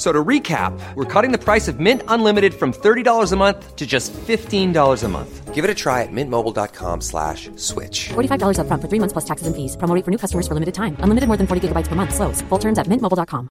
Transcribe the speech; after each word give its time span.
F- 0.00 0.06
So 0.06 0.12
to 0.12 0.24
recap, 0.24 0.72
we're 0.94 1.04
cutting 1.04 1.30
the 1.30 1.36
price 1.38 1.68
of 1.68 1.78
Mint 1.78 2.02
Unlimited 2.08 2.54
from 2.54 2.72
$30 2.72 3.32
a 3.32 3.36
month 3.36 3.76
to 3.76 3.86
just 3.86 4.14
$15 4.14 5.04
a 5.04 5.08
month. 5.08 5.54
Give 5.54 5.62
it 5.62 5.70
a 5.70 5.74
try 5.74 6.02
at 6.04 6.08
mintmobile.com 6.10 7.02
slash 7.02 7.50
switch. 7.56 8.08
$45 8.08 8.56
upfront 8.56 8.80
for 8.80 8.88
three 8.88 8.98
months 8.98 9.12
plus 9.12 9.26
taxes 9.26 9.46
and 9.46 9.54
fees. 9.54 9.76
Promo 9.76 9.94
rate 9.94 10.04
for 10.06 10.10
new 10.10 10.16
customers 10.16 10.48
for 10.48 10.54
limited 10.54 10.72
time. 10.74 10.96
Unlimited 11.00 11.28
more 11.28 11.36
than 11.36 11.46
40 11.46 11.68
gigabytes 11.68 11.86
per 11.88 11.96
month. 11.96 12.14
Slows. 12.14 12.40
Full 12.48 12.58
terms 12.58 12.78
at 12.78 12.86
mintmobile.com. 12.86 13.48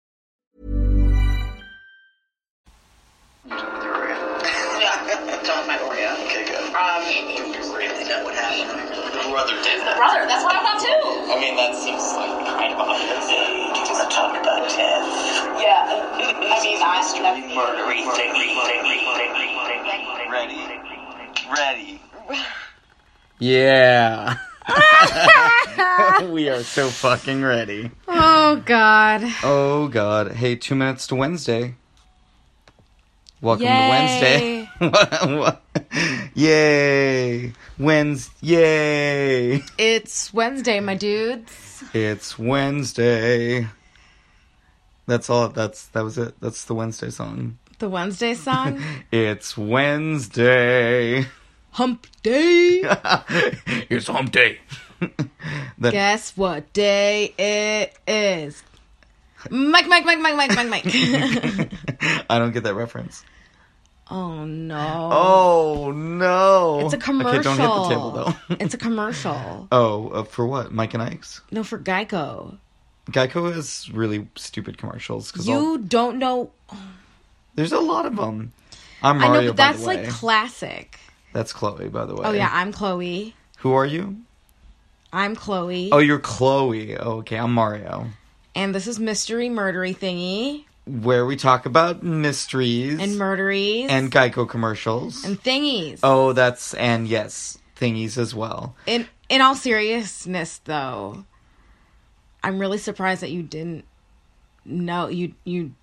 Yeah, 3.46 4.98
don't 5.46 5.68
my 5.68 5.78
Oreo. 5.86 6.18
Okay, 6.26 6.46
good. 6.50 6.74
Um, 6.74 7.06
Do 7.06 7.46
you 7.46 7.78
really 7.78 8.10
know 8.10 8.24
what 8.26 8.34
happened? 8.34 8.90
The 8.90 9.29
brother 9.29 9.54
did 9.62 9.79
the 9.86 9.93
brother. 9.98 10.26
That's 10.26 10.43
what 10.43 10.56
I 10.56 10.62
thought 10.66 10.79
too. 10.82 10.98
I 11.29 11.38
mean, 11.40 11.56
that 11.62 11.76
seems 11.78 12.02
like 12.18 12.34
kind 12.57 12.74
of 12.74 12.79
obvious. 12.82 13.68
Hey, 14.10 14.16
do 14.16 14.22
you 14.22 14.32
want 14.32 14.42
to 14.42 14.42
talk 14.42 14.42
about 14.42 14.70
death? 14.70 15.62
Yeah. 15.62 15.86
I 15.86 16.64
mean, 16.64 16.82
I. 16.82 17.00
That's, 17.00 17.14
Murdery 17.54 18.02
thingy, 18.10 18.50
thingy, 18.66 19.00
thingy, 19.18 19.50
thingy. 19.70 20.32
Ready? 20.32 20.62
Ready. 21.56 22.02
Yeah. 23.40 24.38
we 26.32 26.50
are 26.50 26.64
so 26.64 26.88
fucking 26.90 27.44
ready. 27.44 27.92
Oh 28.08 28.62
God. 28.66 29.22
Oh 29.44 29.88
god. 29.90 30.32
Hey, 30.34 30.56
two 30.56 30.76
minutes 30.76 31.06
to 31.07 31.16
Wednesday. 31.16 31.76
Welcome 33.42 33.66
Yay. 33.68 33.72
to 33.72 33.90
Wednesday. 33.90 34.70
What- 34.80 35.30
what? 35.38 35.62
Yay. 36.36 37.54
Wednesday. 37.78 38.34
yay. 38.42 39.64
It's 39.78 40.34
Wednesday, 40.34 40.80
my 40.80 40.96
dudes. 40.96 41.84
It's 41.94 42.38
Wednesday. 42.40 43.68
That's 45.10 45.28
all 45.28 45.50
that's 45.50 45.88
that 45.88 46.04
was 46.04 46.20
it. 46.20 46.36
That's 46.40 46.66
the 46.66 46.76
Wednesday 46.76 47.10
song. 47.10 47.58
The 47.80 47.90
Wednesday 47.90 48.36
song. 48.36 48.80
It's 49.12 49.58
Wednesday. 49.58 51.26
Hump 51.72 52.06
day. 52.22 52.82
it's 53.90 54.06
hump 54.08 54.32
day. 54.32 54.60
That- 55.80 55.94
Guess 55.94 56.38
what 56.38 56.72
day 56.74 57.34
it 57.40 57.98
is? 58.08 58.62
Mike, 59.50 59.88
Mike, 59.88 60.06
Mike, 60.06 60.20
Mike, 60.20 60.36
Mike, 60.36 60.56
Mike, 60.56 60.70
Mike. 60.70 60.86
I 62.30 62.38
don't 62.38 62.52
get 62.52 62.64
that 62.66 62.76
reference. 62.76 63.23
oh 64.12 64.46
no. 64.46 65.10
Oh 65.12 65.92
no! 65.92 66.82
It's 66.86 66.94
a 66.94 66.98
commercial. 66.98 67.32
Okay, 67.34 67.42
don't 67.44 67.58
hit 67.58 67.68
the 67.68 67.90
table 67.90 68.12
though. 68.12 68.56
it's 68.64 68.73
a 68.76 68.78
commercial. 68.78 69.68
oh, 69.72 70.10
uh, 70.10 70.23
for 70.23 70.46
what? 70.46 70.72
Mike 70.72 70.94
and 70.94 71.02
Ike's. 71.02 71.42
No, 71.52 71.64
for 71.64 71.80
Geico. 71.80 72.58
Geico 73.12 73.54
has 73.54 73.90
really 73.92 74.28
stupid 74.36 74.78
commercials 74.78 75.32
because 75.32 75.48
You 75.48 75.78
don't 75.80 76.18
know. 76.20 76.52
there's 77.56 77.72
a 77.72 77.80
lot 77.80 78.06
of 78.06 78.16
them. 78.16 78.54
I'm 79.02 79.18
I 79.18 79.28
Mario. 79.28 79.42
know, 79.42 79.48
but 79.50 79.58
that's 79.58 79.84
like 79.86 80.08
classic. 80.10 81.00
that's 81.34 81.54
Chloe, 81.54 81.90
by 81.90 82.06
the 82.06 82.16
way. 82.16 82.22
Oh 82.26 82.32
yeah, 82.32 82.50
I'm 82.52 82.72
Chloe. 82.74 83.36
Who 83.60 83.74
are 83.74 83.86
you? 83.86 84.18
I'm 85.12 85.36
Chloe. 85.36 85.90
Oh, 85.92 85.98
you're 86.00 86.20
Chloe. 86.20 86.96
Oh, 86.98 87.18
okay, 87.20 87.38
I'm 87.38 87.54
Mario. 87.54 88.08
And 88.56 88.76
this 88.76 88.88
is 88.88 89.00
mystery 89.00 89.48
murdery 89.50 89.96
thingy 89.96 90.66
Where 90.86 91.26
we 91.26 91.36
talk 91.36 91.66
about 91.66 92.04
mysteries 92.04 93.00
and 93.00 93.18
murderies 93.18 93.88
and 93.90 94.12
Geico 94.12 94.48
commercials. 94.48 95.23
and 95.23 95.42
thingies. 95.42 96.00
oh, 96.04 96.34
that's 96.34 96.73
and 96.76 97.08
yes, 97.08 97.58
thingies 97.80 98.17
as 98.17 98.36
well. 98.36 98.76
In 98.86 99.08
in 99.30 99.42
all 99.42 99.56
seriousness, 99.56 100.60
though, 100.66 101.23
I'm 102.44 102.60
really 102.60 102.77
surprised 102.77 103.22
that 103.22 103.32
you 103.32 103.44
didn't 103.44 103.86
know 104.66 105.08
you 105.08 105.33
you. 105.44 105.73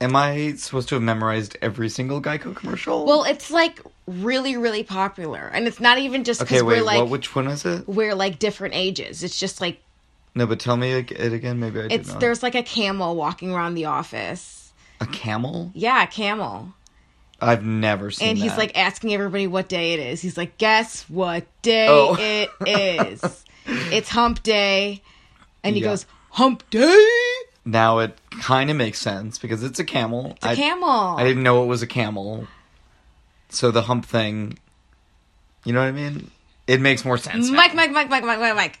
Am 0.00 0.14
I 0.14 0.52
supposed 0.54 0.88
to 0.90 0.94
have 0.94 1.02
memorized 1.02 1.56
every 1.60 1.88
single 1.88 2.20
Geico 2.22 2.54
commercial? 2.54 3.04
Well, 3.04 3.24
it's 3.24 3.50
like 3.50 3.80
really 4.06 4.56
really 4.56 4.84
popular, 4.84 5.50
and 5.52 5.66
it's 5.66 5.80
not 5.80 5.98
even 5.98 6.24
just 6.24 6.40
because 6.40 6.58
okay, 6.58 6.62
we're 6.62 6.82
like 6.82 7.00
what? 7.00 7.08
Which 7.08 7.34
one 7.34 7.48
is 7.48 7.64
it? 7.64 7.88
we're 7.88 8.14
like 8.14 8.38
different 8.38 8.74
ages. 8.74 9.22
It's 9.22 9.38
just 9.38 9.60
like 9.60 9.80
No, 10.34 10.46
but 10.46 10.60
tell 10.60 10.76
me 10.76 10.92
it 10.92 11.32
again. 11.32 11.58
Maybe 11.58 11.80
I 11.80 11.86
it's 11.90 12.12
there's 12.14 12.42
like 12.42 12.54
a 12.54 12.62
camel 12.62 13.16
walking 13.16 13.52
around 13.52 13.74
the 13.74 13.86
office. 13.86 14.72
a 15.00 15.06
camel. 15.06 15.70
Yeah, 15.74 16.04
a 16.04 16.06
camel. 16.06 16.74
I've 17.40 17.64
never 17.64 18.10
seen. 18.10 18.26
That. 18.26 18.30
And 18.30 18.38
he's 18.38 18.52
that. 18.52 18.58
like 18.58 18.76
asking 18.78 19.14
everybody 19.14 19.46
what 19.46 19.68
day 19.68 19.92
it 19.94 20.00
is. 20.00 20.20
He's 20.20 20.36
like, 20.36 20.58
"Guess 20.58 21.08
what 21.08 21.46
day 21.62 21.86
Oh. 21.88 22.16
it 22.18 22.50
is? 22.66 23.44
it's 23.66 24.08
Hump 24.10 24.42
Day." 24.42 25.02
And 25.64 25.74
he 25.76 25.82
Yeah. 25.82 25.88
goes, 25.88 26.06
"Hump 26.32 26.68
Day." 26.70 27.06
now 27.64 27.98
it 27.98 28.16
kind 28.40 28.70
of 28.70 28.76
makes 28.76 28.98
sense 28.98 29.36
because 29.38 29.62
it's 29.62 29.78
a 29.78 29.84
camel. 29.84 30.32
It's 30.36 30.46
a 30.46 30.50
I, 30.50 30.54
camel. 30.56 30.88
I 30.88 31.24
didn't 31.24 31.42
know 31.42 31.62
it 31.64 31.66
was 31.66 31.82
a 31.82 31.86
camel. 31.86 32.46
So 33.50 33.70
the 33.70 33.82
hump 33.82 34.06
thing, 34.06 34.58
you 35.64 35.72
know 35.74 35.80
what 35.80 35.88
I 35.88 35.92
mean? 35.92 36.30
It 36.66 36.80
makes 36.80 37.04
more 37.04 37.18
sense. 37.18 37.48
now. 37.50 37.56
Mike, 37.56 37.74
Mike, 37.74 37.90
Mike, 37.92 38.08
Mike, 38.08 38.24
Mike, 38.24 38.38
Mike, 38.40 38.56
Mike. 38.56 38.80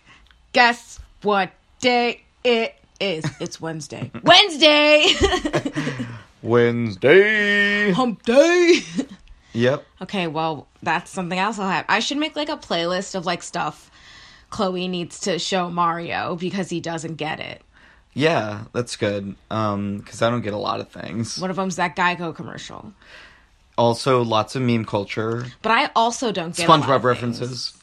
Guess 0.52 1.00
what 1.22 1.50
day 1.80 2.22
it 2.44 2.74
is? 3.00 3.24
It's 3.40 3.60
Wednesday. 3.60 4.10
Wednesday! 4.22 5.06
Wednesday. 6.42 7.90
Hump 7.92 8.22
day! 8.24 8.80
Yep. 9.54 9.84
okay, 10.02 10.26
well, 10.28 10.66
that's 10.82 11.10
something 11.10 11.38
else 11.38 11.58
I'll 11.58 11.68
have. 11.68 11.84
I 11.88 12.00
should 12.00 12.18
make 12.18 12.36
like 12.36 12.48
a 12.48 12.56
playlist 12.56 13.14
of 13.14 13.26
like 13.26 13.42
stuff 13.42 13.90
Chloe 14.50 14.88
needs 14.88 15.20
to 15.20 15.38
show 15.38 15.70
Mario 15.70 16.36
because 16.36 16.70
he 16.70 16.80
doesn't 16.80 17.14
get 17.16 17.40
it. 17.40 17.62
Yeah, 18.14 18.64
that's 18.72 18.96
good. 18.96 19.36
Um, 19.50 19.98
because 19.98 20.22
I 20.22 20.30
don't 20.30 20.40
get 20.40 20.54
a 20.54 20.58
lot 20.58 20.80
of 20.80 20.88
things. 20.88 21.38
One 21.38 21.50
of 21.50 21.56
them's 21.56 21.76
that 21.76 21.94
Geico 21.94 22.34
commercial. 22.34 22.92
Also, 23.76 24.22
lots 24.24 24.56
of 24.56 24.62
meme 24.62 24.84
culture, 24.84 25.46
But 25.62 25.70
I 25.72 25.90
also 25.94 26.32
don't 26.32 26.56
get 26.56 26.68
SpongeBob 26.68 27.04
references. 27.04 27.70
things. 27.70 27.82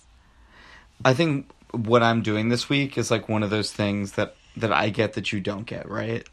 I 1.06 1.14
think 1.14 1.50
what 1.72 2.04
I'm 2.04 2.22
doing 2.22 2.50
this 2.50 2.68
week 2.68 2.98
is 2.98 3.10
like 3.12 3.30
one 3.30 3.44
of 3.44 3.50
those 3.50 3.72
things 3.72 4.14
that 4.14 4.36
that 4.58 4.72
I 4.74 4.90
get 4.90 5.14
that 5.14 5.32
you 5.32 5.40
don't 5.40 5.66
get, 5.66 5.90
right? 5.90 6.28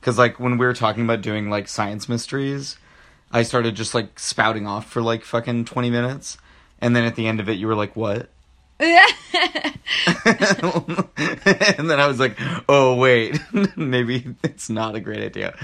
Because 0.00 0.18
like 0.18 0.38
when 0.40 0.58
we 0.58 0.66
were 0.66 0.74
talking 0.74 1.04
about 1.04 1.22
doing 1.22 1.48
like 1.48 1.68
science 1.68 2.08
mysteries, 2.08 2.76
I 3.30 3.44
started 3.44 3.76
just 3.76 3.94
like 3.94 4.18
spouting 4.18 4.66
off 4.66 4.90
for 4.90 5.00
like 5.00 5.24
fucking 5.24 5.64
twenty 5.66 5.88
minutes, 5.90 6.36
and 6.80 6.94
then 6.94 7.04
at 7.04 7.14
the 7.14 7.26
end 7.26 7.40
of 7.40 7.48
it, 7.48 7.54
you 7.58 7.66
were 7.66 7.74
like, 7.74 7.96
"What?" 7.96 8.28
and 11.76 11.88
then 11.90 12.00
I 12.00 12.06
was 12.06 12.18
like, 12.18 12.36
"Oh 12.68 12.96
wait, 12.96 13.40
maybe 13.76 14.34
it's 14.42 14.68
not 14.68 14.94
a 14.94 15.00
great 15.00 15.22
idea," 15.22 15.56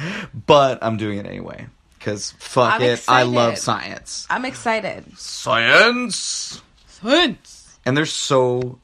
but 0.46 0.78
I'm 0.82 0.96
doing 0.96 1.18
it 1.18 1.26
anyway 1.26 1.66
because 1.98 2.32
fuck 2.38 2.74
I'm 2.74 2.82
it, 2.82 3.04
I 3.08 3.24
love 3.24 3.58
science. 3.58 4.26
I'm 4.30 4.44
excited. 4.44 5.18
Science. 5.18 6.62
Science! 6.86 7.78
And 7.84 7.96
there's 7.96 8.12
so 8.12 8.78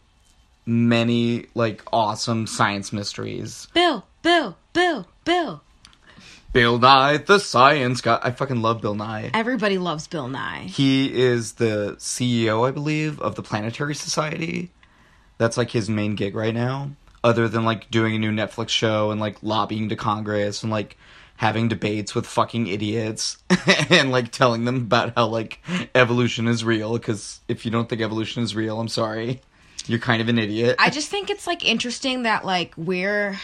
many 0.67 1.47
like 1.55 1.83
awesome 1.93 2.47
science 2.47 2.93
mysteries. 2.93 3.69
Bill, 3.73 4.05
Bill, 4.23 4.57
Bill, 4.73 5.07
Bill. 5.25 5.63
Bill 6.55 6.79
Nye, 6.79 7.17
the 7.17 7.41
science 7.41 8.01
guy. 8.01 8.21
I 8.23 8.31
fucking 8.31 8.63
love 8.63 8.81
Bill 8.81 8.95
Nye. 8.95 9.33
Everybody 9.35 9.77
loves 9.77 10.07
Bill 10.07 10.29
Nye. 10.29 10.61
He 10.61 11.13
is 11.13 11.55
the 11.55 11.97
CEO, 11.99 12.67
I 12.67 12.71
believe, 12.71 13.19
of 13.21 13.35
the 13.35 13.43
Planetary 13.43 13.97
Society. 13.97 14.71
That's 15.37 15.57
like 15.57 15.73
his 15.73 15.91
main 15.91 16.15
gig 16.15 16.37
right 16.37 16.55
now. 16.55 16.93
Other 17.25 17.49
than 17.49 17.65
like 17.65 17.91
doing 17.91 18.15
a 18.15 18.21
new 18.21 18.31
Netflix 18.31 18.69
show 18.69 19.11
and 19.11 19.21
like 19.21 19.43
lobbying 19.43 19.89
to 19.89 19.97
Congress 19.97 20.63
and 20.63 20.71
like 20.71 20.97
having 21.39 21.67
debates 21.67 22.15
with 22.15 22.25
fucking 22.25 22.69
idiots 22.69 23.39
and 23.91 24.13
like 24.13 24.31
telling 24.31 24.65
them 24.65 24.77
about 24.77 25.13
how 25.17 25.27
like 25.27 25.59
evolution 25.97 26.47
is 26.47 26.65
real. 26.65 26.93
Because 26.93 27.41
if 27.49 27.65
you 27.65 27.73
don't 27.73 27.89
think 27.89 28.01
evolution 28.01 28.45
is 28.45 28.55
real, 28.55 28.79
I'm 28.79 28.87
sorry. 28.87 29.41
You're 29.87 29.99
kind 29.99 30.23
of 30.23 30.29
an 30.29 30.39
idiot. 30.39 30.77
I 30.79 30.91
just 30.91 31.09
think 31.09 31.31
it's 31.31 31.49
like 31.49 31.65
interesting 31.65 32.23
that 32.23 32.45
like 32.45 32.75
we're 32.77 33.41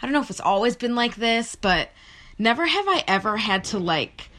I 0.00 0.06
don't 0.06 0.12
know 0.12 0.20
if 0.20 0.30
it's 0.30 0.38
always 0.38 0.76
been 0.76 0.94
like 0.94 1.16
this, 1.16 1.56
but 1.56 1.88
never 2.38 2.66
have 2.66 2.88
I 2.88 3.04
ever 3.06 3.36
had 3.36 3.64
to 3.64 3.78
like 3.78 4.30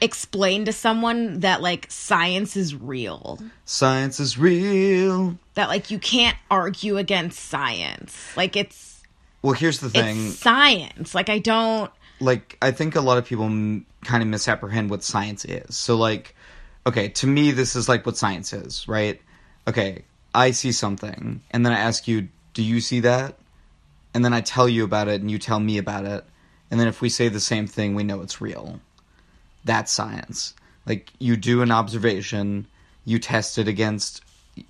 explain 0.00 0.64
to 0.66 0.72
someone 0.72 1.40
that 1.40 1.60
like 1.60 1.86
science 1.90 2.56
is 2.56 2.74
real. 2.74 3.40
Science 3.64 4.20
is 4.20 4.38
real. 4.38 5.38
That 5.54 5.68
like 5.68 5.90
you 5.90 5.98
can't 5.98 6.36
argue 6.50 6.96
against 6.98 7.38
science. 7.38 8.36
Like 8.36 8.56
it's 8.56 9.02
Well, 9.42 9.54
here's 9.54 9.80
the 9.80 9.90
thing. 9.90 10.30
science. 10.30 11.14
Like 11.14 11.28
I 11.28 11.38
don't 11.38 11.90
like 12.20 12.56
I 12.62 12.70
think 12.70 12.94
a 12.96 13.00
lot 13.00 13.18
of 13.18 13.24
people 13.26 13.44
m- 13.46 13.86
kind 14.04 14.22
of 14.22 14.28
misapprehend 14.28 14.90
what 14.90 15.02
science 15.02 15.44
is. 15.44 15.76
So 15.76 15.96
like 15.96 16.34
okay, 16.86 17.08
to 17.08 17.26
me 17.26 17.50
this 17.50 17.74
is 17.76 17.88
like 17.88 18.06
what 18.06 18.16
science 18.16 18.52
is, 18.52 18.86
right? 18.88 19.20
Okay, 19.66 20.04
I 20.34 20.52
see 20.52 20.72
something 20.72 21.42
and 21.50 21.66
then 21.66 21.72
I 21.72 21.78
ask 21.80 22.06
you, 22.08 22.28
"Do 22.54 22.62
you 22.62 22.80
see 22.80 23.00
that?" 23.00 23.36
And 24.14 24.24
then 24.24 24.32
I 24.32 24.40
tell 24.40 24.68
you 24.68 24.84
about 24.84 25.08
it 25.08 25.20
and 25.20 25.30
you 25.30 25.38
tell 25.38 25.60
me 25.60 25.78
about 25.78 26.04
it. 26.06 26.24
And 26.70 26.78
then 26.78 26.88
if 26.88 27.00
we 27.00 27.08
say 27.08 27.28
the 27.28 27.40
same 27.40 27.66
thing, 27.66 27.94
we 27.94 28.04
know 28.04 28.20
it's 28.20 28.40
real. 28.40 28.80
That's 29.64 29.92
science. 29.92 30.54
Like 30.86 31.12
you 31.18 31.36
do 31.36 31.62
an 31.62 31.70
observation, 31.70 32.66
you 33.04 33.18
test 33.18 33.58
it 33.58 33.68
against 33.68 34.22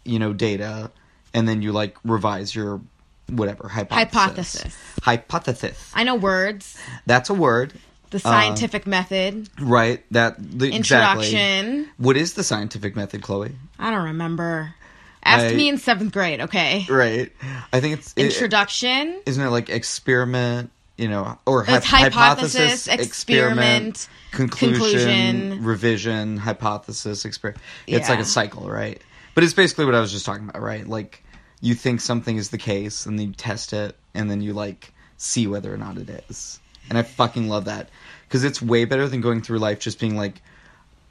you 0.05 0.19
know 0.19 0.33
data, 0.33 0.91
and 1.33 1.49
then 1.49 1.63
you 1.63 1.73
like 1.73 1.97
revise 2.05 2.55
your 2.55 2.81
whatever 3.29 3.69
hypothesis. 3.69 4.65
Hypothesis. 4.65 4.77
Hypothesis. 5.03 5.93
I 5.95 6.05
know 6.05 6.15
words. 6.17 6.79
That's 7.07 7.31
a 7.31 7.35
word, 7.35 7.73
The 8.11 8.17
uh, 8.17 8.21
scientific 8.21 8.87
method. 8.87 9.49
right? 9.61 10.03
That 10.13 10.37
the, 10.39 10.75
exactly. 10.75 11.27
Introduction. 11.27 11.89
What 11.99 12.17
is 12.17 12.35
the 12.35 12.43
scientific 12.43 12.97
method, 12.97 13.23
Chloe? 13.23 13.55
I 13.79 13.91
don't 13.91 14.05
remember. 14.05 14.75
Asked 15.23 15.53
I- 15.53 15.57
me 15.57 15.69
in 15.69 15.79
seventh 15.79 16.13
grade. 16.13 16.41
Okay. 16.41 16.87
Right. 16.89 17.31
I 17.73 17.81
think 17.81 17.99
it's 17.99 18.15
Introduction. 18.17 19.21
isn't 19.27 19.45
it 19.45 19.51
like 19.51 19.69
experiment 19.69 20.71
you 20.99 21.09
know 21.09 21.39
or 21.47 21.65
hy- 21.65 21.79
hypothesis, 21.79 22.89
experiment, 22.89 24.09
conclusion, 24.33 24.81
conclusion. 24.81 25.65
revision 25.65 26.37
hypothesis 26.37 27.25
experiment 27.25 27.63
it's 27.87 28.09
like 28.09 28.19
a 28.19 28.25
cycle 28.25 28.69
right? 28.69 29.01
But 29.35 29.45
it's 29.45 29.55
basically 29.55 29.85
what 29.85 29.95
i 29.95 30.01
was 30.01 30.13
just 30.13 30.27
talking 30.27 30.49
about 30.49 30.61
right? 30.61 30.87
Like 30.87 31.23
you 31.61 31.75
think 31.75 32.01
something 32.01 32.37
is 32.37 32.51
the 32.51 32.59
case 32.59 33.07
and 33.07 33.19
then 33.19 33.29
you 33.29 33.33
test 33.33 33.73
it 33.73 33.97
and 34.13 34.31
then 34.31 34.41
you 34.43 34.53
like 34.53 34.93
see 35.17 35.47
whether 35.47 35.73
or 35.73 35.79
not 35.79 35.97
it 35.97 36.11
is. 36.29 36.61
And 36.91 36.99
i 36.99 37.03
fucking 37.03 37.49
love 37.49 37.67
that. 37.67 37.89
Because 38.27 38.45
it's 38.45 38.61
way 38.61 38.85
better 38.85 39.09
than 39.09 39.21
going 39.21 39.41
through 39.41 39.59
life 39.59 39.79
just 39.79 40.01
being 40.01 40.17
like 40.17 40.43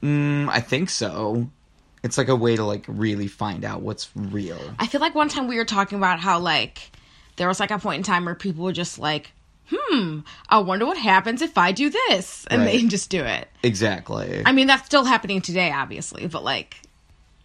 mm, 0.03 0.49
i 0.49 0.59
think 0.59 0.89
so. 0.89 1.49
It's 2.03 2.17
like 2.17 2.27
a 2.27 2.35
way 2.35 2.55
to 2.55 2.63
like 2.63 2.85
really 2.87 3.27
find 3.27 3.65
out 3.65 3.81
what's 3.81 4.09
real. 4.15 4.59
I 4.79 4.87
feel 4.87 5.01
like 5.01 5.15
one 5.15 5.29
time 5.29 5.47
we 5.47 5.57
were 5.57 5.65
talking 5.65 5.97
about 5.97 6.19
how 6.19 6.39
like 6.39 6.91
there 7.37 7.47
was 7.47 7.59
like 7.59 7.71
a 7.71 7.79
point 7.79 7.97
in 7.97 8.03
time 8.03 8.25
where 8.25 8.35
people 8.35 8.63
were 8.65 8.73
just 8.73 8.99
like, 8.99 9.31
"Hmm, 9.71 10.19
I 10.49 10.59
wonder 10.59 10.85
what 10.85 10.97
happens 10.97 11.41
if 11.41 11.57
I 11.57 11.71
do 11.71 11.89
this," 11.89 12.45
and 12.49 12.61
Right. 12.61 12.81
they 12.81 12.87
just 12.87 13.09
do 13.09 13.23
it. 13.23 13.47
exactly 13.63 14.41
I 14.45 14.51
mean, 14.51 14.67
that's 14.67 14.85
still 14.85 15.05
happening 15.05 15.41
today, 15.41 15.71
obviously, 15.71 16.27
but 16.27 16.43
like, 16.43 16.77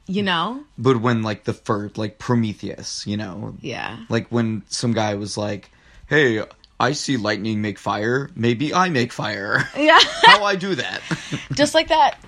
you 0.07 0.23
know, 0.23 0.63
but 0.79 1.01
when 1.01 1.23
like 1.23 1.45
the 1.45 1.53
first 1.55 1.97
like 1.99 2.19
prometheus 2.19 3.07
you 3.07 3.17
know 3.17 3.55
yeah. 3.61 3.99
like 4.09 4.27
when 4.29 4.63
some 4.69 4.93
guy 4.93 5.15
was 5.15 5.39
like 5.39 5.71
hey 6.09 6.43
i 6.81 6.91
see 6.93 7.17
lightning 7.17 7.63
make 7.63 7.79
fire 7.79 8.29
maybe 8.35 8.75
i 8.75 8.89
make 8.89 9.13
fire 9.13 9.63
Yeah. 9.77 9.99
how 10.25 10.43
i 10.45 10.57
do 10.57 10.75
that 10.75 11.01
just 11.53 11.73
like 11.75 11.89
that. 11.89 12.19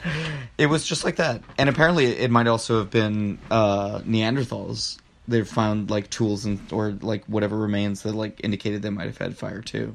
it 0.56 0.66
was 0.66 0.86
just 0.86 1.04
like 1.04 1.16
that 1.16 1.42
and 1.58 1.68
apparently 1.68 2.06
it 2.06 2.30
might 2.30 2.46
also 2.46 2.78
have 2.78 2.90
been 2.90 3.38
uh 3.50 3.98
neanderthals 4.00 4.98
they 5.26 5.42
found 5.42 5.90
like 5.90 6.10
tools 6.10 6.44
and 6.44 6.60
or 6.72 6.92
like 7.00 7.24
whatever 7.26 7.56
remains 7.56 8.02
that 8.02 8.14
like 8.14 8.40
indicated 8.44 8.82
they 8.82 8.90
might 8.90 9.06
have 9.06 9.18
had 9.18 9.36
fire 9.36 9.62
too. 9.62 9.94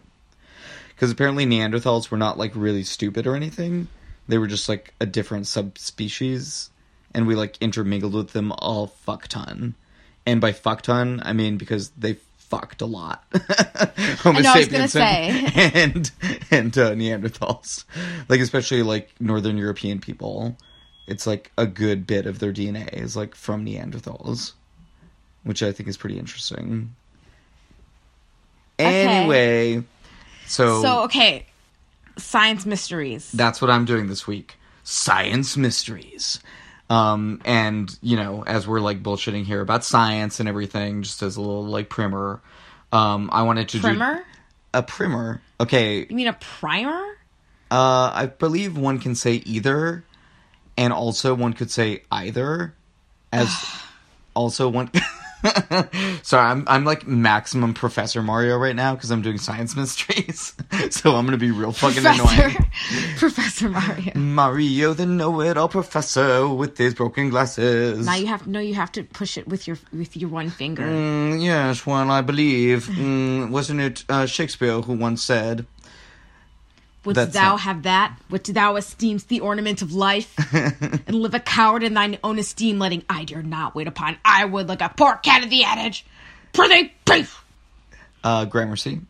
Because 0.90 1.12
apparently 1.12 1.46
neanderthals 1.46 2.10
were 2.10 2.18
not 2.18 2.38
like 2.38 2.52
really 2.56 2.84
stupid 2.84 3.28
or 3.28 3.36
anything. 3.36 3.88
They 4.28 4.38
were 4.38 4.48
just 4.48 4.68
like 4.68 4.94
a 5.00 5.06
different 5.06 5.48
subspecies. 5.48 6.70
And 7.14 7.26
we 7.26 7.36
like 7.36 7.58
intermingled 7.62 8.14
with 8.14 8.34
them 8.34 8.52
all 8.52 8.88
fuck 8.88 9.28
ton. 9.28 9.76
And 10.26 10.42
by 10.42 10.52
fuck 10.52 10.82
ton 10.82 11.22
i 11.24 11.34
mean 11.34 11.58
because 11.58 11.90
they 11.92 12.18
fucked 12.38 12.82
a 12.82 12.86
lot. 12.86 13.24
Homo 14.20 14.40
I 14.40 14.42
know, 14.42 14.52
I 14.54 14.58
was 14.58 14.68
gonna 14.68 14.88
sapiens 14.88 15.52
and 15.56 16.12
and 16.50 16.78
uh, 16.78 16.92
neanderthals. 16.94 17.86
Like 18.28 18.40
especially 18.40 18.84
like 18.84 19.14
northern 19.20 19.58
european 19.58 20.00
people. 20.00 20.58
It's 21.08 21.26
like 21.26 21.52
a 21.58 21.66
good 21.66 22.06
bit 22.06 22.26
of 22.26 22.40
their 22.40 22.54
dna 22.54 22.92
is 22.94 23.16
like 23.16 23.36
from 23.36 23.66
neanderthals 23.66 24.54
which 25.44 25.64
i 25.64 25.72
think 25.72 25.88
is 25.90 25.98
pretty 25.98 26.18
interesting 26.20 26.94
Okay. 28.80 29.06
anyway 29.06 29.84
so, 30.46 30.82
So 30.82 31.04
okay, 31.04 31.46
science 32.18 32.66
mysteries. 32.66 33.32
that's 33.34 33.62
what 33.62 33.70
i'm 33.70 33.86
doing 33.86 34.08
this 34.08 34.26
week 34.26 34.56
science 34.84 35.56
mysteries 35.58 36.40
um 36.90 37.40
and 37.46 37.96
you 38.02 38.16
know 38.18 38.44
as 38.48 38.68
we're 38.68 38.80
like 38.80 39.04
bullshitting 39.04 39.44
here 39.46 39.62
about 39.62 39.84
science 39.86 40.40
and 40.40 40.50
everything 40.50 41.04
just 41.04 41.22
as 41.22 41.36
a 41.38 41.42
little 41.42 41.64
like 41.66 41.88
primer 41.90 42.42
um 42.92 43.30
i 43.32 43.44
wanted 43.44 43.70
to 43.70 43.80
Primer? 43.80 44.16
do 44.18 44.24
a 44.74 44.82
primer 44.84 45.42
okay 45.60 46.08
You 46.10 46.16
mean 46.16 46.28
a 46.28 46.34
primer? 46.34 47.04
uh, 47.72 48.12
I 48.16 48.26
believe 48.26 48.76
one 48.78 48.98
can 48.98 49.14
say 49.14 49.44
either, 49.46 50.04
and 50.76 50.92
also 50.92 51.36
one 51.36 51.54
could 51.54 51.70
say 51.70 52.02
either, 52.12 52.74
as 53.32 53.54
also 54.36 54.68
one. 54.70 54.90
Sorry, 56.24 56.46
I'm 56.46 56.66
I'm 56.68 56.84
like 56.84 57.08
maximum 57.08 57.74
Professor 57.74 58.22
Mario 58.22 58.58
right 58.58 58.76
now 58.76 58.96
because 58.96 59.10
I'm 59.12 59.22
doing 59.22 59.38
science 59.38 59.76
mysteries, 59.76 60.54
so 60.90 61.16
I'm 61.16 61.26
gonna 61.26 61.38
be 61.38 61.52
real 61.52 61.72
fucking 61.72 62.04
Professor, 62.04 62.42
annoying. 62.42 62.58
Professor 63.18 63.70
Mario. 63.70 64.12
Mario, 64.16 64.94
the 64.94 65.06
know-it-all 65.06 65.70
professor 65.70 66.48
with 66.48 66.78
his 66.78 66.94
broken 66.94 67.30
glasses. 67.30 68.06
Now 68.06 68.16
you 68.16 68.28
have 68.28 68.48
no, 68.48 68.60
you 68.60 68.74
have 68.74 68.92
to 68.94 69.04
push 69.04 69.38
it 69.38 69.48
with 69.48 69.68
your 69.68 69.78
with 69.94 70.18
your 70.18 70.30
one 70.30 70.50
finger. 70.50 70.84
Mm, 70.84 71.42
yes, 71.42 71.86
well, 71.86 72.12
I 72.12 72.22
believe 72.22 72.88
mm, 72.88 73.50
wasn't 73.50 73.80
it 73.80 74.04
uh, 74.10 74.26
Shakespeare 74.26 74.82
who 74.82 74.94
once 74.94 75.24
said, 75.24 75.66
Wouldst 77.06 77.34
thou 77.34 77.52
not- 77.52 77.62
have 77.62 77.84
that 77.84 78.18
which 78.30 78.48
thou 78.48 78.74
esteemest 78.76 79.28
the 79.28 79.40
ornament 79.40 79.82
of 79.82 79.94
life, 79.94 80.36
and 80.54 81.16
live 81.16 81.34
a 81.34 81.40
coward 81.40 81.84
in 81.84 81.94
thine 81.94 82.18
own 82.24 82.38
esteem, 82.40 82.78
letting 82.80 83.04
I 83.10 83.24
dare 83.24 83.42
not 83.42 83.74
wait 83.76 83.88
upon 83.88 84.18
I 84.26 84.46
would 84.46 84.68
like 84.68 84.82
a 84.82 84.90
poor 84.96 85.16
cat 85.16 85.44
of 85.44 85.50
the 85.50 85.64
adage. 85.64 86.06
Prithee, 86.54 86.92
beef. 87.06 87.44
uh, 88.24 88.46
Gramercy. 88.46 89.02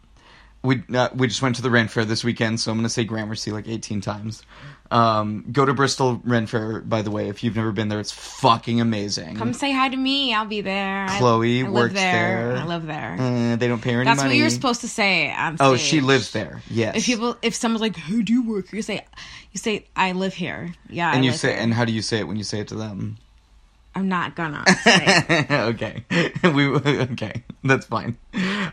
We 0.61 0.83
uh, 0.93 1.09
we 1.15 1.27
just 1.27 1.41
went 1.41 1.55
to 1.55 1.61
the 1.61 1.69
Ren 1.69 1.87
Fair 1.87 2.03
this 2.05 2.23
weekend, 2.23 2.59
so 2.59 2.69
I'm 2.71 2.77
gonna 2.77 2.89
say 2.89 3.05
Gramercy 3.05 3.51
like 3.51 3.67
18 3.67 4.01
times. 4.01 4.43
Um, 4.91 5.45
go 5.51 5.65
to 5.65 5.73
Bristol 5.73 6.19
Ren 6.23 6.47
Fair, 6.47 6.81
by 6.81 7.03
the 7.03 7.11
way, 7.11 7.29
if 7.29 7.43
you've 7.43 7.55
never 7.55 7.71
been 7.71 7.89
there. 7.89 7.99
It's 7.99 8.11
fucking 8.11 8.81
amazing. 8.81 9.35
Come 9.35 9.53
say 9.53 9.71
hi 9.71 9.89
to 9.89 9.95
me. 9.97 10.33
I'll 10.33 10.45
be 10.47 10.61
there. 10.61 11.07
Chloe 11.11 11.59
I, 11.59 11.63
live 11.63 11.73
works 11.73 11.93
there. 11.93 12.53
there. 12.53 12.57
I 12.57 12.65
live 12.65 12.85
there. 12.87 13.17
Uh, 13.19 13.55
they 13.55 13.67
don't 13.67 13.81
pay 13.81 13.93
her 13.93 14.01
any 14.01 14.05
That's 14.05 14.17
money. 14.17 14.29
what 14.29 14.37
you're 14.37 14.49
supposed 14.49 14.81
to 14.81 14.87
say 14.87 15.31
on 15.31 15.57
Oh, 15.59 15.77
she 15.77 16.01
lives 16.01 16.31
there. 16.31 16.63
Yes. 16.69 16.97
If 16.97 17.05
people, 17.05 17.37
if 17.43 17.53
someone's 17.53 17.81
like, 17.81 17.97
"Who 17.97 18.23
do 18.23 18.33
you 18.33 18.43
work?" 18.49 18.73
You 18.73 18.81
say, 18.81 19.05
"You 19.51 19.59
say 19.59 19.85
I 19.95 20.13
live 20.13 20.33
here." 20.33 20.73
Yeah, 20.89 21.11
and 21.11 21.21
I 21.21 21.25
you 21.25 21.33
say, 21.33 21.49
here. 21.49 21.59
and 21.59 21.73
how 21.73 21.85
do 21.85 21.91
you 21.91 22.01
say 22.01 22.19
it 22.19 22.27
when 22.27 22.37
you 22.37 22.43
say 22.43 22.59
it 22.59 22.69
to 22.69 22.75
them? 22.75 23.17
I'm 23.95 24.07
not 24.07 24.35
gonna. 24.35 24.63
Say 24.83 25.03
it. 25.03 25.51
okay, 25.51 26.05
we 26.43 26.67
okay. 26.67 27.43
That's 27.63 27.85
fine. 27.87 28.17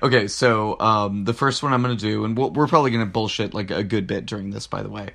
Okay, 0.03 0.29
so 0.29 0.79
um, 0.79 1.25
the 1.25 1.33
first 1.33 1.63
one 1.63 1.73
I'm 1.73 1.83
gonna 1.83 1.97
do, 1.97 2.25
and 2.25 2.37
we'll, 2.37 2.51
we're 2.51 2.67
probably 2.67 2.91
gonna 2.91 3.07
bullshit 3.07 3.55
like 3.55 3.71
a 3.71 3.83
good 3.83 4.07
bit 4.07 4.27
during 4.27 4.51
this, 4.51 4.67
by 4.67 4.83
the 4.83 4.91
way. 4.91 5.11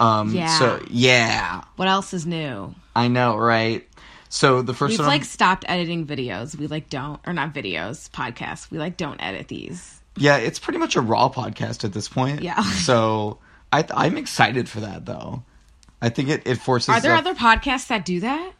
Um, 0.00 0.34
Yeah. 0.34 0.58
So 0.58 0.82
yeah, 0.90 1.62
What 1.76 1.88
else 1.88 2.14
is 2.14 2.26
new? 2.26 2.74
I 2.94 3.08
know, 3.08 3.36
right? 3.36 3.86
So 4.28 4.60
the 4.62 4.72
1st 4.74 4.88
We've 4.90 4.98
one, 4.98 5.08
I'm- 5.08 5.18
like 5.18 5.24
stopped 5.24 5.64
editing 5.68 6.06
videos. 6.06 6.56
We 6.56 6.66
like 6.66 6.88
don't, 6.90 7.20
or 7.26 7.32
not 7.32 7.54
videos, 7.54 8.10
podcasts. 8.10 8.70
We 8.70 8.78
like 8.78 8.96
don't 8.96 9.20
edit 9.22 9.48
these. 9.48 10.00
yeah, 10.16 10.36
it's 10.36 10.58
pretty 10.58 10.78
much 10.78 10.96
a 10.96 11.00
raw 11.00 11.28
podcast 11.28 11.84
at 11.84 11.92
this 11.92 12.08
point. 12.08 12.42
Yeah. 12.42 12.62
So 12.88 13.38
I 13.72 13.84
I'm 13.94 14.16
excited 14.16 14.68
for 14.68 14.80
that 14.80 15.04
though. 15.06 15.42
I 16.00 16.08
think 16.10 16.28
it 16.28 16.42
it 16.46 16.56
forces. 16.56 16.90
Are 16.90 17.00
there 17.00 17.14
other 17.14 17.34
podcasts 17.34 17.88
that 17.88 18.04
do 18.04 18.20
that? 18.20 18.52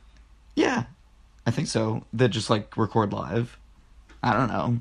Yeah, 0.57 0.85
I 1.47 1.51
think 1.51 1.69
so. 1.69 2.05
That 2.15 2.29
just 2.31 2.51
like 2.51 2.77
record 2.77 3.13
live. 3.13 3.59
I 4.23 4.33
don't 4.33 4.49
know. 4.49 4.81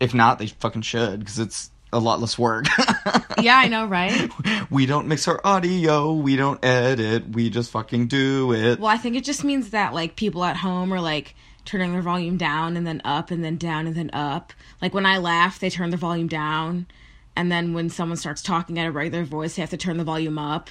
If 0.00 0.14
not, 0.14 0.38
they 0.38 0.46
fucking 0.46 0.82
should 0.82 1.18
because 1.20 1.38
it's 1.40 1.70
a 1.92 1.98
lot 1.98 2.20
less 2.20 2.38
work. 2.38 2.66
Yeah, 3.40 3.56
I 3.56 3.68
know, 3.68 3.86
right? 3.86 4.30
we 4.68 4.84
don't 4.84 5.06
mix 5.06 5.28
our 5.28 5.40
audio. 5.44 6.12
We 6.12 6.34
don't 6.34 6.62
edit. 6.64 7.28
We 7.30 7.50
just 7.50 7.70
fucking 7.70 8.08
do 8.08 8.52
it. 8.52 8.80
Well, 8.80 8.90
I 8.90 8.96
think 8.96 9.14
it 9.14 9.22
just 9.22 9.44
means 9.44 9.70
that 9.70 9.94
like 9.94 10.16
people 10.16 10.42
at 10.42 10.56
home 10.56 10.92
are 10.92 11.00
like 11.00 11.36
turning 11.64 11.92
their 11.92 12.02
volume 12.02 12.36
down 12.36 12.76
and 12.76 12.84
then 12.84 13.00
up 13.04 13.30
and 13.30 13.44
then 13.44 13.56
down 13.56 13.86
and 13.86 13.94
then 13.94 14.10
up. 14.12 14.52
Like 14.82 14.92
when 14.92 15.06
I 15.06 15.18
laugh, 15.18 15.60
they 15.60 15.70
turn 15.70 15.90
the 15.90 15.96
volume 15.96 16.26
down. 16.26 16.86
And 17.36 17.52
then 17.52 17.74
when 17.74 17.90
someone 17.90 18.16
starts 18.16 18.42
talking 18.42 18.76
at 18.78 18.86
a 18.88 18.90
regular 18.90 19.24
voice, 19.24 19.54
they 19.54 19.62
have 19.62 19.70
to 19.70 19.76
turn 19.76 19.98
the 19.98 20.04
volume 20.04 20.38
up. 20.38 20.68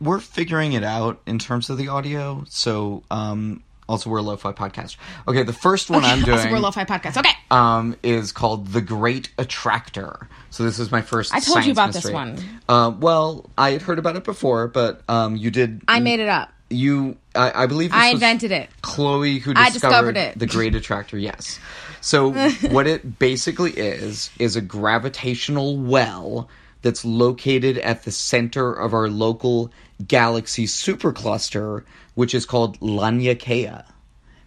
We're 0.00 0.20
figuring 0.20 0.72
it 0.72 0.84
out 0.84 1.20
in 1.26 1.38
terms 1.38 1.68
of 1.68 1.76
the 1.76 1.88
audio. 1.88 2.44
So, 2.48 3.02
um, 3.10 3.62
also 3.88 4.10
we're 4.10 4.18
a 4.18 4.22
lo-fi 4.22 4.52
podcast. 4.52 4.96
Okay, 5.26 5.42
the 5.42 5.52
first 5.52 5.90
one 5.90 6.04
I'm 6.04 6.22
doing. 6.22 6.38
Also, 6.38 6.50
we're 6.50 6.58
Lo-Fi 6.58 6.84
Podcast. 6.84 7.16
Okay. 7.16 7.30
um, 7.50 7.96
is 8.02 8.32
called 8.32 8.68
The 8.68 8.80
Great 8.80 9.30
Attractor. 9.38 10.28
So 10.50 10.64
this 10.64 10.78
is 10.78 10.90
my 10.90 11.00
first. 11.00 11.34
I 11.34 11.40
told 11.40 11.64
you 11.64 11.72
about 11.72 11.92
this 11.92 12.10
one. 12.10 12.38
Uh, 12.68 12.92
well, 12.98 13.48
I 13.56 13.70
had 13.70 13.82
heard 13.82 13.98
about 13.98 14.16
it 14.16 14.24
before, 14.24 14.68
but 14.68 15.02
um, 15.08 15.36
you 15.36 15.50
did. 15.50 15.82
I 15.88 16.00
made 16.00 16.20
it 16.20 16.28
up. 16.28 16.52
You, 16.70 17.16
I, 17.34 17.64
I 17.64 17.66
believe. 17.66 17.92
I 17.92 18.08
invented 18.08 18.52
it. 18.52 18.68
Chloe 18.82 19.38
who 19.38 19.52
I 19.56 19.70
discovered, 19.70 20.12
discovered 20.12 20.16
it. 20.16 20.38
the 20.38 20.46
Great 20.46 20.74
Attractor. 20.74 21.18
Yes. 21.18 21.58
So 22.00 22.32
what 22.70 22.86
it 22.86 23.18
basically 23.18 23.72
is 23.72 24.30
is 24.38 24.56
a 24.56 24.60
gravitational 24.60 25.78
well 25.78 26.48
that's 26.82 27.04
located 27.04 27.78
at 27.78 28.04
the 28.04 28.12
center 28.12 28.72
of 28.72 28.94
our 28.94 29.08
local 29.08 29.72
galaxy 30.06 30.66
supercluster, 30.66 31.84
which 32.18 32.34
is 32.34 32.44
called 32.44 32.80
Laniakea, 32.80 33.84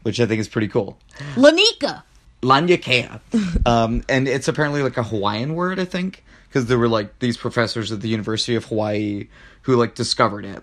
which 0.02 0.20
I 0.20 0.26
think 0.26 0.42
is 0.42 0.50
pretty 0.50 0.68
cool. 0.68 0.98
Lanika. 1.36 2.04
Laniakea. 2.42 3.22
um, 3.66 4.04
and 4.10 4.28
it's 4.28 4.50
apparently 4.50 4.84
like 4.84 4.98
a 4.98 5.04
Hawaiian 5.04 5.56
word, 5.56 5.80
I 5.80 5.86
think, 5.86 6.26
because 6.50 6.66
there 6.66 6.78
were 6.78 6.90
like 6.90 7.20
these 7.20 7.38
professors 7.38 7.90
at 7.94 8.02
the 8.02 8.10
University 8.10 8.56
of 8.56 8.66
Hawaii 8.66 9.30
who 9.62 9.78
like 9.78 9.96
discovered 9.96 10.44
it. 10.44 10.62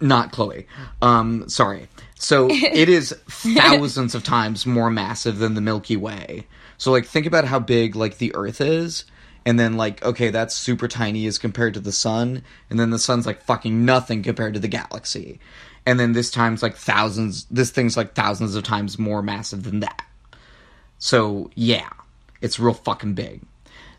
Not 0.00 0.32
Chloe. 0.32 0.66
Um, 1.00 1.48
sorry. 1.48 1.86
So 2.16 2.48
it 2.50 2.88
is 2.88 3.12
thousands 3.28 4.16
of 4.16 4.24
times 4.24 4.66
more 4.66 4.90
massive 4.90 5.38
than 5.38 5.54
the 5.54 5.60
Milky 5.60 5.96
Way. 5.96 6.48
So 6.78 6.90
like 6.90 7.06
think 7.06 7.26
about 7.26 7.44
how 7.44 7.60
big 7.60 7.94
like 7.94 8.18
the 8.18 8.34
Earth 8.34 8.60
is, 8.60 9.04
and 9.44 9.56
then 9.60 9.76
like 9.76 10.04
okay, 10.04 10.30
that's 10.30 10.56
super 10.56 10.88
tiny 10.88 11.28
as 11.28 11.38
compared 11.38 11.74
to 11.74 11.80
the 11.80 11.92
sun, 11.92 12.42
and 12.68 12.80
then 12.80 12.90
the 12.90 12.98
sun's 12.98 13.24
like 13.24 13.40
fucking 13.42 13.84
nothing 13.84 14.24
compared 14.24 14.54
to 14.54 14.60
the 14.60 14.66
galaxy. 14.66 15.38
And 15.86 16.00
then 16.00 16.12
this 16.12 16.30
time's 16.30 16.62
like 16.62 16.76
thousands 16.76 17.46
this 17.50 17.70
thing's 17.70 17.96
like 17.96 18.14
thousands 18.14 18.56
of 18.56 18.64
times 18.64 18.98
more 18.98 19.22
massive 19.22 19.62
than 19.62 19.80
that. 19.80 20.02
So 20.98 21.50
yeah, 21.54 21.88
it's 22.40 22.58
real 22.58 22.74
fucking 22.74 23.14
big. 23.14 23.42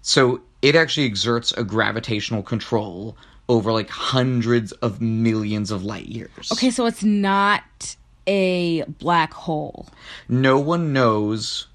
So 0.01 0.41
it 0.61 0.75
actually 0.75 1.05
exerts 1.05 1.51
a 1.53 1.63
gravitational 1.63 2.43
control 2.43 3.17
over 3.49 3.71
like 3.71 3.89
hundreds 3.89 4.71
of 4.73 5.01
millions 5.01 5.71
of 5.71 5.83
light 5.83 6.07
years. 6.07 6.51
Okay, 6.51 6.69
so 6.69 6.85
it's 6.85 7.03
not 7.03 7.95
a 8.27 8.83
black 8.83 9.33
hole. 9.33 9.87
No 10.27 10.59
one 10.59 10.91
knows 10.91 11.67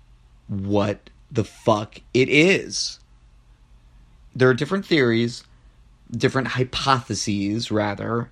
what 0.49 1.11
the 1.31 1.45
fuck 1.45 2.01
it 2.13 2.29
is. 2.29 3.01
There 4.35 4.49
are 4.49 4.55
different 4.55 4.87
theories, 4.87 5.45
different 6.11 6.49
hypotheses, 6.49 7.71
rather, 7.71 8.31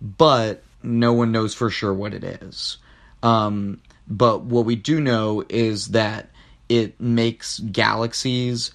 but 0.00 0.62
no 0.84 1.12
one 1.12 1.32
knows 1.32 1.54
for 1.54 1.70
sure 1.70 1.92
what 1.92 2.14
it 2.14 2.24
is. 2.24 2.78
Um, 3.22 3.80
but 4.06 4.42
what 4.42 4.64
we 4.64 4.76
do 4.76 5.00
know 5.00 5.44
is 5.48 5.88
that 5.88 6.30
it 6.68 7.00
makes 7.00 7.58
galaxies. 7.58 8.72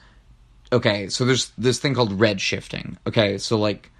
Okay, 0.71 1.09
so 1.09 1.25
there's 1.25 1.51
this 1.57 1.79
thing 1.79 1.93
called 1.93 2.17
redshifting. 2.17 2.97
Okay, 3.07 3.37
so 3.37 3.57
like, 3.57 3.91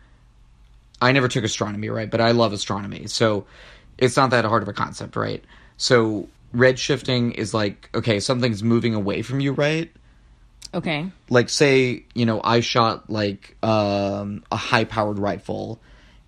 I 1.01 1.11
never 1.11 1.27
took 1.27 1.43
astronomy, 1.43 1.89
right? 1.89 2.09
But 2.09 2.21
I 2.21 2.31
love 2.31 2.53
astronomy. 2.53 3.07
So 3.07 3.45
it's 3.97 4.17
not 4.17 4.31
that 4.31 4.45
hard 4.45 4.63
of 4.63 4.69
a 4.69 4.73
concept, 4.73 5.15
right? 5.15 5.43
So 5.77 6.27
redshifting 6.53 7.35
is 7.35 7.53
like, 7.53 7.89
okay, 7.93 8.19
something's 8.19 8.63
moving 8.63 8.95
away 8.95 9.21
from 9.21 9.39
you, 9.39 9.53
right? 9.53 9.91
Okay. 10.71 11.09
like 11.31 11.49
say 11.49 12.03
you 12.13 12.27
know 12.27 12.39
i 12.43 12.59
shot 12.59 13.09
like 13.09 13.57
um 13.63 14.43
a 14.51 14.55
high 14.55 14.83
powered 14.83 15.17
rifle 15.17 15.79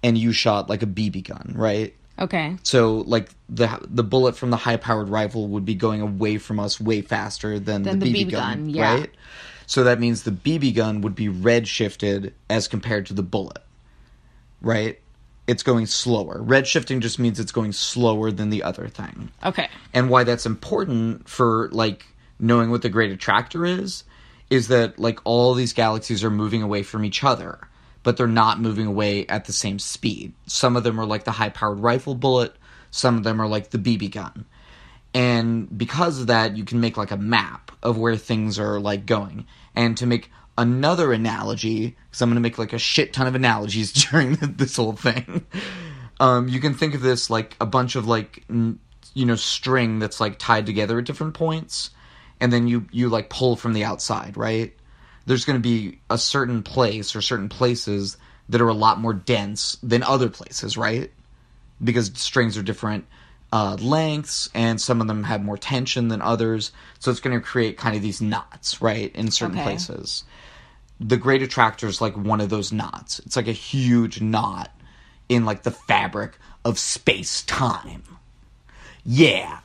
and 0.04 0.18
you 0.18 0.32
shot 0.32 0.70
like 0.70 0.82
a 0.84 0.88
bb 0.88 1.24
gun 1.28 1.54
right 1.56 1.96
Okay. 2.20 2.56
so 2.62 2.98
like 3.08 3.30
the 3.50 3.80
the 3.90 4.04
bullet 4.04 4.38
from 4.38 4.52
the 4.52 4.58
high 4.58 4.78
powered 4.78 5.10
rifle 5.10 5.48
would 5.48 5.66
be 5.66 5.74
going 5.74 6.02
away 6.02 6.38
from 6.38 6.60
us 6.60 6.80
way 6.80 7.02
faster 7.02 7.58
than, 7.60 7.82
Than 7.82 7.98
the, 8.00 8.06
the 8.12 8.14
BB, 8.26 8.28
BB 8.28 8.32
gun, 8.32 8.58
gun, 8.58 8.70
yeah. 8.70 8.94
right 8.96 9.10
so 9.66 9.84
that 9.86 10.00
means 10.00 10.24
the 10.24 10.32
BB 10.32 10.76
gun 10.76 11.02
would 11.02 11.16
be 11.16 11.30
red 11.30 11.68
shifted 11.68 12.34
as 12.50 12.68
compared 12.68 13.08
to 13.08 13.14
the 13.14 13.24
bullet 13.24 13.64
right 14.62 15.00
it's 15.48 15.64
going 15.64 15.86
slower 15.88 16.42
red 16.42 16.68
shifting 16.68 17.02
just 17.02 17.18
means 17.18 17.40
it's 17.40 17.52
going 17.52 17.72
slower 17.72 18.32
than 18.32 18.50
the 18.52 18.62
other 18.64 18.88
thing 18.88 19.32
Okay. 19.44 19.70
and 19.94 20.10
why 20.10 20.24
that's 20.24 20.46
important 20.46 21.28
for 21.28 21.70
like 21.72 22.06
knowing 22.40 22.70
what 22.70 22.82
the 22.84 22.90
great 22.90 23.12
attractor 23.12 23.66
is 23.66 24.04
is 24.50 24.68
that 24.68 25.00
like 25.00 25.20
all 25.24 25.54
these 25.56 25.74
galaxies 25.74 26.24
are 26.24 26.30
moving 26.30 26.62
away 26.62 26.84
from 26.84 27.04
each 27.06 27.24
other 27.24 27.58
but 28.04 28.18
they're 28.18 28.28
not 28.28 28.60
moving 28.60 28.88
away 28.88 29.26
at 29.28 29.46
the 29.46 29.54
same 29.54 29.80
speed. 29.80 30.34
Some 30.48 30.76
of 30.76 30.84
them 30.84 31.00
are 31.00 31.06
like 31.06 31.24
the 31.24 31.32
high 31.32 31.50
powered 31.50 31.80
rifle 31.80 32.16
bullet. 32.16 32.56
Some 32.90 33.18
of 33.18 33.24
them 33.24 33.42
are 33.42 33.48
like 33.48 33.70
the 33.70 33.78
bb 33.78 34.12
gun. 34.12 34.46
And 35.14 35.78
because 35.78 36.20
of 36.20 36.28
that 36.28 36.58
you 36.58 36.64
can 36.64 36.80
make 36.80 36.98
like 36.98 37.12
a 37.12 37.18
map 37.18 37.72
of 37.84 37.98
where 37.98 38.16
things 38.16 38.60
are 38.60 38.80
like 38.80 39.06
going. 39.06 39.46
And 39.76 39.98
to 39.98 40.06
make 40.06 40.30
another 40.58 41.14
analogy 41.14 41.96
because 42.10 42.22
i'm 42.22 42.30
going 42.30 42.36
to 42.36 42.42
make 42.42 42.58
like 42.58 42.74
a 42.74 42.78
shit 42.78 43.14
ton 43.14 43.28
of 43.28 43.36
analogies 43.36 43.92
during 44.12 44.34
this 44.42 44.76
whole 44.76 44.94
thing 44.94 45.46
um, 46.20 46.48
you 46.48 46.60
can 46.60 46.76
think 46.76 46.94
of 46.94 47.02
this 47.02 47.30
like 47.30 47.56
a 47.60 47.66
bunch 47.66 47.96
of 47.96 48.08
like 48.08 48.44
you 48.50 49.26
know 49.26 49.36
string 49.36 50.00
that's 50.00 50.20
like 50.20 50.38
tied 50.38 50.66
together 50.66 51.00
at 51.00 51.06
different 51.06 51.34
points 51.34 51.90
and 52.40 52.52
then 52.52 52.68
you 52.68 52.86
you 52.92 53.10
like 53.10 53.30
pull 53.30 53.56
from 53.56 53.74
the 53.74 53.84
outside 53.84 54.38
right 54.38 54.74
there's 55.32 55.46
going 55.46 55.56
to 55.56 55.62
be 55.62 56.00
a 56.10 56.18
certain 56.18 56.62
place 56.62 57.16
or 57.16 57.22
certain 57.22 57.48
places 57.50 58.18
that 58.50 58.62
are 58.62 58.68
a 58.68 58.74
lot 58.74 59.00
more 59.00 59.14
dense 59.14 59.78
than 59.82 60.04
other 60.04 60.30
places 60.30 60.76
right? 60.78 61.10
Because 61.84 62.12
strings 62.16 62.58
are 62.58 62.62
different 62.64 63.06
uh, 63.54 63.78
lengths 63.80 64.50
and 64.54 64.80
some 64.80 65.02
of 65.02 65.08
them 65.08 65.24
have 65.24 65.42
more 65.44 65.58
tension 65.58 66.10
than 66.10 66.22
others. 66.22 66.72
So 67.00 67.12
it's 67.12 67.20
going 67.22 67.40
to 67.40 67.46
create 67.46 67.78
kind 67.78 67.96
of 67.96 68.02
these 68.02 68.22
knots 68.22 68.82
right 68.82 69.14
in 69.16 69.32
certain 69.32 69.58
Okay. 69.58 69.64
places. 69.64 70.26
The 71.00 71.18
great 71.18 71.42
attractor 71.42 71.88
is 71.88 72.02
like 72.02 72.16
one 72.18 72.42
of 72.42 72.50
those 72.50 72.72
knots. 72.72 73.20
It's 73.20 73.36
like 73.36 73.48
a 73.48 73.54
huge 73.54 74.22
knot 74.22 74.70
in 75.30 75.46
like 75.46 75.64
the 75.64 75.72
fabric 75.72 76.38
of 76.66 76.78
space 76.78 77.42
time 77.44 78.04
yeah. 79.04 79.60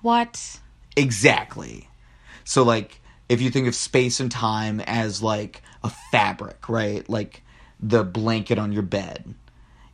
What? 0.00 0.58
exactly. 0.96 1.88
So 2.44 2.62
like 2.64 3.00
if 3.28 3.40
you 3.40 3.50
think 3.50 3.66
of 3.66 3.74
space 3.74 4.20
and 4.20 4.30
time 4.30 4.80
as 4.80 5.22
like 5.22 5.62
a 5.82 5.90
fabric 6.10 6.68
right? 6.68 7.08
Like 7.08 7.42
the 7.80 8.04
blanket 8.04 8.58
on 8.58 8.72
your 8.72 8.82
bed. 8.82 9.34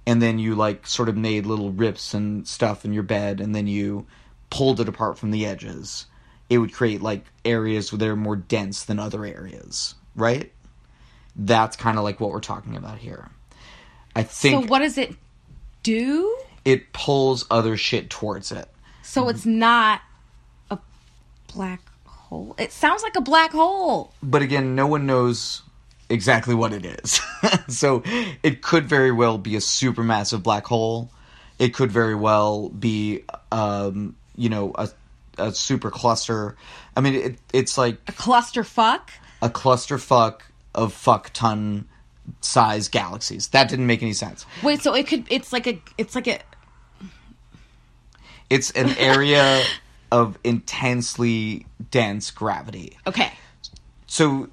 And 0.06 0.22
then 0.22 0.38
you 0.38 0.54
like 0.54 0.86
sort 0.86 1.08
of 1.08 1.16
made 1.16 1.44
little 1.44 1.70
rips 1.70 2.14
and 2.14 2.46
stuff 2.48 2.84
in 2.84 2.92
your 2.92 3.02
bed 3.02 3.40
and 3.40 3.54
then 3.54 3.66
you 3.66 4.06
pulled 4.50 4.80
it 4.80 4.88
apart 4.88 5.18
from 5.18 5.30
the 5.30 5.44
edges. 5.44 6.06
It 6.48 6.58
would 6.58 6.72
create 6.72 7.02
like 7.02 7.26
areas 7.44 7.90
that 7.90 8.02
are 8.02 8.16
more 8.16 8.36
dense 8.36 8.84
than 8.84 8.98
other 8.98 9.24
areas 9.24 9.94
right? 10.14 10.52
That's 11.36 11.76
kind 11.76 11.96
of 11.96 12.04
like 12.04 12.20
what 12.20 12.32
we're 12.32 12.40
talking 12.40 12.76
about 12.76 12.98
here. 12.98 13.30
I 14.16 14.24
think 14.24 14.64
so 14.64 14.68
what 14.68 14.80
does 14.80 14.98
it 14.98 15.14
do? 15.82 16.36
it 16.64 16.92
pulls 16.92 17.46
other 17.50 17.78
shit 17.78 18.10
towards 18.10 18.52
it. 18.52 18.68
So 19.02 19.30
it's 19.30 19.46
not 19.46 20.02
a 20.70 20.78
black 21.54 21.80
hole. 22.28 22.54
It 22.58 22.72
sounds 22.72 23.02
like 23.02 23.16
a 23.16 23.20
black 23.20 23.52
hole. 23.52 24.12
but 24.22 24.42
again, 24.42 24.74
no 24.74 24.86
one 24.86 25.06
knows 25.06 25.62
exactly 26.08 26.54
what 26.54 26.72
it 26.72 26.84
is. 26.86 27.20
so 27.68 28.02
it 28.42 28.62
could 28.62 28.86
very 28.86 29.10
well 29.12 29.36
be 29.38 29.56
a 29.56 29.60
supermassive 29.60 30.42
black 30.42 30.66
hole. 30.66 31.10
It 31.58 31.74
could 31.74 31.90
very 31.90 32.14
well 32.14 32.68
be, 32.68 33.24
um, 33.50 34.14
you 34.36 34.48
know, 34.48 34.72
a, 34.76 34.88
a 35.38 35.52
super 35.52 35.90
cluster. 35.90 36.56
I 36.96 37.00
mean, 37.00 37.14
it, 37.14 37.38
it's 37.52 37.76
like 37.76 37.98
A 38.08 38.12
clusterfuck. 38.12 39.10
a 39.42 39.48
clusterfuck 39.50 40.40
of 40.74 40.92
fuck 40.92 41.30
ton 41.32 41.88
size 42.40 42.88
galaxies. 42.88 43.48
That 43.48 43.68
didn't 43.68 43.86
make 43.86 44.02
any 44.02 44.12
sense. 44.12 44.46
Wait, 44.62 44.80
so 44.82 44.94
it 44.94 45.06
could. 45.08 45.26
It's 45.30 45.52
like 45.52 45.66
a. 45.66 45.80
It's 45.98 46.14
like 46.14 46.28
a. 46.28 46.38
It's 48.50 48.70
an 48.72 48.90
area 48.98 49.62
of 50.10 50.38
intensely 50.44 51.66
dense 51.90 52.30
gravity. 52.30 52.96
Okay. 53.06 53.32
so 54.06 54.48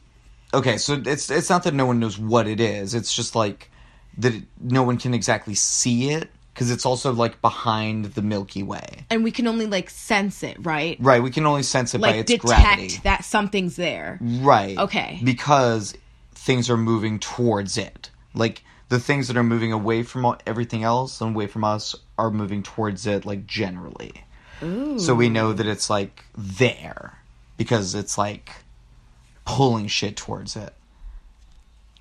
okay 0.54 0.78
so 0.78 1.02
it's 1.06 1.30
it's 1.30 1.50
not 1.50 1.64
that 1.64 1.74
no 1.74 1.86
one 1.86 2.00
knows 2.00 2.18
what 2.18 2.48
it 2.48 2.60
is 2.62 2.94
it's 2.94 3.14
just 3.14 3.36
like 3.36 3.70
that 4.18 4.34
it, 4.34 4.44
no 4.62 4.84
one 4.84 4.98
can 4.98 5.14
exactly 5.14 5.54
see 5.56 6.12
it 6.12 6.30
because 6.54 6.72
it's 6.72 6.86
also 6.86 7.12
like 7.12 7.42
behind 7.42 8.06
the 8.06 8.22
milky 8.22 8.64
way 8.64 9.06
And 9.10 9.24
we 9.24 9.32
can 9.32 9.46
only 9.48 9.66
like 9.66 9.90
sense 9.90 10.44
it, 10.44 10.56
right? 10.66 10.96
right 11.02 11.22
we 11.22 11.32
can 11.32 11.46
only 11.46 11.64
sense 11.64 11.94
it 11.94 12.00
by 12.00 12.08
Like 12.12 12.16
its 12.22 12.32
detect 12.32 12.46
gravity 12.48 12.98
that 13.04 13.26
something's 13.26 13.76
there. 13.76 14.18
right 14.22 14.78
Okay. 14.78 15.20
because 15.24 15.94
things 16.34 16.70
are 16.70 16.78
moving 16.78 17.20
towards 17.20 17.78
it 17.78 18.10
like 18.34 18.64
the 18.88 19.00
things 19.00 19.28
that 19.28 19.36
are 19.36 19.44
moving 19.44 19.72
away 19.74 20.04
from 20.04 20.38
everything 20.46 20.84
else 20.84 21.20
and 21.20 21.36
away 21.36 21.48
from 21.48 21.64
us 21.64 21.96
are 22.18 22.30
moving 22.32 22.62
towards 22.64 23.06
it 23.08 23.26
like 23.26 23.46
generally 23.48 24.14
so 24.62 25.14
we 25.16 25.30
know 25.30 25.54
that 25.54 25.68
it's 25.68 25.90
like 25.90 26.24
there 26.38 27.20
because 27.58 27.94
it's 27.96 28.18
like 28.18 28.52
pulling 29.46 29.88
shit 29.88 30.16
towards 30.16 30.56
it 30.56 30.74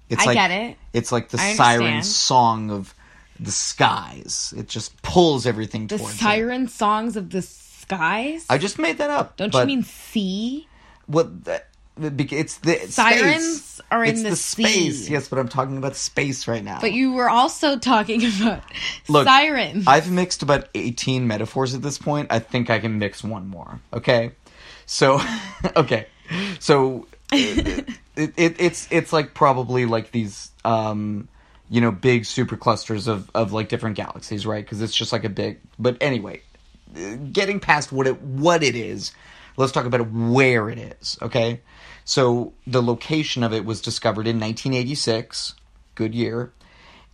it's 0.08 0.22
I 0.22 0.26
like 0.26 0.34
get 0.36 0.50
it. 0.50 0.76
it's 0.92 1.10
like 1.12 1.28
the 1.30 1.38
I 1.40 1.54
siren 1.54 1.82
understand. 1.86 2.06
song 2.06 2.70
of 2.70 2.94
the 3.40 3.50
skies 3.50 4.54
it 4.56 4.68
just 4.68 5.00
pulls 5.02 5.46
everything 5.46 5.86
The 5.88 5.98
towards 5.98 6.14
it 6.14 6.18
siren 6.18 6.68
songs 6.68 7.16
of 7.16 7.30
the 7.30 7.42
skies. 7.42 8.46
i 8.48 8.56
just 8.58 8.78
made 8.78 8.98
that 8.98 9.10
up 9.10 9.36
Don't 9.36 9.52
you 9.54 9.66
mean 9.66 9.82
sea? 9.82 10.68
what 11.06 11.44
bec- 11.44 11.68
it's 11.96 12.56
the 12.58 12.74
Sirens 12.88 13.62
space. 13.62 13.80
are 13.90 14.02
in 14.04 14.10
it's 14.10 14.22
the 14.22 14.30
the 14.30 14.36
space 14.36 15.06
sea. 15.06 15.12
yes 15.12 15.28
but 15.28 15.38
i'm 15.38 15.48
talking 15.48 15.76
about 15.78 15.94
space 15.94 16.48
right 16.48 16.64
now 16.64 16.80
But 16.80 16.92
you 16.92 17.12
were 17.12 17.30
also 17.30 17.78
talking 17.78 18.22
about 18.40 18.62
Look, 19.08 19.26
sirens. 19.26 19.86
I've 19.86 20.10
mixed 20.10 20.42
about 20.42 20.68
18 20.74 21.26
metaphors 21.26 21.74
at 21.74 21.82
this 21.82 21.98
point. 21.98 22.28
I 22.32 22.38
think 22.40 22.68
I 22.70 22.78
can 22.80 22.98
mix 22.98 23.22
one 23.22 23.46
more. 23.48 23.80
Okay? 23.92 24.32
So, 24.86 25.20
okay. 25.76 26.06
So, 26.58 27.06
it, 27.32 27.88
it, 28.16 28.56
it's 28.58 28.88
it's 28.90 29.12
like 29.12 29.34
probably 29.34 29.86
like 29.86 30.10
these 30.10 30.50
um 30.64 31.28
you 31.70 31.80
know 31.80 31.90
big 31.92 32.22
superclusters 32.22 33.06
of 33.08 33.30
of 33.34 33.52
like 33.52 33.68
different 33.68 33.96
galaxies, 33.96 34.46
right? 34.46 34.66
Cuz 34.66 34.80
it's 34.82 34.94
just 34.96 35.12
like 35.12 35.24
a 35.24 35.28
big 35.28 35.58
but 35.78 35.96
anyway, 36.00 36.40
getting 37.32 37.60
past 37.60 37.92
what 37.92 38.06
it 38.06 38.20
what 38.22 38.62
it 38.62 38.74
is, 38.74 39.12
let's 39.56 39.72
talk 39.72 39.84
about 39.86 40.10
where 40.10 40.68
it 40.70 40.78
is, 40.78 41.18
okay? 41.22 41.60
So 42.04 42.52
the 42.66 42.82
location 42.82 43.42
of 43.42 43.52
it 43.52 43.64
was 43.64 43.80
discovered 43.80 44.26
in 44.26 44.38
1986, 44.38 45.54
good 45.94 46.14
year, 46.14 46.52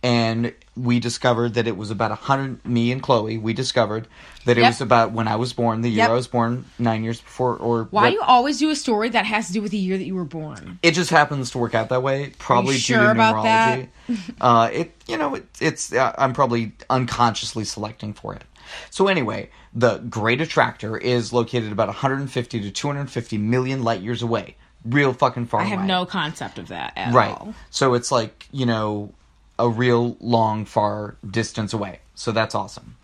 and 0.03 0.53
we 0.75 0.99
discovered 0.99 1.53
that 1.53 1.67
it 1.67 1.77
was 1.77 1.91
about 1.91 2.09
100. 2.11 2.65
Me 2.65 2.91
and 2.91 3.01
Chloe, 3.01 3.37
we 3.37 3.53
discovered 3.53 4.07
that 4.45 4.57
it 4.57 4.61
Yep. 4.61 4.69
was 4.69 4.81
about 4.81 5.11
when 5.11 5.27
I 5.27 5.35
was 5.35 5.53
born, 5.53 5.81
the 5.81 5.89
year 5.89 5.99
Yep. 5.99 6.09
I 6.09 6.13
was 6.13 6.27
born, 6.27 6.65
nine 6.79 7.03
years 7.03 7.21
before. 7.21 7.55
Or 7.55 7.87
Why 7.91 8.03
what- 8.03 8.13
you 8.13 8.21
always 8.21 8.57
do 8.57 8.69
a 8.69 8.75
story 8.75 9.09
that 9.09 9.25
has 9.25 9.47
to 9.47 9.53
do 9.53 9.61
with 9.61 9.71
the 9.71 9.77
year 9.77 9.97
that 9.97 10.05
you 10.05 10.15
were 10.15 10.25
born? 10.25 10.79
It 10.81 10.91
just 10.91 11.11
happens 11.11 11.51
to 11.51 11.57
work 11.59 11.75
out 11.75 11.89
that 11.89 12.01
way. 12.03 12.33
Probably 12.39 12.75
due 12.75 12.79
sure 12.79 12.99
to 13.05 13.11
about 13.11 13.35
numerology. 13.45 13.87
uh, 14.41 14.69
it 14.73 14.91
you 15.07 15.17
know 15.17 15.35
it, 15.35 15.45
it's 15.61 15.93
uh, 15.93 16.13
I'm 16.17 16.33
probably 16.33 16.71
unconsciously 16.89 17.63
selecting 17.63 18.13
for 18.13 18.33
it. 18.33 18.43
So 18.89 19.07
anyway, 19.07 19.49
the 19.73 19.97
Great 19.99 20.41
Attractor 20.41 20.97
is 20.97 21.31
located 21.31 21.71
about 21.71 21.87
150 21.89 22.61
to 22.61 22.71
250 22.71 23.37
million 23.37 23.83
light 23.83 24.01
years 24.01 24.21
away. 24.21 24.55
Real 24.85 25.13
fucking 25.13 25.45
far 25.45 25.61
I 25.61 25.65
have 25.65 25.85
no 25.85 26.05
concept 26.05 26.57
of 26.57 26.69
that 26.69 26.93
at 26.95 27.13
right. 27.13 27.29
all. 27.31 27.53
So 27.69 27.93
it's 27.93 28.11
like 28.11 28.47
you 28.51 28.65
know 28.65 29.13
a 29.59 29.69
real 29.69 30.17
long 30.19 30.65
far 30.65 31.15
distance 31.29 31.73
away. 31.73 31.99
So 32.15 32.31
that's 32.31 32.55
awesome. 32.55 32.95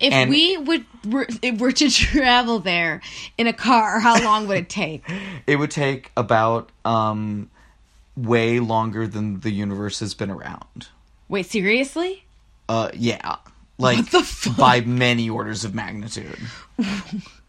If 0.00 0.12
And- 0.12 0.30
we 0.30 0.56
would 0.56 0.84
were, 1.06 1.28
if 1.42 1.60
were 1.60 1.72
to 1.72 1.90
travel 1.90 2.58
there 2.58 3.00
in 3.38 3.46
a 3.46 3.52
car, 3.52 4.00
how 4.00 4.22
long 4.24 4.48
would 4.48 4.58
it 4.58 4.68
take? 4.68 5.04
It 5.46 5.56
would 5.56 5.70
take 5.70 6.10
about 6.16 6.70
um 6.84 7.50
way 8.16 8.60
longer 8.60 9.06
than 9.06 9.40
the 9.40 9.50
universe 9.50 10.00
has 10.00 10.14
been 10.14 10.30
around. 10.30 10.88
Wait, 11.28 11.46
seriously? 11.46 12.24
Uh, 12.68 12.90
yeah, 12.94 13.36
like 13.78 14.10
the 14.10 14.22
fuck? 14.22 14.56
by 14.56 14.80
many 14.80 15.30
orders 15.30 15.64
of 15.64 15.74
magnitude. 15.74 16.38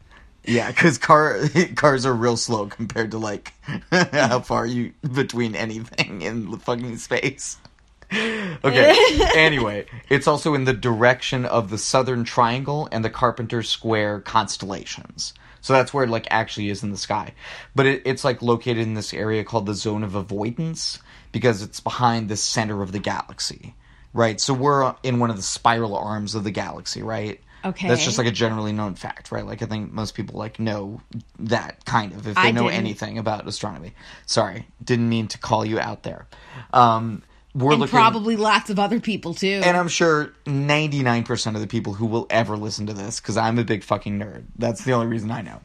yeah, 0.43 0.71
because 0.71 0.98
car 0.98 1.39
cars 1.75 2.05
are 2.05 2.13
real 2.13 2.38
slow 2.38 2.67
compared 2.67 3.12
to 3.12 3.17
like 3.17 3.53
how 3.91 4.39
far 4.39 4.65
you 4.65 4.93
between 5.13 5.55
anything 5.55 6.21
in 6.21 6.50
the 6.51 6.57
fucking 6.57 6.98
space. 6.98 7.57
Okay. 8.13 8.93
anyway, 9.38 9.86
it's 10.10 10.27
also 10.27 10.53
in 10.53 10.65
the 10.65 10.74
direction 10.74 11.45
of 11.45 11.69
the 11.69 11.77
Southern 11.77 12.25
Triangle 12.25 12.89
and 12.91 13.05
the 13.05 13.10
Carpenter 13.10 13.63
Square 13.63 14.19
constellations. 14.21 15.33
So 15.62 15.71
that's 15.71 15.93
where 15.93 16.03
it 16.03 16.10
like 16.10 16.27
actually 16.29 16.69
is 16.69 16.83
in 16.83 16.91
the 16.91 16.98
sky. 16.98 17.33
But 17.74 17.86
it, 17.86 18.01
it's 18.03 18.25
like 18.25 18.41
located 18.41 18.79
in 18.79 18.95
this 18.95 19.13
area 19.13 19.45
called 19.45 19.65
the 19.65 19.74
zone 19.74 20.03
of 20.03 20.15
avoidance 20.15 21.00
because 21.31 21.62
it's 21.62 21.79
behind 21.79 22.27
the 22.27 22.36
center 22.36 22.81
of 22.81 22.91
the 22.91 23.00
galaxy. 23.00 23.75
Right? 24.13 24.41
So 24.41 24.53
we're 24.53 24.93
in 25.03 25.19
one 25.19 25.29
of 25.29 25.38
the 25.38 25.41
spiral 25.41 25.95
arms 25.95 26.36
of 26.36 26.43
the 26.43 26.51
galaxy, 26.51 27.01
right? 27.01 27.39
Okay. 27.63 27.87
That's 27.87 28.03
just 28.03 28.17
like 28.17 28.27
a 28.27 28.31
generally 28.31 28.71
known 28.73 28.95
fact, 28.95 29.31
right? 29.31 29.45
Like 29.45 29.61
I 29.61 29.65
think 29.65 29.91
most 29.91 30.15
people 30.15 30.37
like 30.39 30.59
know 30.59 31.01
that 31.39 31.85
kind 31.85 32.11
of 32.13 32.27
if 32.27 32.35
they 32.35 32.41
I 32.41 32.51
know 32.51 32.63
didn't. 32.63 32.75
anything 32.77 33.17
about 33.17 33.47
astronomy. 33.47 33.93
Sorry, 34.25 34.67
didn't 34.83 35.09
mean 35.09 35.27
to 35.29 35.37
call 35.37 35.63
you 35.65 35.79
out 35.79 36.03
there. 36.03 36.27
Um 36.73 37.23
we're 37.53 37.71
And 37.71 37.81
looking 37.81 37.91
probably 37.91 38.37
lots 38.37 38.69
of 38.69 38.79
other 38.79 38.99
people 39.01 39.33
too. 39.33 39.59
and 39.63 39.75
I'm 39.75 39.89
sure 39.89 40.31
99% 40.45 41.55
of 41.55 41.59
the 41.61 41.67
people 41.67 41.93
who 41.93 42.05
will 42.05 42.25
ever 42.29 42.55
listen 42.55 42.87
to 42.87 42.93
this, 42.93 43.19
because 43.19 43.35
I'm 43.35 43.59
a 43.59 43.65
big 43.65 43.83
fucking 43.83 44.17
nerd. 44.17 44.43
That's 44.57 44.85
the 44.85 44.93
only 44.93 45.07
reason 45.07 45.31
I 45.31 45.41
know. 45.41 45.59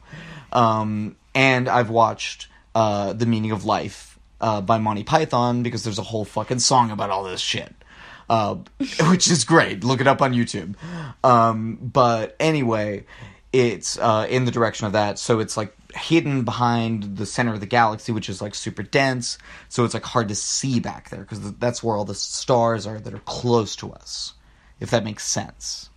Um, 0.51 1.15
and 1.33 1.69
I've 1.69 1.89
watched 1.89 2.47
uh, 2.75 3.13
The 3.13 3.25
Meaning 3.25 3.51
of 3.51 3.63
Life 3.63 4.19
uh, 4.41 4.59
by 4.59 4.79
Monty 4.79 5.03
Python, 5.05 5.63
because 5.63 5.85
there's 5.85 5.97
a 5.97 6.03
whole 6.03 6.25
fucking 6.25 6.59
song 6.59 6.91
about 6.91 7.09
all 7.09 7.23
this 7.23 7.39
shit. 7.39 7.73
Uh, 8.29 8.57
which 9.09 9.29
is 9.29 9.43
great. 9.43 9.83
Look 9.83 10.01
it 10.01 10.07
up 10.07 10.21
on 10.21 10.33
YouTube. 10.33 10.75
Um, 11.23 11.75
but 11.81 12.35
anyway, 12.39 13.05
it's 13.53 13.97
uh, 13.97 14.27
in 14.29 14.45
the 14.45 14.51
direction 14.51 14.85
of 14.87 14.93
that. 14.93 15.17
So 15.19 15.39
it's 15.39 15.55
like 15.57 15.73
hidden 15.95 16.43
behind 16.43 17.17
the 17.17 17.25
center 17.25 17.53
of 17.53 17.59
the 17.59 17.65
galaxy, 17.65 18.11
which 18.11 18.29
is 18.29 18.41
like 18.41 18.53
super 18.53 18.83
dense. 18.83 19.37
So 19.69 19.85
it's 19.85 19.93
like 19.93 20.03
hard 20.03 20.27
to 20.29 20.35
see 20.35 20.79
back 20.79 21.09
there 21.09 21.21
because 21.21 21.53
that's 21.53 21.81
where 21.81 21.95
all 21.95 22.05
the 22.05 22.15
stars 22.15 22.85
are 22.85 22.99
that 22.99 23.13
are 23.13 23.19
close 23.19 23.75
to 23.77 23.91
us. 23.91 24.33
If 24.79 24.91
that 24.91 25.03
makes 25.03 25.25
sense. 25.25 25.89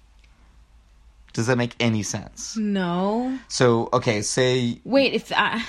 Does 1.33 1.47
that 1.47 1.57
make 1.57 1.77
any 1.79 2.03
sense? 2.03 2.57
no. 2.57 3.39
So 3.49 3.89
okay, 3.93 4.23
say 4.23 4.81
Wait, 4.85 5.13
if 5.13 5.31
I 5.33 5.65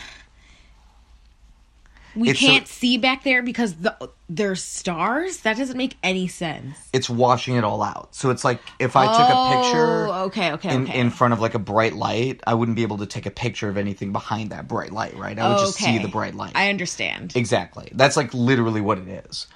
we 2.15 2.29
It's 2.29 2.39
can't 2.39 2.67
see 2.67 2.97
back 2.97 3.23
there 3.23 3.41
because 3.43 3.75
the 3.75 3.95
there's 4.29 4.63
stars. 4.63 5.37
That 5.39 5.57
doesn't 5.57 5.77
make 5.77 5.95
any 6.03 6.27
sense. 6.27 6.77
it's 6.93 7.09
washing 7.09 7.55
it 7.55 7.63
all 7.63 7.81
out. 7.83 8.15
So 8.15 8.29
it's 8.29 8.43
like 8.43 8.61
if 8.79 8.95
I 8.95 9.05
took 9.05 9.29
a 9.29 9.61
picture 9.63 10.07
Oh, 10.07 10.23
okay, 10.25 10.51
okay, 10.53 10.73
in, 10.75 10.83
okay. 10.83 10.99
in 10.99 11.09
front 11.09 11.33
of 11.33 11.41
like 11.41 11.53
a 11.53 11.59
bright 11.59 11.93
light, 11.93 12.41
I 12.47 12.53
wouldn't 12.53 12.75
be 12.75 12.83
able 12.83 12.97
to 12.99 13.05
take 13.05 13.25
a 13.25 13.31
picture 13.31 13.69
of 13.69 13.77
anything 13.77 14.11
behind 14.11 14.51
that 14.51 14.67
bright 14.67 14.91
light, 14.91 15.15
right? 15.17 15.37
I 15.37 15.49
would 15.49 15.59
just 15.59 15.75
see 15.77 15.97
the 15.97 16.07
bright 16.07 16.35
light. 16.35 16.51
I 16.55 16.69
understand. 16.69 17.33
Exactly. 17.35 17.89
That's 17.93 18.15
like 18.17 18.33
literally 18.33 18.81
what 18.81 18.97
it 18.97 19.07
is. 19.25 19.47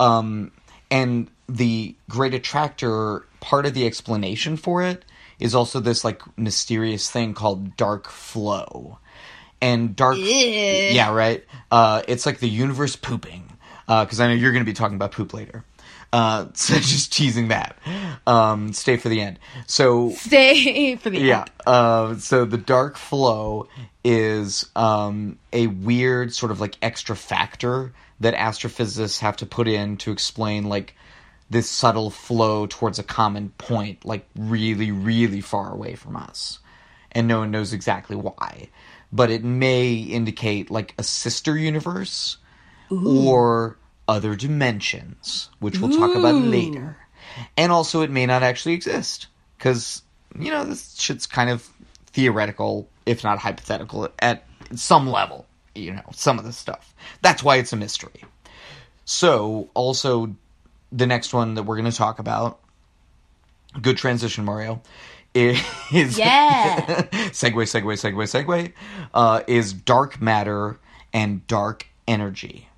Um, 0.00 0.52
and 0.90 1.30
the 1.48 1.94
Great 2.08 2.34
Attractor, 2.34 3.26
part 3.40 3.66
of 3.66 3.74
the 3.74 3.86
explanation 3.86 4.56
for 4.56 4.82
it 4.82 5.04
is 5.38 5.54
also 5.54 5.80
this 5.80 6.04
like 6.04 6.22
mysterious 6.38 7.10
thing 7.10 7.34
called 7.34 7.76
dark 7.76 8.08
flow. 8.08 8.98
And 9.62 9.96
dark, 9.96 10.16
yeah, 10.18 11.12
right. 11.14 11.42
Uh, 11.70 12.02
it's 12.06 12.26
like 12.26 12.38
the 12.40 12.48
universe 12.48 12.96
pooping. 12.96 13.48
Because 13.86 14.20
I 14.20 14.28
know 14.28 14.34
you're 14.34 14.52
going 14.52 14.64
to 14.64 14.70
be 14.70 14.74
talking 14.74 14.96
about 14.96 15.12
poop 15.12 15.32
later. 15.34 15.64
Uh, 16.12 16.46
so 16.54 16.74
just 16.74 17.12
teasing 17.12 17.48
that. 17.48 17.76
Um, 18.26 18.72
stay 18.72 18.96
for 18.96 19.08
the 19.08 19.20
end. 19.20 19.38
So 19.66 20.10
Stay 20.10 20.96
for 21.02 21.10
the 21.10 21.18
End. 21.18 21.26
yeah. 21.26 21.40
end. 21.40 21.50
Uh, 21.66 22.16
so 22.16 22.44
the 22.44 22.58
dark 22.58 22.96
flow 22.96 23.68
is 24.04 24.68
um, 24.76 25.38
a 25.52 25.66
weird 25.68 26.34
sort 26.34 26.52
of 26.52 26.60
like 26.60 26.76
extra 26.82 27.16
factor 27.16 27.92
that 28.20 28.34
astrophysicists 28.34 29.20
have 29.20 29.36
to 29.38 29.46
put 29.46 29.68
in 29.68 29.96
to 29.98 30.12
explain 30.12 30.68
like 30.68 30.94
this 31.50 31.68
subtle 31.68 32.10
flow 32.10 32.66
towards 32.66 32.98
a 32.98 33.02
common 33.02 33.50
point, 33.58 34.04
like 34.04 34.26
really, 34.36 34.90
really 34.90 35.40
far 35.40 35.72
away 35.72 35.94
from 35.94 36.16
us, 36.16 36.60
and 37.10 37.28
no 37.28 37.40
one 37.40 37.50
knows 37.50 37.72
exactly 37.74 38.16
why. 38.16 38.68
But 39.12 39.30
it 39.30 39.44
may 39.44 39.94
indicate 39.94 40.70
like 40.70 40.94
a 40.98 41.02
sister 41.02 41.56
universe 41.56 42.38
or 42.90 43.76
other 44.08 44.34
dimensions, 44.34 45.50
which 45.58 45.78
we'll 45.78 45.96
talk 45.96 46.14
about 46.14 46.34
later. 46.34 46.96
And 47.56 47.70
also, 47.72 48.02
it 48.02 48.10
may 48.10 48.26
not 48.26 48.42
actually 48.42 48.74
exist 48.74 49.28
because 49.58 50.02
you 50.38 50.50
know 50.50 50.64
this 50.64 50.98
shit's 50.98 51.26
kind 51.26 51.50
of 51.50 51.68
theoretical, 52.06 52.88
if 53.06 53.24
not 53.24 53.38
hypothetical, 53.38 54.08
at 54.18 54.44
some 54.74 55.08
level. 55.08 55.46
You 55.74 55.92
know, 55.92 56.04
some 56.12 56.38
of 56.38 56.44
this 56.44 56.56
stuff. 56.56 56.94
That's 57.22 57.42
why 57.42 57.56
it's 57.56 57.72
a 57.72 57.76
mystery. 57.76 58.24
So, 59.04 59.70
also, 59.74 60.34
the 60.90 61.06
next 61.06 61.32
one 61.32 61.54
that 61.54 61.62
we're 61.62 61.76
going 61.76 61.90
to 61.90 61.96
talk 61.96 62.18
about, 62.18 62.60
good 63.80 63.96
transition, 63.96 64.44
Mario, 64.44 64.82
is 65.34 65.58
Yeah. 66.18 66.84
segue, 67.30 67.52
segue, 67.64 67.82
segue, 67.82 68.44
segue, 68.44 68.72
uh, 69.14 69.42
is 69.46 69.72
dark 69.72 70.20
matter 70.20 70.78
and 71.12 71.46
dark 71.46 71.86
energy. 72.06 72.68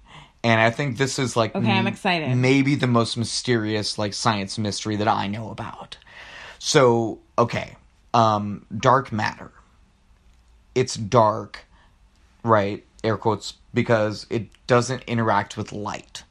And 0.42 0.60
I 0.60 0.70
think 0.70 0.98
this 0.98 1.18
is 1.18 1.36
like 1.36 1.54
Okay, 1.54 1.70
I'm 1.70 1.86
m- 1.86 1.92
excited. 1.92 2.36
maybe 2.36 2.74
the 2.74 2.86
most 2.86 3.16
mysterious 3.16 3.98
like 3.98 4.12
science 4.14 4.58
mystery 4.58 4.96
that 4.96 5.08
I 5.08 5.26
know 5.26 5.50
about. 5.50 5.96
So, 6.58 7.20
okay, 7.38 7.76
um, 8.12 8.66
dark 8.76 9.10
matter. 9.12 9.50
It's 10.74 10.94
dark, 10.96 11.64
right? 12.42 12.84
Air 13.02 13.16
quotes 13.16 13.54
because 13.72 14.26
it 14.30 14.48
doesn't 14.66 15.02
interact 15.04 15.56
with 15.56 15.72
light. 15.72 16.24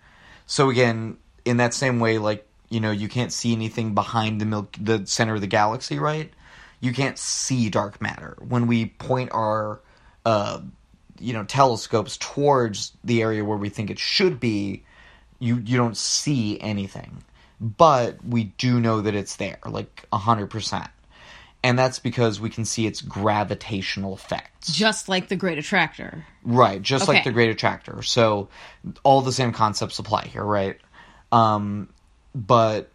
So 0.46 0.70
again, 0.70 1.18
in 1.46 1.58
that 1.58 1.74
same 1.74 2.00
way, 2.00 2.18
like 2.18 2.48
you 2.74 2.80
know, 2.80 2.90
you 2.90 3.08
can't 3.08 3.32
see 3.32 3.54
anything 3.54 3.94
behind 3.94 4.42
the 4.42 4.46
milk, 4.46 4.76
the 4.82 5.06
center 5.06 5.36
of 5.36 5.42
the 5.42 5.48
galaxy, 5.48 6.00
right? 6.00 6.34
You 6.80 6.92
can't 6.92 7.20
see 7.20 7.70
dark 7.70 8.02
matter 8.02 8.36
when 8.40 8.66
we 8.66 8.88
point 8.88 9.30
our, 9.32 9.80
uh, 10.26 10.62
you 11.20 11.34
know, 11.34 11.44
telescopes 11.44 12.18
towards 12.18 12.94
the 13.04 13.22
area 13.22 13.46
where 13.46 13.60
we 13.60 13.70
think 13.70 13.92
it 13.92 14.00
should 14.00 14.40
be. 14.40 14.84
You 15.38 15.62
you 15.64 15.78
don't 15.78 15.96
see 15.96 16.60
anything, 16.60 17.24
but 17.62 18.26
we 18.26 18.46
do 18.46 18.80
know 18.80 19.02
that 19.02 19.14
it's 19.14 19.36
there, 19.36 19.60
like 19.66 20.08
hundred 20.12 20.50
percent, 20.50 20.90
and 21.64 21.78
that's 21.78 22.00
because 22.00 22.40
we 22.40 22.50
can 22.50 22.66
see 22.66 22.88
its 22.88 23.02
gravitational 23.02 24.16
effects. 24.16 24.72
Just 24.72 25.10
like 25.10 25.28
the 25.28 25.36
Great 25.36 25.60
Attractor. 25.60 26.26
Right, 26.44 26.82
just 26.82 27.08
like 27.08 27.24
the 27.24 27.32
Great 27.32 27.52
Attractor. 27.52 28.02
So 28.02 28.50
all 29.04 29.22
the 29.22 29.32
same 29.32 29.52
concepts 29.52 30.00
apply 30.00 30.26
here, 30.26 30.44
right? 30.44 30.80
Um, 31.32 31.90
but 32.36 32.90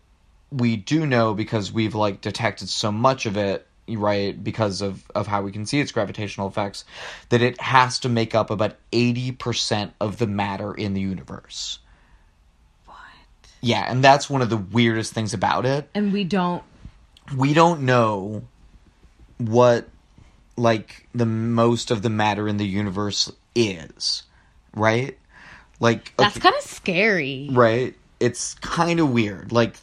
we 0.51 0.77
do 0.77 1.07
know 1.07 1.35
because 1.35 1.73
we've 1.73 1.95
like 1.95 2.21
detected 2.21 2.69
so 2.69 2.91
much 2.91 3.27
of 3.27 3.37
it, 3.37 3.67
right? 3.89 4.43
Because 4.43 4.81
of 4.83 5.09
of 5.15 5.27
how 5.27 5.43
we 5.43 5.53
can 5.53 5.67
see 5.67 5.81
its 5.81 5.93
gravitational 5.93 6.49
effects, 6.49 6.85
that 7.29 7.43
it 7.43 7.61
has 7.61 7.99
to 8.01 8.09
make 8.09 8.35
up 8.35 8.51
about 8.51 8.77
eighty 8.93 9.33
percent 9.33 9.93
of 10.01 10.19
the 10.19 10.27
matter 10.27 10.75
in 10.75 10.95
the 10.95 11.01
universe. 11.01 11.79
What? 12.87 12.97
Yeah, 13.61 13.85
and 13.91 14.03
that's 14.03 14.29
one 14.31 14.43
of 14.43 14.51
the 14.51 14.57
weirdest 14.57 15.13
things 15.13 15.35
about 15.35 15.67
it 15.67 15.89
And 15.95 16.13
we 16.13 16.25
don't. 16.25 16.63
we 17.37 17.53
don't 17.55 17.83
know 17.83 18.43
what 19.39 19.89
like 20.57 21.07
the 21.15 21.27
most 21.27 21.91
of 21.93 22.03
the 22.03 22.11
matter 22.11 22.49
in 22.49 22.57
the 22.57 22.67
universe 22.67 23.31
is 23.55 24.25
right? 24.75 25.17
Like 25.81 26.13
That's 26.17 26.37
okay- 26.37 26.49
kind 26.51 26.55
of 26.57 26.69
scary. 26.69 27.49
right 27.53 27.95
it's 28.21 28.55
kind 28.55 29.01
of 29.01 29.11
weird. 29.13 29.53
Like 29.53 29.77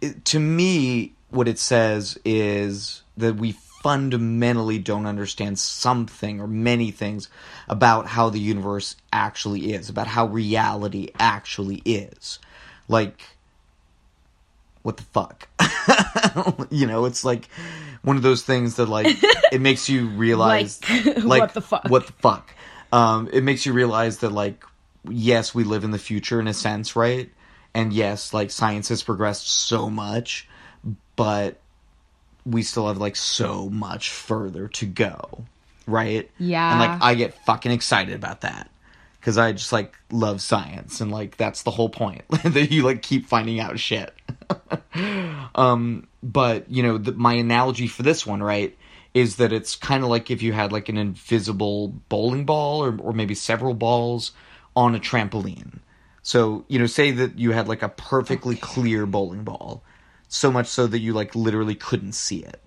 it, 0.00 0.24
to 0.26 0.38
me 0.38 1.12
what 1.30 1.48
it 1.48 1.58
says 1.58 2.18
is 2.24 3.02
that 3.16 3.36
we 3.36 3.52
fundamentally 3.52 4.78
don't 4.78 5.04
understand 5.04 5.58
something 5.58 6.40
or 6.40 6.46
many 6.46 6.90
things 6.90 7.28
about 7.68 8.06
how 8.06 8.30
the 8.30 8.40
universe 8.40 8.96
actually 9.12 9.74
is 9.74 9.90
about 9.90 10.06
how 10.06 10.26
reality 10.26 11.08
actually 11.18 11.82
is. 11.84 12.38
Like 12.88 13.22
what 14.82 14.96
the 14.96 15.02
fuck? 15.02 15.48
You 16.70 16.86
know 16.86 17.04
it's 17.04 17.24
like 17.24 17.48
one 18.02 18.16
of 18.16 18.22
those 18.22 18.42
things 18.42 18.76
that 18.76 18.86
like 18.86 19.06
it 19.52 19.60
makes 19.60 19.88
you 19.88 20.08
realize 20.16 20.80
Like, 21.22 21.24
what 21.40 21.54
the 21.54 21.60
fuck? 21.60 21.84
what 21.88 22.06
the 22.06 22.12
fuck? 22.14 22.54
Um 22.92 23.28
it 23.32 23.42
makes 23.44 23.66
you 23.66 23.72
realize 23.72 24.18
that 24.18 24.30
like 24.30 24.64
yes 25.08 25.54
we 25.54 25.62
live 25.64 25.84
in 25.84 25.90
the 25.90 25.98
future 25.98 26.40
in 26.40 26.48
a 26.48 26.54
sense 26.54 26.96
right 26.96 27.30
and 27.74 27.92
yes 27.92 28.32
like 28.32 28.50
science 28.50 28.88
has 28.88 29.02
progressed 29.02 29.48
so 29.48 29.90
much 29.90 30.48
but 31.16 31.58
we 32.46 32.62
still 32.62 32.88
have 32.88 32.98
like 32.98 33.16
so 33.16 33.68
much 33.68 34.10
further 34.10 34.68
to 34.68 34.86
go 34.86 35.44
right? 35.86 36.30
Yeah. 36.38 36.70
and 36.70 36.80
like 36.80 37.02
i 37.02 37.14
get 37.14 37.34
fucking 37.44 37.72
excited 37.72 38.14
about 38.14 38.42
that 38.42 38.70
because 39.20 39.36
i 39.36 39.52
just 39.52 39.72
like 39.72 39.94
love 40.10 40.40
science 40.40 41.00
and 41.00 41.10
like 41.10 41.36
that's 41.36 41.62
the 41.62 41.70
whole 41.70 41.88
point 41.88 42.22
that 42.44 42.70
you 42.70 42.82
like 42.82 43.02
keep 43.02 43.26
finding 43.26 43.60
out 43.60 43.78
shit. 43.78 44.12
Um 45.56 46.08
but 46.22 46.68
you 46.70 46.82
know 46.82 46.98
the, 46.98 47.12
my 47.12 47.34
analogy 47.34 47.86
for 47.86 48.02
this 48.02 48.26
one 48.26 48.42
right 48.42 48.76
is 49.12 49.36
that 49.36 49.52
it's 49.52 49.76
kind 49.76 50.02
of 50.02 50.10
like 50.10 50.30
if 50.30 50.42
you 50.42 50.52
had 50.52 50.72
like 50.72 50.88
an 50.88 50.96
invisible 50.96 51.88
bowling 52.08 52.44
ball 52.44 52.84
or, 52.84 52.96
or 52.98 53.12
maybe 53.12 53.34
several 53.34 53.74
balls 53.74 54.32
on 54.74 54.94
a 54.94 54.98
trampoline 54.98 55.78
so 56.24 56.64
you 56.66 56.80
know 56.80 56.86
say 56.86 57.12
that 57.12 57.38
you 57.38 57.52
had 57.52 57.68
like 57.68 57.82
a 57.82 57.88
perfectly 57.88 58.56
clear 58.56 59.06
bowling 59.06 59.44
ball 59.44 59.84
so 60.26 60.50
much 60.50 60.66
so 60.66 60.88
that 60.88 60.98
you 60.98 61.12
like 61.12 61.36
literally 61.36 61.76
couldn't 61.76 62.12
see 62.14 62.38
it. 62.40 62.60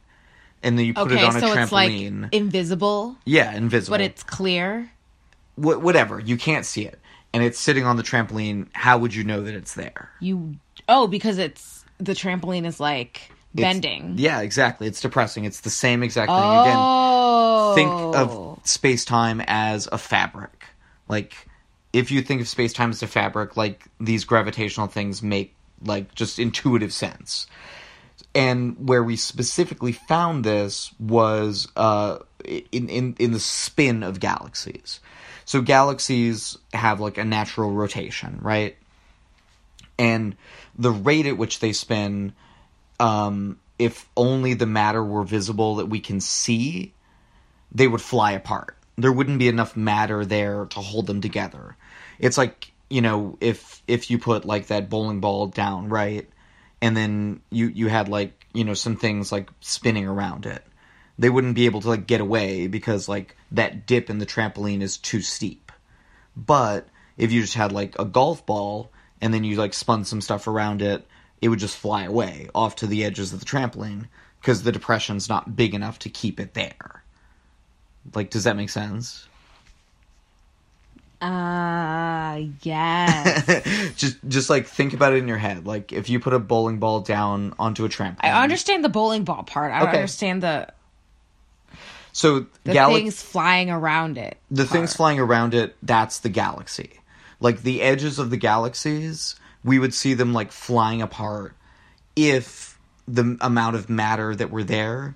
And 0.63 0.77
then 0.79 0.85
you 0.85 0.93
put 0.93 1.11
Okay, 1.11 1.19
it 1.21 1.23
on 1.25 1.35
a 1.35 1.39
so 1.41 1.53
it's 1.53 1.71
like 1.73 1.91
trampoline. 1.91 2.29
invisible, 2.33 3.17
yeah 3.25 3.53
invisible. 3.53 3.93
But 3.97 4.01
it's 4.01 4.23
clear. 4.23 4.89
Wh- 5.55 5.83
whatever. 5.83 6.19
You 6.19 6.37
can't 6.37 6.65
see 6.65 6.85
it. 6.85 6.99
And 7.33 7.43
it's 7.43 7.59
sitting 7.59 7.83
on 7.85 7.97
the 7.97 8.03
trampoline. 8.03 8.67
How 8.73 8.97
would 8.97 9.13
you 9.13 9.23
know 9.25 9.41
that 9.41 9.53
it's 9.53 9.73
there? 9.73 10.09
You 10.21 10.55
oh, 10.87 11.07
because 11.07 11.37
it's 11.37 11.83
the 11.99 12.13
trampoline 12.13 12.65
is 12.65 12.79
like 12.79 13.29
It's- 13.53 13.73
bending. 13.73 14.15
yeah 14.17 14.41
exactly. 14.41 14.87
It's 14.87 15.01
depressing. 15.01 15.45
It's 15.45 15.59
the 15.61 15.69
same 15.69 16.03
exact 16.03 16.29
thing 16.29 16.37
again. 16.37 16.77
Oh, 16.77 17.73
think 17.75 17.91
of 17.91 18.31
oh. 18.31 18.59
space 18.63 19.03
time 19.03 19.41
as 19.45 19.87
a 19.91 19.97
fabric. 19.97 20.65
Like, 21.09 21.47
if 21.93 22.12
you 22.12 22.21
think 22.21 22.41
of 22.41 22.47
space 22.47 22.73
time 22.73 22.89
as 22.91 23.02
a 23.02 23.08
fabric, 23.08 23.58
like 23.58 23.86
these 24.00 24.26
gravitational 24.26 24.88
things 24.88 25.23
make 25.23 25.56
like 25.84 26.13
just 26.15 26.39
intuitive 26.39 26.93
sense. 26.93 27.47
And 28.36 28.88
where 28.88 29.04
we 29.04 29.15
specifically 29.15 29.91
found 29.91 30.43
this 30.43 30.91
was 31.00 31.67
uh, 31.76 32.19
in, 32.71 32.89
in 32.89 33.15
in 33.19 33.32
the 33.32 33.39
spin 33.39 34.04
of 34.04 34.19
galaxies. 34.19 35.00
So 35.45 35.62
galaxies 35.62 36.58
have 36.73 37.00
like 37.00 37.17
a 37.17 37.23
natural 37.23 37.71
rotation, 37.71 38.39
right? 38.41 38.76
And 39.97 40.36
the 40.78 40.91
rate 40.91 41.26
at 41.26 41.38
which 41.38 41.60
they 41.60 41.73
spin, 41.73 42.34
um, 43.00 43.60
if 43.80 44.08
only 44.15 44.54
the 44.54 44.65
matter 44.65 45.04
were 45.04 45.23
visible 45.23 45.76
that 45.78 45.88
we 45.88 46.00
can 46.00 46.19
see, 46.19 46.93
they 47.71 47.88
would 47.88 48.02
fly 48.02 48.34
apart. 48.34 48.78
There 48.97 49.12
wouldn't 49.12 49.39
be 49.39 49.47
enough 49.47 49.77
matter 49.77 50.25
there 50.25 50.65
to 50.65 50.79
hold 50.79 51.07
them 51.07 51.21
together. 51.21 51.77
It's 52.19 52.38
like, 52.38 52.71
you 52.89 53.01
know, 53.01 53.38
if 53.41 53.83
if 53.88 54.10
you 54.10 54.17
put 54.17 54.45
like 54.45 54.67
that 54.67 54.89
bowling 54.89 55.19
ball 55.19 55.47
down, 55.47 55.89
right? 55.89 56.27
And 56.81 56.97
then 56.97 57.41
you 57.51 57.67
you 57.67 57.88
had 57.88 58.10
like, 58.10 58.45
you 58.53 58.63
know, 58.63 58.73
some 58.73 58.95
things 58.95 59.31
like 59.31 59.49
spinning 59.62 60.07
around 60.07 60.45
it. 60.45 60.63
They 61.19 61.29
wouldn't 61.29 61.55
be 61.55 61.65
able 61.65 61.81
to 61.81 61.89
like 61.89 62.07
get 62.07 62.21
away 62.21 62.67
because 62.67 63.07
like 63.10 63.36
that 63.51 63.86
dip 63.86 64.10
in 64.10 64.19
the 64.19 64.25
trampoline 64.25 64.81
is 64.81 64.97
too 64.97 65.21
steep. 65.21 65.71
But 66.36 66.88
if 67.17 67.31
you 67.31 67.41
just 67.41 67.55
had 67.55 67.71
like 67.71 67.97
a 67.99 68.05
golf 68.05 68.45
ball 68.45 68.91
and 69.21 69.33
then 69.33 69.43
you 69.43 69.57
like 69.57 69.73
spun 69.73 70.05
some 70.05 70.21
stuff 70.21 70.47
around 70.47 70.81
it, 70.81 71.05
it 71.41 71.49
would 71.49 71.60
just 71.60 71.77
fly 71.77 72.03
away 72.03 72.49
off 72.53 72.75
to 72.77 72.88
the 72.88 73.03
edges 73.03 73.33
of 73.33 73.39
the 73.39 73.45
trampoline 73.45 74.07
because 74.41 74.63
the 74.63 74.71
depression's 74.71 75.29
not 75.29 75.55
big 75.55 75.73
enough 75.73 75.99
to 75.99 76.10
keep 76.10 76.39
it 76.39 76.53
there. 76.53 76.96
Like, 78.13 78.29
does 78.29 78.43
that 78.45 78.55
make 78.55 78.69
sense? 78.69 79.27
Uh, 81.21 82.41
yes. 82.61 83.93
just, 83.95 84.17
just 84.27 84.49
like 84.49 84.67
think 84.67 84.93
about 84.93 85.13
it 85.13 85.17
in 85.17 85.27
your 85.27 85.37
head. 85.37 85.65
Like, 85.65 85.91
if 85.91 86.09
you 86.09 86.19
put 86.19 86.33
a 86.33 86.39
bowling 86.39 86.77
ball 86.79 86.99
down 87.01 87.53
onto 87.57 87.85
a 87.85 87.89
trampoline, 87.89 88.17
I 88.21 88.43
understand 88.43 88.83
the 88.83 88.89
bowling 88.89 89.23
ball 89.23 89.43
part. 89.43 89.71
I 89.71 89.81
Okay. 89.81 89.93
understand 89.93 90.43
the 90.43 90.67
so 92.11 92.45
the 92.63 92.73
galaxy, 92.73 93.01
things 93.03 93.21
flying 93.21 93.69
around 93.69 94.17
it. 94.17 94.37
the 94.49 94.65
things 94.65 94.95
flying 94.95 95.19
around 95.19 95.53
it, 95.53 95.75
that's 95.83 96.19
the 96.19 96.29
galaxy. 96.29 96.99
Like 97.39 97.61
the 97.61 97.81
edges 97.81 98.17
of 98.17 98.29
the 98.31 98.37
galaxies, 98.37 99.35
we 99.63 99.77
would 99.77 99.93
see 99.93 100.13
them 100.15 100.33
like 100.33 100.51
flying 100.51 101.01
apart 101.03 101.53
if 102.15 102.77
the 103.07 103.37
amount 103.41 103.75
of 103.75 103.89
matter 103.89 104.35
that 104.35 104.49
were 104.49 104.63
there 104.63 105.15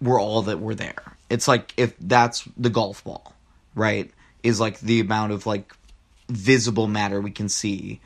were 0.00 0.18
all 0.18 0.42
that 0.42 0.58
were 0.60 0.74
there. 0.74 1.16
It's 1.30 1.48
like 1.48 1.72
if 1.76 1.94
that's 1.98 2.46
the 2.56 2.70
golf 2.70 3.02
ball, 3.04 3.34
right? 3.74 4.10
Is 4.42 4.60
like 4.60 4.80
the 4.80 5.00
amount 5.00 5.32
of 5.32 5.46
like 5.46 5.74
visible 6.28 6.86
matter 6.86 7.20
we 7.20 7.30
can 7.30 7.48
see 7.48 8.00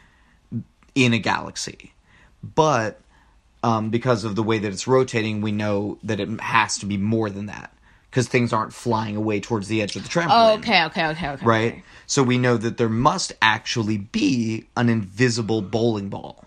in 0.94 1.12
a 1.12 1.18
galaxy. 1.18 1.92
But 2.42 3.00
um, 3.62 3.90
because 3.90 4.24
of 4.24 4.36
the 4.36 4.42
way 4.42 4.58
that 4.58 4.72
it's 4.72 4.86
rotating, 4.86 5.40
we 5.40 5.52
know 5.52 5.98
that 6.02 6.20
it 6.20 6.40
has 6.40 6.78
to 6.78 6.86
be 6.86 6.98
more 6.98 7.30
than 7.30 7.46
that 7.46 7.72
because 8.10 8.28
things 8.28 8.52
aren't 8.52 8.72
flying 8.72 9.16
away 9.16 9.40
towards 9.40 9.66
the 9.66 9.82
edge 9.82 9.96
of 9.96 10.02
the 10.02 10.08
trampoline. 10.08 10.28
Oh, 10.30 10.54
okay, 10.58 10.84
okay, 10.84 11.06
okay, 11.06 11.28
okay. 11.30 11.44
Right? 11.44 11.72
okay. 11.72 11.82
So 12.06 12.22
we 12.22 12.38
know 12.38 12.56
that 12.56 12.76
there 12.76 12.88
must 12.88 13.32
actually 13.42 13.98
be 13.98 14.66
an 14.76 14.88
invisible 14.88 15.62
bowling 15.62 16.10
ball 16.10 16.44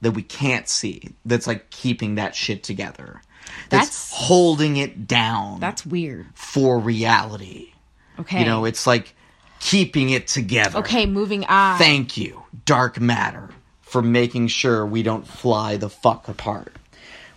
that 0.00 0.12
we 0.12 0.22
can't 0.22 0.68
see 0.68 1.10
that's 1.24 1.46
like 1.46 1.70
keeping 1.70 2.14
that 2.14 2.34
shit 2.34 2.62
together. 2.62 3.20
That's, 3.68 3.88
That's- 3.88 4.12
holding 4.14 4.76
it 4.76 5.06
down 5.06 5.60
That's 5.60 5.84
weird. 5.86 6.26
for 6.34 6.78
reality. 6.78 7.72
Okay. 8.18 8.40
You 8.40 8.44
know, 8.44 8.64
it's 8.64 8.86
like 8.86 9.14
keeping 9.60 10.10
it 10.10 10.26
together. 10.26 10.80
okay, 10.80 11.06
moving 11.06 11.44
on. 11.46 11.78
Thank 11.78 12.16
you, 12.16 12.42
dark 12.66 13.00
matter, 13.00 13.48
for 13.80 14.02
making 14.02 14.48
sure 14.48 14.84
we 14.84 15.02
don't 15.02 15.26
fly 15.26 15.76
the 15.76 15.88
fuck 15.88 16.28
apart. 16.28 16.76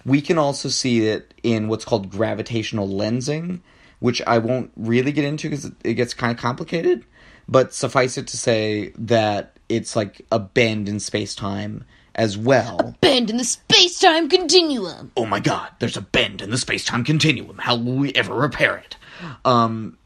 We 0.05 0.21
can 0.21 0.37
also 0.37 0.69
see 0.69 1.07
it 1.07 1.33
in 1.43 1.67
what's 1.67 1.85
called 1.85 2.09
gravitational 2.11 2.87
lensing, 2.87 3.61
which 3.99 4.21
I 4.27 4.37
won't 4.39 4.71
really 4.75 5.11
get 5.11 5.23
into 5.25 5.49
because 5.49 5.71
it 5.83 5.93
gets 5.93 6.13
kind 6.13 6.31
of 6.31 6.37
complicated. 6.37 7.05
But 7.47 7.73
suffice 7.73 8.17
it 8.17 8.27
to 8.27 8.37
say 8.37 8.91
that 8.97 9.57
it's 9.69 9.95
like 9.95 10.25
a 10.31 10.39
bend 10.39 10.89
in 10.89 10.99
space 10.99 11.33
time 11.35 11.85
as 12.15 12.37
well. 12.37 12.95
Bend 13.01 13.29
in 13.29 13.37
the 13.37 13.43
space 13.43 13.99
time 13.99 14.29
continuum. 14.29 15.11
oh 15.15 15.25
my 15.25 15.39
god, 15.39 15.71
there's 15.79 15.97
a 15.97 16.01
bend 16.01 16.41
in 16.41 16.49
the 16.49 16.57
space 16.57 16.85
time 16.85 17.03
continuum. 17.03 17.57
How 17.59 17.75
will 17.75 17.95
we 17.95 18.13
ever 18.13 18.33
repair 18.33 18.77
it? 18.77 18.97
Um, 19.43 19.97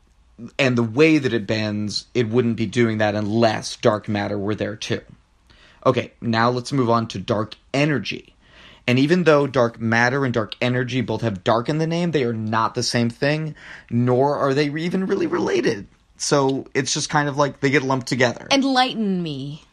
and 0.57 0.77
the 0.77 0.83
way 0.83 1.17
that 1.17 1.33
it 1.33 1.47
bends, 1.47 2.07
it 2.13 2.29
wouldn't 2.29 2.57
be 2.57 2.65
doing 2.65 2.99
that 2.99 3.15
unless 3.15 3.75
dark 3.75 4.07
matter 4.07 4.37
were 4.37 4.55
there 4.55 4.75
too. 4.75 5.01
Okay, 5.85 6.11
now 6.21 6.49
let's 6.49 6.71
move 6.71 6.89
on 6.89 7.07
to 7.09 7.19
dark 7.19 7.55
energy. 7.73 8.35
And 8.87 8.97
even 8.97 9.23
though 9.23 9.45
dark 9.45 9.79
matter 9.79 10.25
and 10.25 10.33
dark 10.33 10.55
energy 10.61 11.01
both 11.01 11.21
have 11.21 11.43
dark 11.43 11.69
in 11.69 11.77
the 11.77 11.87
name, 11.87 12.11
they 12.11 12.23
are 12.23 12.33
not 12.33 12.73
the 12.73 12.83
same 12.83 13.09
thing, 13.09 13.55
nor 13.89 14.35
are 14.35 14.53
they 14.53 14.65
even 14.69 15.05
really 15.05 15.27
related. 15.27 15.87
So 16.17 16.65
it's 16.73 16.93
just 16.93 17.09
kind 17.09 17.29
of 17.29 17.37
like 17.37 17.59
they 17.59 17.69
get 17.69 17.83
lumped 17.83 18.07
together. 18.07 18.47
Enlighten 18.51 19.21
me. 19.21 19.63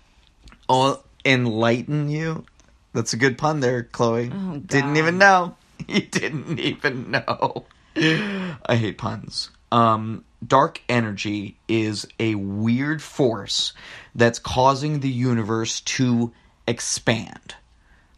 Oh, 0.68 1.02
enlighten 1.26 2.08
you? 2.08 2.44
That's 2.92 3.12
a 3.12 3.16
good 3.18 3.36
pun 3.36 3.60
there, 3.60 3.82
Chloe. 3.82 4.30
Oh, 4.32 4.58
Didn't 4.58 4.96
even 4.96 5.18
know. 5.18 5.56
You 5.88 6.00
didn't 6.00 6.58
even 6.58 7.10
know. 7.10 7.66
I 7.94 8.76
hate 8.76 8.96
puns. 8.96 9.50
Um, 9.70 10.24
dark 10.44 10.80
energy 10.88 11.58
is 11.68 12.06
a 12.18 12.34
weird 12.34 13.02
force 13.02 13.74
that's 14.14 14.38
causing 14.38 15.00
the 15.00 15.10
universe 15.10 15.80
to 15.82 16.32
expand. 16.66 17.56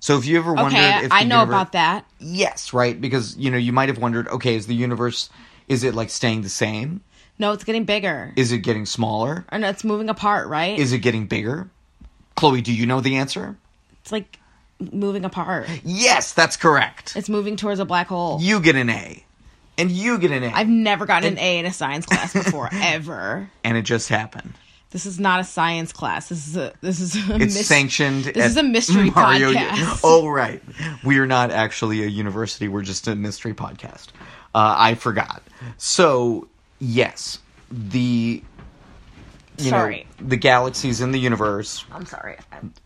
So 0.00 0.16
if 0.18 0.24
you 0.24 0.38
ever 0.38 0.54
wondered 0.54 0.78
Okay, 0.78 1.04
if 1.06 1.12
I 1.12 1.24
know 1.24 1.40
universe- 1.40 1.52
about 1.54 1.72
that. 1.72 2.04
Yes, 2.20 2.72
right? 2.72 2.98
Because 2.98 3.36
you 3.36 3.50
know, 3.50 3.58
you 3.58 3.72
might 3.72 3.88
have 3.88 3.98
wondered, 3.98 4.28
okay, 4.28 4.54
is 4.54 4.66
the 4.68 4.74
universe 4.76 5.28
is 5.66 5.82
it 5.82 5.94
like 5.94 6.10
staying 6.10 6.42
the 6.42 6.48
same? 6.48 7.00
No, 7.40 7.52
it's 7.52 7.64
getting 7.64 7.84
bigger. 7.84 8.32
Is 8.36 8.52
it 8.52 8.58
getting 8.58 8.86
smaller? 8.86 9.44
and 9.48 9.64
it's 9.64 9.82
moving 9.84 10.08
apart, 10.08 10.48
right? 10.48 10.78
Is 10.78 10.92
it 10.92 10.98
getting 11.00 11.26
bigger? 11.26 11.68
Chloe, 12.38 12.60
do 12.62 12.72
you 12.72 12.86
know 12.86 13.00
the 13.00 13.16
answer? 13.16 13.56
it's 14.00 14.12
like 14.12 14.38
moving 14.92 15.24
apart. 15.24 15.68
Yes, 15.84 16.32
that's 16.32 16.56
correct. 16.56 17.14
It's 17.16 17.28
moving 17.28 17.56
towards 17.56 17.80
a 17.80 17.84
black 17.84 18.06
hole. 18.08 18.38
You 18.40 18.60
get 18.60 18.76
an 18.76 18.88
A. 18.90 19.24
And 19.76 19.90
you 19.90 20.18
get 20.18 20.30
an 20.32 20.42
A. 20.44 20.48
I've 20.52 20.68
never 20.68 21.04
gotten 21.06 21.32
an 21.34 21.38
A 21.38 21.58
in 21.58 21.66
a 21.66 21.72
science 21.72 22.06
class 22.06 22.32
before, 22.32 22.68
ever. 22.72 23.50
and 23.64 23.76
it 23.76 23.82
just 23.82 24.08
happened. 24.08 24.54
This 24.90 25.04
is 25.04 25.20
not 25.20 25.38
a 25.40 25.44
science 25.44 25.92
class. 25.92 26.30
This 26.30 26.48
is 26.48 26.56
a 26.56 26.72
this 26.80 26.98
is 27.00 27.14
a 27.14 27.34
It's 27.34 27.54
mys- 27.54 27.66
sanctioned. 27.66 28.24
This 28.24 28.46
is 28.46 28.56
a 28.56 28.62
mystery 28.62 29.10
Mario- 29.14 29.52
podcast. 29.52 30.00
Oh 30.02 30.28
right, 30.28 30.62
we 31.04 31.18
are 31.18 31.26
not 31.26 31.50
actually 31.50 32.02
a 32.02 32.06
university. 32.06 32.68
We're 32.68 32.80
just 32.82 33.06
a 33.06 33.14
mystery 33.14 33.52
podcast. 33.54 34.08
Uh, 34.54 34.74
I 34.78 34.94
forgot. 34.94 35.42
So 35.76 36.48
yes, 36.78 37.38
the 37.70 38.42
you 39.58 39.70
Sorry. 39.70 40.06
know 40.20 40.28
the 40.28 40.36
galaxies 40.36 41.00
in 41.00 41.12
the 41.12 41.18
universe. 41.18 41.84
I'm 41.92 42.06
sorry. 42.06 42.36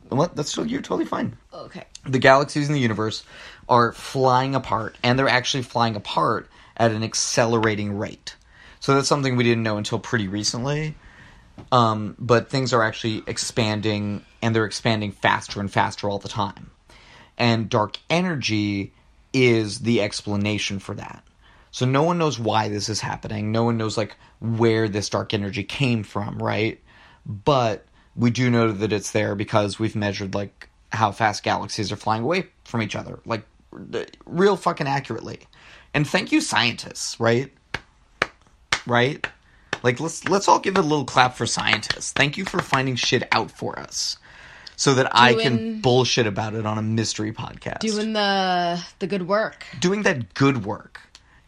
What? 0.08 0.36
That's 0.36 0.50
still 0.50 0.66
you're 0.66 0.82
totally 0.82 1.04
fine. 1.04 1.36
Okay. 1.52 1.84
the 2.04 2.18
galaxies 2.18 2.68
in 2.68 2.74
the 2.74 2.80
universe 2.80 3.24
are 3.68 3.92
flying 3.92 4.54
apart, 4.54 4.96
and 5.02 5.18
they're 5.18 5.28
actually 5.28 5.62
flying 5.62 5.96
apart 5.96 6.48
at 6.76 6.90
an 6.90 7.02
accelerating 7.02 7.96
rate. 7.98 8.36
So 8.80 8.94
that's 8.94 9.08
something 9.08 9.36
we 9.36 9.44
didn't 9.44 9.62
know 9.62 9.76
until 9.76 9.98
pretty 9.98 10.28
recently. 10.28 10.96
Um, 11.70 12.16
but 12.18 12.48
things 12.48 12.72
are 12.72 12.82
actually 12.82 13.22
expanding, 13.26 14.24
and 14.40 14.54
they're 14.56 14.64
expanding 14.64 15.12
faster 15.12 15.60
and 15.60 15.70
faster 15.70 16.08
all 16.08 16.18
the 16.18 16.28
time. 16.28 16.70
And 17.38 17.68
dark 17.68 17.98
energy 18.10 18.92
is 19.32 19.80
the 19.80 20.00
explanation 20.02 20.78
for 20.78 20.94
that. 20.94 21.22
So 21.70 21.86
no 21.86 22.02
one 22.02 22.18
knows 22.18 22.38
why 22.38 22.68
this 22.68 22.88
is 22.88 23.00
happening. 23.00 23.52
No 23.52 23.64
one 23.64 23.76
knows 23.78 23.96
like 23.96 24.16
where 24.42 24.88
this 24.88 25.08
dark 25.08 25.32
energy 25.32 25.62
came 25.64 26.02
from, 26.02 26.38
right? 26.38 26.80
But 27.24 27.86
we 28.16 28.30
do 28.30 28.50
know 28.50 28.72
that 28.72 28.92
it's 28.92 29.12
there 29.12 29.34
because 29.34 29.78
we've 29.78 29.94
measured 29.96 30.34
like 30.34 30.68
how 30.90 31.12
fast 31.12 31.42
galaxies 31.42 31.92
are 31.92 31.96
flying 31.96 32.22
away 32.24 32.48
from 32.64 32.82
each 32.82 32.96
other, 32.96 33.20
like 33.24 33.44
real 34.26 34.56
fucking 34.56 34.86
accurately. 34.86 35.40
And 35.94 36.06
thank 36.06 36.32
you 36.32 36.40
scientists, 36.40 37.18
right? 37.20 37.52
Right? 38.86 39.24
Like 39.82 40.00
let's 40.00 40.28
let's 40.28 40.48
all 40.48 40.58
give 40.58 40.76
a 40.76 40.82
little 40.82 41.04
clap 41.04 41.36
for 41.36 41.46
scientists. 41.46 42.12
Thank 42.12 42.36
you 42.36 42.44
for 42.44 42.60
finding 42.60 42.96
shit 42.96 43.26
out 43.32 43.50
for 43.50 43.78
us. 43.78 44.18
So 44.74 44.94
that 44.94 45.14
I 45.14 45.34
can 45.34 45.80
bullshit 45.80 46.26
about 46.26 46.54
it 46.54 46.66
on 46.66 46.76
a 46.78 46.82
mystery 46.82 47.30
podcast 47.32 47.80
Doing 47.80 48.14
the 48.14 48.82
the 48.98 49.06
good 49.06 49.28
work. 49.28 49.64
doing 49.78 50.02
that 50.02 50.34
good 50.34 50.64
work. 50.64 51.00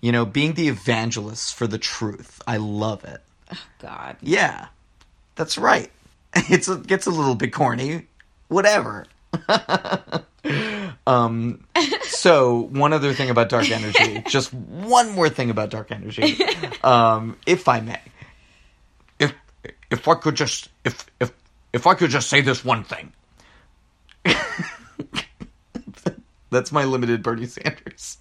You 0.04 0.12
know, 0.12 0.26
being 0.26 0.52
the 0.52 0.68
evangelist 0.68 1.54
for 1.54 1.66
the 1.66 1.78
truth. 1.78 2.42
I 2.46 2.58
love 2.58 3.04
it. 3.04 3.22
Oh, 3.50 3.66
God. 3.78 4.18
Yeah, 4.20 4.66
that's 5.34 5.56
right. 5.56 5.90
It's 6.50 6.68
a, 6.68 6.76
gets 6.76 7.06
a 7.06 7.10
little 7.10 7.36
bit 7.36 7.54
corny. 7.54 8.06
Whatever. 8.48 9.06
um, 11.06 11.64
so 12.02 12.68
one 12.70 12.92
other 12.92 13.14
thing 13.14 13.30
about 13.30 13.48
dark 13.48 13.70
energy, 13.70 14.22
just 14.28 14.52
one 14.52 15.10
more 15.12 15.30
thing 15.30 15.48
about 15.48 15.70
dark 15.70 15.90
energy, 15.90 16.36
um, 16.82 17.38
if 17.46 17.66
I 17.66 17.80
may. 17.80 18.00
If 19.18 19.32
if 19.90 20.06
I 20.06 20.16
could 20.16 20.34
just 20.34 20.68
if 20.84 21.06
if 21.18 21.32
if 21.72 21.86
I 21.86 21.94
could 21.94 22.10
just 22.10 22.28
say 22.28 22.42
this 22.42 22.62
one 22.62 22.84
thing. 22.84 23.10
That's 26.50 26.72
my 26.72 26.84
limited 26.84 27.22
Bernie 27.22 27.46
Sanders. 27.46 28.18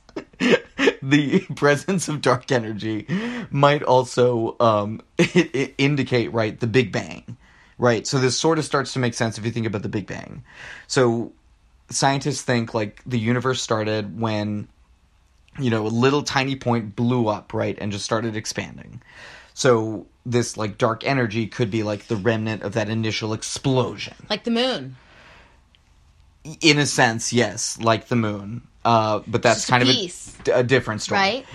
the 1.01 1.39
presence 1.55 2.07
of 2.07 2.21
dark 2.21 2.51
energy 2.51 3.05
might 3.51 3.83
also 3.83 4.55
um, 4.59 5.01
i- 5.19 5.49
i- 5.53 5.73
indicate, 5.77 6.31
right, 6.33 6.59
the 6.59 6.67
Big 6.67 6.91
Bang. 6.91 7.37
Right, 7.79 8.05
so 8.05 8.19
this 8.19 8.37
sort 8.37 8.59
of 8.59 8.65
starts 8.65 8.93
to 8.93 8.99
make 8.99 9.13
sense 9.15 9.37
if 9.37 9.45
you 9.45 9.51
think 9.51 9.65
about 9.65 9.81
the 9.81 9.89
Big 9.89 10.05
Bang. 10.07 10.43
So 10.87 11.33
scientists 11.89 12.43
think, 12.43 12.73
like, 12.73 13.01
the 13.05 13.17
universe 13.19 13.61
started 13.61 14.19
when, 14.19 14.67
you 15.59 15.69
know, 15.71 15.85
a 15.85 15.89
little 15.89 16.21
tiny 16.23 16.55
point 16.55 16.95
blew 16.95 17.27
up, 17.27 17.51
right, 17.53 17.77
and 17.81 17.91
just 17.91 18.05
started 18.05 18.35
expanding. 18.35 19.01
So 19.55 20.05
this, 20.25 20.55
like, 20.55 20.77
dark 20.77 21.03
energy 21.03 21.47
could 21.47 21.71
be, 21.71 21.81
like, 21.83 22.07
the 22.07 22.15
remnant 22.15 22.61
of 22.61 22.73
that 22.73 22.89
initial 22.89 23.33
explosion 23.33 24.15
Like 24.29 24.43
the 24.43 24.51
moon. 24.51 24.95
in 26.61 26.77
a 26.77 26.85
sense, 26.85 27.33
yes, 27.33 27.79
like 27.81 28.07
the 28.07 28.15
moon. 28.15 28.67
Uh, 28.85 29.21
but 29.27 29.41
that's 29.41 29.67
a 29.67 29.71
kind 29.71 29.83
piece. 29.83 30.35
of 30.39 30.47
a, 30.49 30.51
a 30.59 30.63
different 30.63 31.01
story, 31.01 31.19
Right. 31.19 31.45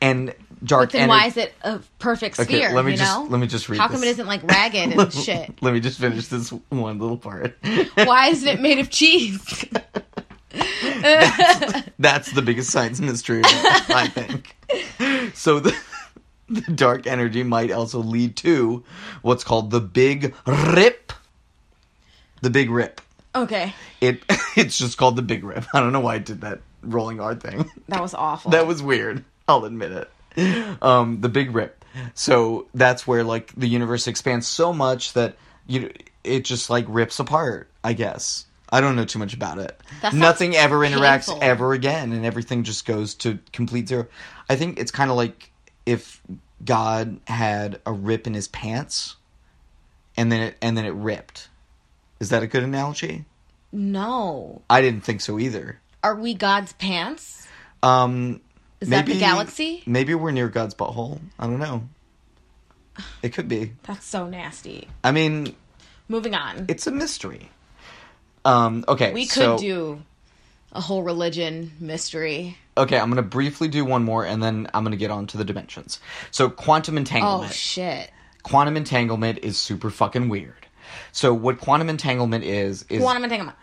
And 0.00 0.32
dark 0.64 0.92
But 0.92 0.98
then 0.98 1.08
why 1.08 1.26
is 1.26 1.36
it 1.36 1.52
a 1.62 1.80
perfect 1.98 2.38
Okay, 2.38 2.58
sphere? 2.58 2.72
let 2.72 2.84
me 2.84 2.96
just- 2.96 3.02
know? 3.02 3.26
let 3.28 3.40
me 3.40 3.46
just 3.46 3.68
read 3.68 3.78
How 3.80 3.88
come 3.88 4.00
this. 4.00 4.10
it 4.10 4.12
isn't 4.12 4.26
like 4.26 4.42
ragged 4.44 4.92
and 4.98 5.12
shit? 5.24 5.60
Let 5.60 5.74
me 5.74 5.80
just 5.80 5.98
finish 5.98 6.28
this 6.28 6.50
one 6.70 6.98
little 6.98 7.16
part. 7.18 7.56
Why 7.94 8.28
isn't 8.28 8.48
it 8.48 8.60
made 8.60 8.78
of 8.78 8.90
cheese? 8.90 9.64
That's 11.98 12.32
the 12.32 12.42
biggest 12.42 12.70
science 12.70 13.00
mystery, 13.00 13.42
I 13.44 14.08
think. 14.12 14.56
So 15.34 15.60
the, 15.60 15.76
the 16.48 16.60
dark 16.72 17.06
energy 17.06 17.42
might 17.42 17.70
also 17.70 17.98
lead 18.00 18.36
to 18.38 18.84
what's 19.22 19.44
called 19.44 19.70
the 19.70 19.80
Big 19.80 20.34
Rip. 20.46 21.12
The 22.40 22.50
Big 22.50 22.70
Rip. 22.70 23.00
Okay, 23.34 23.74
It 24.00 24.22
it's 24.56 24.78
just 24.78 24.96
called 24.98 25.16
the 25.16 25.22
Big 25.22 25.44
Rip. 25.44 25.64
I 25.74 25.80
don't 25.80 25.92
know 25.92 26.00
why 26.00 26.14
I 26.14 26.18
did 26.18 26.40
that 26.40 26.60
rolling 26.82 27.20
R 27.20 27.34
thing. 27.34 27.70
that 27.88 28.00
was 28.00 28.14
awful. 28.14 28.50
that 28.52 28.66
was 28.66 28.82
weird. 28.82 29.24
I'll 29.46 29.64
admit 29.64 29.92
it. 29.92 30.82
Um, 30.82 31.20
the 31.20 31.28
big 31.28 31.54
rip. 31.54 31.84
So 32.14 32.68
that's 32.74 33.06
where 33.06 33.24
like 33.24 33.52
the 33.56 33.66
universe 33.66 34.06
expands 34.06 34.46
so 34.46 34.72
much 34.72 35.14
that 35.14 35.36
you 35.66 35.90
it 36.22 36.44
just 36.44 36.70
like 36.70 36.84
rips 36.88 37.18
apart. 37.18 37.68
I 37.82 37.92
guess 37.94 38.46
I 38.70 38.80
don't 38.80 38.96
know 38.96 39.04
too 39.04 39.18
much 39.18 39.34
about 39.34 39.58
it. 39.58 39.80
Nothing 40.12 40.54
ever 40.54 40.78
interacts 40.78 41.26
painful. 41.26 41.38
ever 41.42 41.72
again, 41.72 42.12
and 42.12 42.24
everything 42.24 42.64
just 42.64 42.86
goes 42.86 43.14
to 43.16 43.38
complete 43.52 43.88
zero. 43.88 44.06
I 44.48 44.56
think 44.56 44.78
it's 44.78 44.90
kind 44.90 45.10
of 45.10 45.16
like 45.16 45.50
if 45.86 46.20
God 46.64 47.20
had 47.26 47.80
a 47.86 47.92
rip 47.92 48.26
in 48.26 48.34
his 48.34 48.48
pants, 48.48 49.16
and 50.16 50.30
then 50.30 50.40
it 50.42 50.56
and 50.60 50.76
then 50.76 50.84
it 50.84 50.94
ripped. 50.94 51.48
Is 52.20 52.28
that 52.30 52.42
a 52.42 52.46
good 52.46 52.62
analogy? 52.62 53.24
no. 53.72 54.62
I 54.68 54.80
didn't 54.80 55.02
think 55.04 55.20
so 55.20 55.38
either. 55.38 55.80
Are 56.02 56.14
we 56.14 56.34
God's 56.34 56.72
pants? 56.74 57.46
Um, 57.82 58.40
Is 58.80 58.88
that 58.90 59.06
the 59.06 59.18
galaxy? 59.18 59.82
Maybe 59.86 60.14
we're 60.14 60.30
near 60.30 60.48
God's 60.48 60.74
butthole. 60.74 61.20
I 61.38 61.46
don't 61.46 61.58
know. 61.58 61.88
It 63.22 63.32
could 63.32 63.48
be. 63.48 63.72
That's 63.84 64.04
so 64.06 64.26
nasty. 64.26 64.88
I 65.04 65.12
mean, 65.12 65.54
Moving 66.08 66.34
on. 66.34 66.64
it's 66.68 66.86
a 66.86 66.90
mystery. 66.90 67.50
Um, 68.44 68.84
okay, 68.88 69.12
we 69.12 69.26
could 69.26 69.34
so, 69.42 69.58
do 69.58 70.02
a 70.72 70.80
whole 70.80 71.02
religion 71.02 71.72
mystery. 71.80 72.56
Okay, 72.76 72.98
I'm 72.98 73.08
gonna 73.10 73.22
briefly 73.22 73.68
do 73.68 73.84
one 73.84 74.04
more, 74.04 74.24
and 74.24 74.42
then 74.42 74.68
I'm 74.74 74.84
gonna 74.84 74.96
get 74.96 75.10
on 75.10 75.26
to 75.28 75.36
the 75.36 75.44
dimensions. 75.44 76.00
So, 76.30 76.48
quantum 76.48 76.96
entanglement. 76.96 77.32
Oh 77.32 77.42
entanglement. 77.42 77.54
shit. 77.54 78.10
quantum 78.42 78.76
entanglement 78.76 79.38
is 79.42 79.56
super 79.58 79.90
fucking 79.90 80.28
weird. 80.28 80.66
So, 81.12 81.34
what 81.34 81.58
quantum 81.60 81.88
entanglement 81.88 82.44
is 82.44 82.84
is 82.88 83.00
Quantum 83.02 83.24
entanglement. 83.24 83.56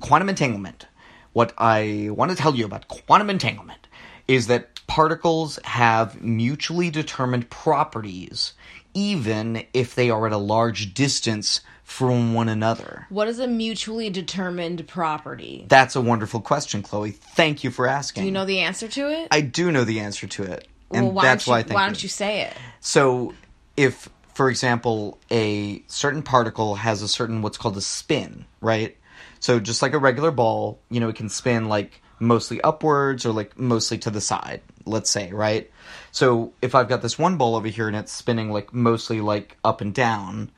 quantum 0.00 0.28
entanglement. 0.28 0.86
What 1.32 1.52
I 1.58 2.08
want 2.10 2.30
to 2.30 2.36
tell 2.36 2.54
you 2.54 2.64
about 2.64 2.88
quantum 2.88 3.30
entanglement 3.30 3.86
is 4.28 4.46
that 4.48 4.86
particles 4.86 5.58
have 5.64 6.20
mutually 6.22 6.90
determined 6.90 7.48
properties, 7.50 8.52
even 8.94 9.64
if 9.72 9.94
they 9.94 10.10
are 10.10 10.26
at 10.26 10.32
a 10.32 10.38
large 10.38 10.94
distance 10.94 11.60
from 11.84 12.32
one 12.34 12.48
another. 12.48 13.06
What 13.10 13.28
is 13.28 13.38
a 13.38 13.46
mutually 13.46 14.10
determined 14.10 14.86
property? 14.88 15.66
That's 15.68 15.96
a 15.96 16.00
wonderful 16.00 16.40
question, 16.40 16.82
Chloe. 16.82 17.10
Thank 17.10 17.64
you 17.64 17.70
for 17.70 17.86
asking. 17.86 18.22
Do 18.22 18.26
you 18.26 18.32
know 18.32 18.44
the 18.44 18.60
answer 18.60 18.88
to 18.88 19.10
it? 19.10 19.28
I 19.30 19.40
do 19.40 19.70
know 19.72 19.84
the 19.84 20.00
answer 20.00 20.26
to 20.26 20.42
it, 20.44 20.68
and 20.90 21.06
well, 21.06 21.12
why 21.14 21.22
that's 21.24 21.44
don't 21.44 21.52
why 21.52 21.58
you, 21.58 21.60
I 21.60 21.62
think. 21.64 21.74
why 21.74 21.86
don't 21.86 22.02
you 22.02 22.08
say 22.08 22.42
it? 22.42 22.54
So, 22.80 23.34
if, 23.76 24.08
for 24.34 24.48
example, 24.48 25.18
a 25.30 25.82
certain 25.88 26.22
particle 26.22 26.76
has 26.76 27.02
a 27.02 27.08
certain 27.08 27.42
what's 27.42 27.58
called 27.58 27.76
a 27.76 27.82
spin, 27.82 28.46
right? 28.60 28.96
So, 29.42 29.58
just 29.58 29.82
like 29.82 29.92
a 29.92 29.98
regular 29.98 30.30
ball, 30.30 30.78
you 30.88 31.00
know, 31.00 31.08
it 31.08 31.16
can 31.16 31.28
spin 31.28 31.68
like 31.68 32.00
mostly 32.20 32.60
upwards 32.60 33.26
or 33.26 33.32
like 33.32 33.58
mostly 33.58 33.98
to 33.98 34.10
the 34.10 34.20
side, 34.20 34.62
let's 34.86 35.10
say, 35.10 35.32
right? 35.32 35.68
So, 36.12 36.52
if 36.62 36.76
I've 36.76 36.88
got 36.88 37.02
this 37.02 37.18
one 37.18 37.38
ball 37.38 37.56
over 37.56 37.66
here 37.66 37.88
and 37.88 37.96
it's 37.96 38.12
spinning 38.12 38.52
like 38.52 38.72
mostly 38.72 39.20
like 39.20 39.56
up 39.64 39.80
and 39.80 39.92
down, 39.92 40.52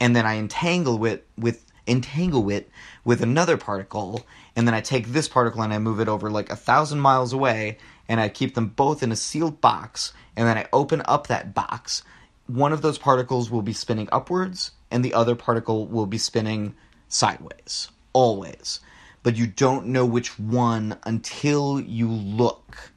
and 0.00 0.16
then 0.16 0.24
I 0.24 0.36
entangle 0.36 1.04
it 1.04 1.26
with 1.36 1.70
entangle 1.86 2.48
it 2.48 2.70
with 3.04 3.20
another 3.20 3.58
particle, 3.58 4.24
and 4.56 4.66
then 4.66 4.74
I 4.74 4.80
take 4.80 5.08
this 5.08 5.28
particle 5.28 5.60
and 5.60 5.74
I 5.74 5.78
move 5.78 6.00
it 6.00 6.08
over 6.08 6.30
like 6.30 6.48
a 6.48 6.56
thousand 6.56 7.00
miles 7.00 7.34
away, 7.34 7.76
and 8.08 8.18
I 8.18 8.30
keep 8.30 8.54
them 8.54 8.68
both 8.68 9.02
in 9.02 9.12
a 9.12 9.16
sealed 9.16 9.60
box, 9.60 10.14
and 10.34 10.48
then 10.48 10.56
I 10.56 10.66
open 10.72 11.02
up 11.04 11.26
that 11.26 11.52
box. 11.52 12.02
One 12.46 12.72
of 12.72 12.80
those 12.80 12.96
particles 12.96 13.50
will 13.50 13.60
be 13.60 13.74
spinning 13.74 14.08
upwards, 14.10 14.70
and 14.90 15.04
the 15.04 15.12
other 15.12 15.34
particle 15.34 15.86
will 15.86 16.06
be 16.06 16.16
spinning 16.16 16.74
sideways, 17.06 17.90
always. 18.14 18.80
But 19.22 19.36
you 19.36 19.46
don't 19.46 19.88
know 19.88 20.06
which 20.06 20.38
one 20.38 20.96
until 21.04 21.78
you 21.78 22.08
look. 22.08 22.92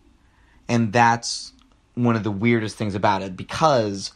And 0.69 0.93
that's 0.93 1.51
one 1.95 2.15
of 2.15 2.23
the 2.23 2.31
weirdest 2.31 2.77
things 2.77 2.95
about 2.95 3.21
it 3.21 3.35
because 3.35 4.11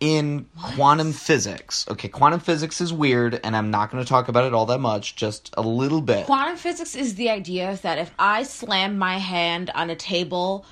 in 0.00 0.46
quantum 0.74 1.12
physics, 1.12 1.86
okay, 1.88 2.08
quantum 2.08 2.40
physics 2.40 2.80
is 2.80 2.92
weird, 2.92 3.38
and 3.44 3.56
I'm 3.56 3.70
not 3.70 3.90
going 3.90 4.02
to 4.02 4.08
talk 4.08 4.26
about 4.26 4.44
it 4.44 4.52
all 4.52 4.66
that 4.66 4.80
much, 4.80 5.14
just 5.14 5.54
a 5.56 5.62
little 5.62 6.00
bit. 6.00 6.26
Quantum 6.26 6.56
physics 6.56 6.96
is 6.96 7.14
the 7.14 7.30
idea 7.30 7.78
that 7.82 7.98
if 7.98 8.12
I 8.18 8.42
slam 8.42 8.98
my 8.98 9.18
hand 9.18 9.70
on 9.76 9.90
a 9.90 9.94
table, 9.94 10.66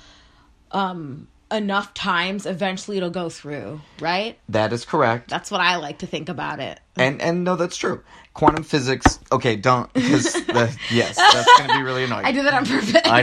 um, 0.71 1.29
enough 1.49 1.93
times, 1.93 2.45
eventually 2.45 2.97
it'll 2.97 3.09
go 3.09 3.29
through, 3.29 3.79
right? 4.01 4.37
That 4.49 4.73
is 4.73 4.83
correct. 4.83 5.29
That's 5.29 5.49
what 5.49 5.61
I 5.61 5.77
like 5.77 5.99
to 5.99 6.07
think 6.07 6.27
about 6.27 6.59
it. 6.59 6.79
And 6.97 7.21
and 7.21 7.45
no, 7.45 7.55
that's 7.55 7.77
true. 7.77 8.03
Quantum 8.33 8.63
physics. 8.63 9.19
Okay, 9.31 9.57
don't 9.57 9.91
because 9.91 10.35
yes, 10.91 11.17
that's 11.17 11.57
going 11.57 11.69
to 11.69 11.75
be 11.75 11.83
really 11.83 12.05
annoying. 12.05 12.25
I 12.25 12.31
do 12.31 12.43
that 12.43 12.53
on 12.53 12.65
purpose. 12.65 13.01
I 13.03 13.21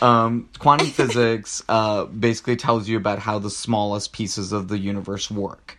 know. 0.00 0.06
um, 0.06 0.50
quantum 0.58 0.88
physics 0.88 1.62
uh, 1.68 2.04
basically 2.04 2.56
tells 2.56 2.86
you 2.86 2.98
about 2.98 3.18
how 3.18 3.38
the 3.38 3.50
smallest 3.50 4.12
pieces 4.12 4.52
of 4.52 4.68
the 4.68 4.78
universe 4.78 5.30
work. 5.30 5.78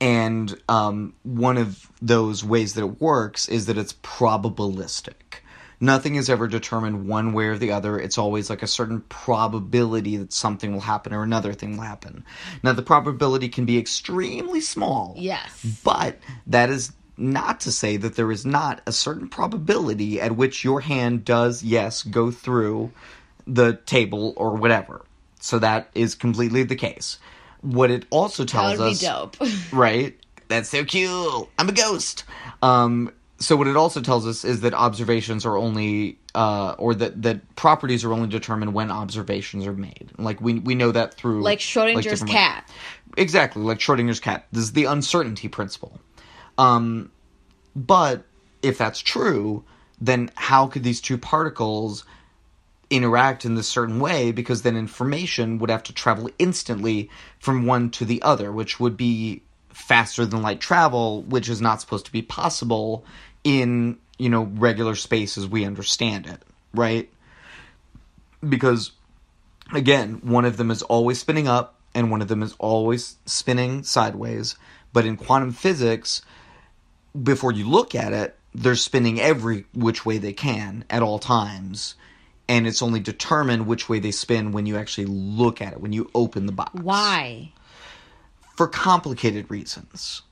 And 0.00 0.60
um, 0.68 1.14
one 1.22 1.56
of 1.56 1.90
those 2.00 2.42
ways 2.42 2.74
that 2.74 2.82
it 2.82 3.00
works 3.00 3.48
is 3.48 3.66
that 3.66 3.78
it's 3.78 3.92
probabilistic. 3.92 5.40
Nothing 5.82 6.16
is 6.16 6.28
ever 6.28 6.46
determined 6.46 7.08
one 7.08 7.32
way 7.32 7.46
or 7.46 7.56
the 7.56 7.72
other. 7.72 7.98
It's 7.98 8.18
always 8.18 8.50
like 8.50 8.62
a 8.62 8.66
certain 8.66 9.00
probability 9.08 10.18
that 10.18 10.32
something 10.32 10.72
will 10.72 10.80
happen 10.80 11.14
or 11.14 11.22
another 11.22 11.54
thing 11.54 11.76
will 11.76 11.84
happen. 11.84 12.24
Now, 12.62 12.74
the 12.74 12.82
probability 12.82 13.48
can 13.48 13.64
be 13.64 13.78
extremely 13.78 14.60
small. 14.60 15.14
Yes. 15.16 15.80
But 15.82 16.18
that 16.46 16.68
is 16.68 16.92
not 17.20 17.60
to 17.60 17.72
say 17.72 17.96
that 17.98 18.16
there 18.16 18.32
is 18.32 18.44
not 18.46 18.80
a 18.86 18.92
certain 18.92 19.28
probability 19.28 20.20
at 20.20 20.36
which 20.36 20.64
your 20.64 20.80
hand 20.80 21.24
does, 21.24 21.62
yes, 21.62 22.02
go 22.02 22.30
through 22.30 22.90
the 23.46 23.74
table 23.86 24.32
or 24.36 24.56
whatever. 24.56 25.04
So 25.40 25.58
that 25.58 25.90
is 25.94 26.14
completely 26.14 26.62
the 26.64 26.76
case. 26.76 27.18
What 27.62 27.90
it 27.90 28.06
also 28.10 28.44
That 28.44 28.48
tells 28.50 28.78
would 28.78 28.84
be 28.86 28.90
us, 28.92 29.00
dope. 29.00 29.36
right? 29.72 30.18
That's 30.48 30.68
so 30.70 30.84
cool. 30.84 31.48
I'm 31.58 31.68
a 31.68 31.72
ghost. 31.72 32.24
Um, 32.62 33.12
so 33.38 33.56
what 33.56 33.66
it 33.68 33.76
also 33.76 34.00
tells 34.00 34.26
us 34.26 34.44
is 34.44 34.60
that 34.62 34.74
observations 34.74 35.46
are 35.46 35.56
only, 35.56 36.18
uh, 36.34 36.74
or 36.78 36.94
that 36.94 37.22
that 37.22 37.56
properties 37.56 38.04
are 38.04 38.12
only 38.12 38.28
determined 38.28 38.74
when 38.74 38.90
observations 38.90 39.66
are 39.66 39.72
made. 39.72 40.10
Like 40.18 40.40
we 40.40 40.58
we 40.58 40.74
know 40.74 40.92
that 40.92 41.14
through 41.14 41.42
like 41.42 41.60
Schrodinger's 41.60 42.04
different- 42.04 42.32
cat. 42.32 42.68
Exactly, 43.16 43.62
like 43.62 43.78
Schrodinger's 43.78 44.20
cat. 44.20 44.46
This 44.52 44.64
is 44.64 44.72
the 44.72 44.84
uncertainty 44.84 45.48
principle. 45.48 45.98
Um, 46.60 47.10
but 47.74 48.24
if 48.62 48.76
that's 48.76 49.00
true, 49.00 49.64
then 49.98 50.30
how 50.34 50.66
could 50.66 50.84
these 50.84 51.00
two 51.00 51.16
particles 51.16 52.04
interact 52.90 53.46
in 53.46 53.54
this 53.54 53.66
certain 53.66 53.98
way? 53.98 54.30
Because 54.30 54.60
then 54.60 54.76
information 54.76 55.58
would 55.58 55.70
have 55.70 55.82
to 55.84 55.94
travel 55.94 56.28
instantly 56.38 57.08
from 57.38 57.64
one 57.64 57.88
to 57.92 58.04
the 58.04 58.20
other, 58.20 58.52
which 58.52 58.78
would 58.78 58.98
be 58.98 59.42
faster 59.70 60.26
than 60.26 60.42
light 60.42 60.60
travel, 60.60 61.22
which 61.22 61.48
is 61.48 61.62
not 61.62 61.80
supposed 61.80 62.04
to 62.04 62.12
be 62.12 62.20
possible 62.20 63.06
in 63.42 63.96
you 64.18 64.28
know 64.28 64.42
regular 64.56 64.94
space 64.94 65.38
as 65.38 65.48
we 65.48 65.64
understand 65.64 66.26
it, 66.26 66.42
right? 66.74 67.08
Because 68.46 68.92
again, 69.72 70.20
one 70.22 70.44
of 70.44 70.58
them 70.58 70.70
is 70.70 70.82
always 70.82 71.18
spinning 71.18 71.48
up 71.48 71.76
and 71.94 72.10
one 72.10 72.20
of 72.20 72.28
them 72.28 72.42
is 72.42 72.54
always 72.58 73.16
spinning 73.24 73.82
sideways. 73.82 74.56
But 74.92 75.06
in 75.06 75.16
quantum 75.16 75.52
physics, 75.52 76.20
before 77.20 77.52
you 77.52 77.68
look 77.68 77.94
at 77.94 78.12
it, 78.12 78.36
they're 78.54 78.74
spinning 78.76 79.20
every 79.20 79.64
which 79.74 80.04
way 80.04 80.18
they 80.18 80.32
can 80.32 80.84
at 80.90 81.02
all 81.02 81.18
times. 81.18 81.94
And 82.48 82.66
it's 82.66 82.82
only 82.82 82.98
determined 83.00 83.66
which 83.66 83.88
way 83.88 84.00
they 84.00 84.10
spin 84.10 84.50
when 84.50 84.66
you 84.66 84.76
actually 84.76 85.06
look 85.06 85.62
at 85.62 85.72
it, 85.72 85.80
when 85.80 85.92
you 85.92 86.10
open 86.14 86.46
the 86.46 86.52
box. 86.52 86.74
Why? 86.74 87.52
For 88.56 88.66
complicated 88.66 89.48
reasons 89.50 90.22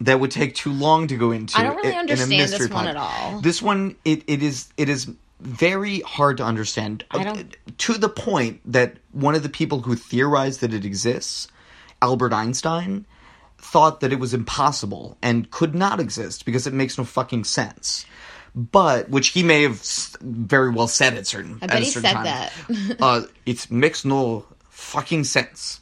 that 0.00 0.20
would 0.20 0.30
take 0.30 0.54
too 0.54 0.72
long 0.72 1.06
to 1.06 1.16
go 1.16 1.30
into. 1.30 1.56
I 1.58 1.62
don't 1.62 1.76
really 1.76 1.88
in- 1.88 1.92
in 1.92 1.98
a 1.98 2.00
understand 2.00 2.30
this 2.32 2.50
mystery 2.50 2.66
one 2.74 2.84
pod. 2.86 2.88
at 2.88 2.96
all. 2.96 3.40
This 3.40 3.62
one, 3.62 3.96
it, 4.04 4.22
it 4.26 4.42
is 4.42 4.68
it 4.76 4.88
is 4.88 5.10
very 5.40 6.00
hard 6.00 6.36
to 6.36 6.44
understand. 6.44 7.04
I 7.10 7.24
don't- 7.24 7.56
To 7.78 7.94
the 7.94 8.08
point 8.08 8.60
that 8.70 8.96
one 9.12 9.34
of 9.34 9.42
the 9.42 9.48
people 9.48 9.80
who 9.82 9.96
theorized 9.96 10.60
that 10.60 10.72
it 10.74 10.84
exists, 10.84 11.48
Albert 12.00 12.32
Einstein, 12.32 13.06
thought 13.62 14.00
that 14.00 14.12
it 14.12 14.18
was 14.18 14.34
impossible 14.34 15.16
and 15.22 15.50
could 15.50 15.74
not 15.74 15.98
exist 16.00 16.44
because 16.44 16.66
it 16.66 16.74
makes 16.74 16.98
no 16.98 17.04
fucking 17.04 17.44
sense. 17.44 18.04
But 18.54 19.08
which 19.08 19.28
he 19.28 19.42
may 19.42 19.62
have 19.62 19.80
very 20.20 20.68
well 20.70 20.88
said 20.88 21.14
at 21.14 21.26
certain. 21.26 21.58
I 21.62 21.64
at 21.64 21.70
bet 21.70 21.80
a 21.80 21.84
he 21.84 21.90
said 21.90 22.04
time. 22.04 22.24
that. 22.24 22.52
uh, 23.00 23.22
it 23.46 23.70
makes 23.70 24.04
no 24.04 24.44
fucking 24.68 25.24
sense. 25.24 25.80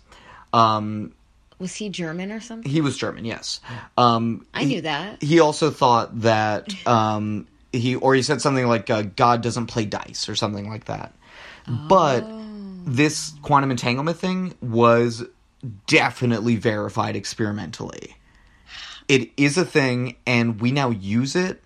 Um, 0.52 1.12
Was 1.58 1.74
he 1.74 1.88
German 1.88 2.30
or 2.30 2.38
something? 2.38 2.70
he 2.70 2.80
was 2.80 2.96
German, 2.96 3.24
yes. 3.24 3.60
Um, 3.98 4.46
I 4.54 4.64
knew 4.64 4.82
that. 4.82 5.20
he 5.22 5.40
also 5.40 5.70
thought 5.70 6.20
that 6.20 6.68
um, 6.86 7.48
he 7.72 7.96
or 7.96 8.14
he 8.14 8.22
said 8.22 8.40
something 8.40 8.66
like 8.68 8.88
uh, 8.88 9.02
God 9.02 9.42
doesn't 9.42 9.66
play 9.66 9.84
dice 9.84 10.28
or 10.28 10.36
something 10.36 10.68
like 10.68 10.84
that. 10.84 11.12
But 11.66 12.22
Oh. 12.24 12.36
this 12.86 13.32
quantum 13.42 13.70
entanglement 13.72 14.16
thing 14.18 14.54
was 14.60 15.24
definitely 15.86 16.56
verified 16.56 17.16
experimentally. 17.16 18.16
It 19.08 19.30
is 19.36 19.58
a 19.58 19.64
thing, 19.64 20.16
and 20.26 20.60
we 20.60 20.70
now 20.70 20.90
use 20.90 21.34
it 21.34 21.62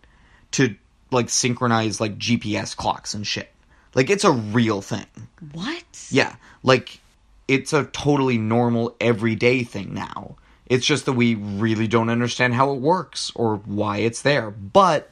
to 0.52 0.74
like 1.10 1.28
synchronize 1.30 2.00
like 2.00 2.18
GPS 2.18 2.76
clocks 2.76 3.14
and 3.14 3.26
shit. 3.26 3.50
Like 3.94 4.10
it's 4.10 4.24
a 4.24 4.32
real 4.32 4.80
thing. 4.82 5.06
What? 5.52 5.84
Yeah, 6.10 6.36
like 6.62 7.00
it's 7.46 7.72
a 7.72 7.84
totally 7.84 8.38
normal 8.38 8.96
everyday 9.00 9.62
thing 9.62 9.94
now. 9.94 10.36
It's 10.66 10.86
just 10.86 11.04
that 11.06 11.12
we 11.12 11.34
really 11.34 11.86
don't 11.86 12.08
understand 12.08 12.54
how 12.54 12.72
it 12.72 12.80
works 12.80 13.30
or 13.34 13.56
why 13.56 13.98
it's 13.98 14.22
there. 14.22 14.50
But 14.50 15.10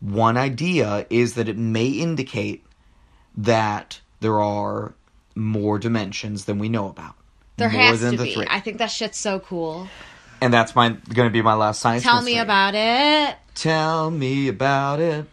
one 0.00 0.36
idea 0.36 1.06
is 1.10 1.34
that 1.34 1.48
it 1.48 1.58
may 1.58 1.88
indicate 1.88 2.64
that 3.36 4.00
there 4.20 4.40
are 4.40 4.94
more 5.34 5.78
dimensions 5.78 6.46
than 6.46 6.58
we 6.58 6.68
know 6.68 6.88
about. 6.88 7.16
There 7.56 7.68
has 7.68 8.00
to 8.00 8.16
be. 8.16 8.34
three. 8.34 8.46
I 8.48 8.60
think 8.60 8.78
that 8.78 8.86
shit's 8.86 9.18
so 9.18 9.40
cool. 9.40 9.88
and 10.40 10.52
that's 10.52 10.74
my 10.74 10.88
going 10.90 11.28
to 11.28 11.32
be 11.32 11.42
my 11.42 11.54
last 11.54 11.80
science. 11.80 12.02
Tell 12.02 12.22
me 12.22 12.38
about 12.38 12.74
it. 12.74 13.36
Tell 13.54 14.10
me 14.10 14.48
about 14.48 15.00
it. 15.00 15.26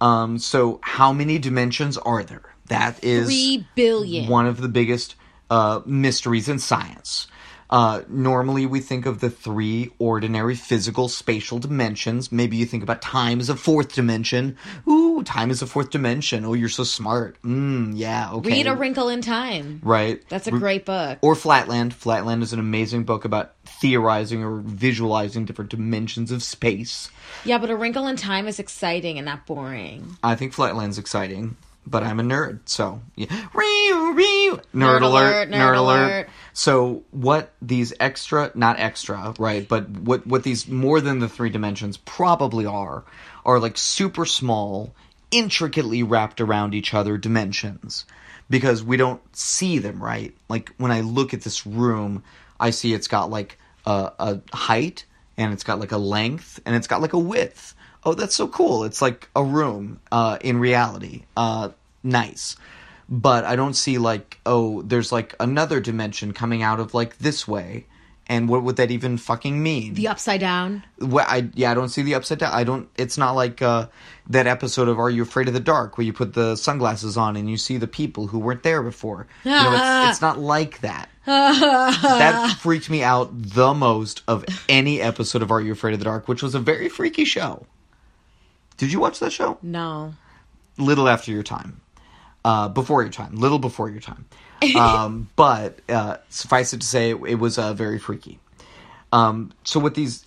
Um, 0.00 0.38
so 0.38 0.80
how 0.82 1.12
many 1.12 1.38
dimensions 1.38 1.96
are 1.98 2.24
there? 2.24 2.42
That 2.66 3.02
is 3.04 3.26
Three 3.26 3.66
billion. 3.76 4.28
one 4.28 4.46
of 4.46 4.60
the 4.60 4.68
biggest 4.68 5.14
uh, 5.50 5.80
mysteries 5.86 6.48
in 6.48 6.58
science. 6.58 7.28
Uh, 7.72 8.02
normally, 8.06 8.66
we 8.66 8.80
think 8.80 9.06
of 9.06 9.20
the 9.20 9.30
three 9.30 9.90
ordinary 9.98 10.54
physical 10.54 11.08
spatial 11.08 11.58
dimensions. 11.58 12.30
Maybe 12.30 12.58
you 12.58 12.66
think 12.66 12.82
about 12.82 13.00
time 13.00 13.40
as 13.40 13.48
a 13.48 13.56
fourth 13.56 13.94
dimension. 13.94 14.58
Ooh, 14.86 15.22
time 15.22 15.50
is 15.50 15.62
a 15.62 15.66
fourth 15.66 15.88
dimension. 15.88 16.44
Oh, 16.44 16.52
you're 16.52 16.68
so 16.68 16.84
smart. 16.84 17.40
Mm, 17.42 17.92
yeah, 17.96 18.30
okay. 18.34 18.50
Read 18.50 18.66
A 18.66 18.74
Wrinkle 18.74 19.08
in 19.08 19.22
Time. 19.22 19.80
Right. 19.82 20.22
That's 20.28 20.46
a 20.46 20.52
Re- 20.52 20.58
great 20.58 20.84
book. 20.84 21.18
Or 21.22 21.34
Flatland. 21.34 21.94
Flatland 21.94 22.42
is 22.42 22.52
an 22.52 22.58
amazing 22.58 23.04
book 23.04 23.24
about 23.24 23.54
theorizing 23.64 24.44
or 24.44 24.58
visualizing 24.58 25.46
different 25.46 25.70
dimensions 25.70 26.30
of 26.30 26.42
space. 26.42 27.10
Yeah, 27.42 27.56
but 27.56 27.70
A 27.70 27.76
Wrinkle 27.76 28.06
in 28.06 28.16
Time 28.16 28.46
is 28.46 28.58
exciting 28.58 29.16
and 29.16 29.24
not 29.24 29.46
boring. 29.46 30.18
I 30.22 30.34
think 30.34 30.52
Flatland's 30.52 30.98
exciting, 30.98 31.56
but 31.86 32.02
I'm 32.02 32.20
a 32.20 32.22
nerd, 32.22 32.60
so 32.66 33.00
yeah. 33.16 33.26
Nerd, 33.26 34.62
Nerd 34.72 35.02
alert, 35.02 35.02
alert, 35.02 35.50
nerd, 35.50 35.76
alert. 35.76 36.04
alert. 36.04 36.28
So 36.52 37.02
what 37.10 37.52
these 37.62 37.92
extra, 37.98 38.50
not 38.54 38.78
extra, 38.78 39.34
right? 39.38 39.66
But 39.66 39.88
what 39.88 40.26
what 40.26 40.42
these 40.42 40.68
more 40.68 41.00
than 41.00 41.18
the 41.18 41.28
three 41.28 41.50
dimensions 41.50 41.96
probably 41.96 42.66
are 42.66 43.04
are 43.44 43.58
like 43.58 43.76
super 43.78 44.24
small, 44.24 44.94
intricately 45.30 46.02
wrapped 46.02 46.40
around 46.40 46.74
each 46.74 46.94
other 46.94 47.16
dimensions 47.18 48.04
because 48.50 48.84
we 48.84 48.96
don't 48.96 49.20
see 49.34 49.78
them, 49.78 50.02
right? 50.02 50.34
Like 50.48 50.72
when 50.76 50.92
I 50.92 51.00
look 51.00 51.32
at 51.34 51.42
this 51.42 51.66
room, 51.66 52.22
I 52.60 52.70
see 52.70 52.92
it's 52.92 53.08
got 53.08 53.30
like 53.30 53.58
a, 53.86 54.12
a 54.18 54.40
height 54.56 55.04
and 55.36 55.52
it's 55.52 55.64
got 55.64 55.80
like 55.80 55.92
a 55.92 55.98
length 55.98 56.60
and 56.66 56.76
it's 56.76 56.86
got 56.86 57.00
like 57.00 57.14
a 57.14 57.18
width. 57.18 57.74
Oh, 58.04 58.14
that's 58.14 58.34
so 58.34 58.48
cool. 58.48 58.84
It's 58.84 59.00
like 59.00 59.28
a 59.36 59.44
room 59.44 60.00
uh, 60.10 60.38
in 60.40 60.58
reality. 60.58 61.22
Uh, 61.36 61.70
nice. 62.02 62.56
But 63.08 63.44
I 63.44 63.56
don't 63.56 63.74
see 63.74 63.98
like, 63.98 64.40
oh, 64.46 64.82
there's 64.82 65.12
like 65.12 65.34
another 65.38 65.80
dimension 65.80 66.32
coming 66.32 66.62
out 66.62 66.80
of 66.80 66.94
like 66.94 67.18
this 67.18 67.46
way. 67.46 67.86
And 68.28 68.48
what 68.48 68.62
would 68.62 68.76
that 68.76 68.90
even 68.90 69.18
fucking 69.18 69.62
mean? 69.62 69.94
The 69.94 70.08
Upside 70.08 70.40
Down. 70.40 70.84
Well, 70.98 71.26
I 71.28 71.50
yeah, 71.54 71.70
I 71.70 71.74
don't 71.74 71.88
see 71.88 72.02
the 72.02 72.14
upside 72.14 72.38
down. 72.38 72.54
I 72.54 72.64
don't. 72.64 72.88
It's 72.96 73.18
not 73.18 73.32
like 73.32 73.60
uh, 73.60 73.88
that 74.28 74.46
episode 74.46 74.88
of 74.88 74.98
Are 74.98 75.10
You 75.10 75.22
Afraid 75.22 75.48
of 75.48 75.54
the 75.54 75.60
Dark 75.60 75.98
where 75.98 76.06
you 76.06 76.12
put 76.12 76.32
the 76.32 76.56
sunglasses 76.56 77.16
on 77.16 77.36
and 77.36 77.50
you 77.50 77.56
see 77.56 77.76
the 77.76 77.88
people 77.88 78.28
who 78.28 78.38
weren't 78.38 78.62
there 78.62 78.82
before. 78.82 79.26
You 79.44 79.50
know, 79.50 79.72
it's, 79.74 80.12
it's 80.12 80.22
not 80.22 80.38
like 80.38 80.80
that. 80.80 81.10
that 81.26 82.56
freaked 82.60 82.88
me 82.88 83.02
out 83.02 83.30
the 83.32 83.74
most 83.74 84.22
of 84.26 84.44
any 84.68 85.00
episode 85.00 85.42
of 85.42 85.50
Are 85.50 85.60
You 85.60 85.72
Afraid 85.72 85.92
of 85.92 85.98
the 85.98 86.04
Dark, 86.04 86.28
which 86.28 86.42
was 86.42 86.54
a 86.54 86.60
very 86.60 86.88
freaky 86.88 87.24
show. 87.24 87.66
Did 88.82 88.92
you 88.92 88.98
watch 88.98 89.20
that 89.20 89.30
show? 89.30 89.58
No. 89.62 90.14
little 90.76 91.08
after 91.08 91.30
your 91.30 91.44
time, 91.44 91.80
uh, 92.44 92.68
before 92.68 93.02
your 93.02 93.12
time, 93.12 93.36
little 93.36 93.60
before 93.60 93.88
your 93.88 94.00
time. 94.00 94.24
Um, 94.74 95.30
but 95.36 95.78
uh, 95.88 96.16
suffice 96.30 96.72
it 96.72 96.80
to 96.80 96.86
say, 96.88 97.10
it, 97.10 97.38
was 97.38 97.58
uh, 97.58 97.74
very 97.74 98.00
freaky. 98.00 98.40
Um, 99.12 99.52
so 99.62 99.78
what 99.78 99.94
these 99.94 100.26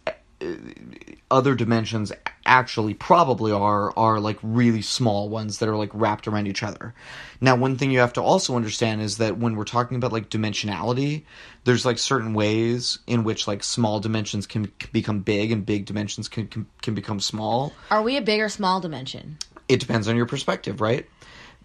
other 1.32 1.56
dimensions 1.56 2.12
actually 2.46 2.94
probably 2.94 3.52
are 3.52 3.92
are 3.98 4.20
like 4.20 4.38
really 4.44 4.82
small 4.82 5.28
ones 5.30 5.58
that 5.58 5.68
are 5.68 5.76
like 5.76 5.90
wrapped 5.94 6.28
around 6.28 6.48
each 6.48 6.62
other. 6.62 6.94
Now, 7.42 7.56
one 7.56 7.78
thing 7.78 7.92
you 7.92 8.00
have 8.00 8.14
to 8.14 8.22
also 8.22 8.56
understand 8.56 9.02
is 9.02 9.18
that 9.18 9.38
when 9.38 9.56
we're 9.56 9.66
talking 9.66 9.98
about 9.98 10.14
like 10.14 10.30
dimensionality, 10.30 11.24
there's 11.64 11.86
like 11.86 11.98
certain 11.98 12.34
ways 12.34 13.00
in 13.08 13.24
which 13.24 13.48
like 13.48 13.64
small 13.64 14.00
dimensions 14.00 14.46
can, 14.46 14.68
can 14.80 14.90
become 14.92 15.20
big 15.22 15.52
and 15.52 15.66
big 15.66 15.86
dimensions 15.86 16.28
can, 16.28 16.48
can 16.48 16.68
can 16.82 16.94
become 16.94 17.20
small. 17.20 17.74
Are 17.90 18.04
we 18.04 18.18
a 18.18 18.22
big 18.22 18.40
or 18.42 18.50
small 18.50 18.80
dimension? 18.80 19.38
It 19.68 19.80
depends 19.80 20.08
on 20.08 20.16
your 20.16 20.28
perspective, 20.28 20.80
right? 20.80 21.08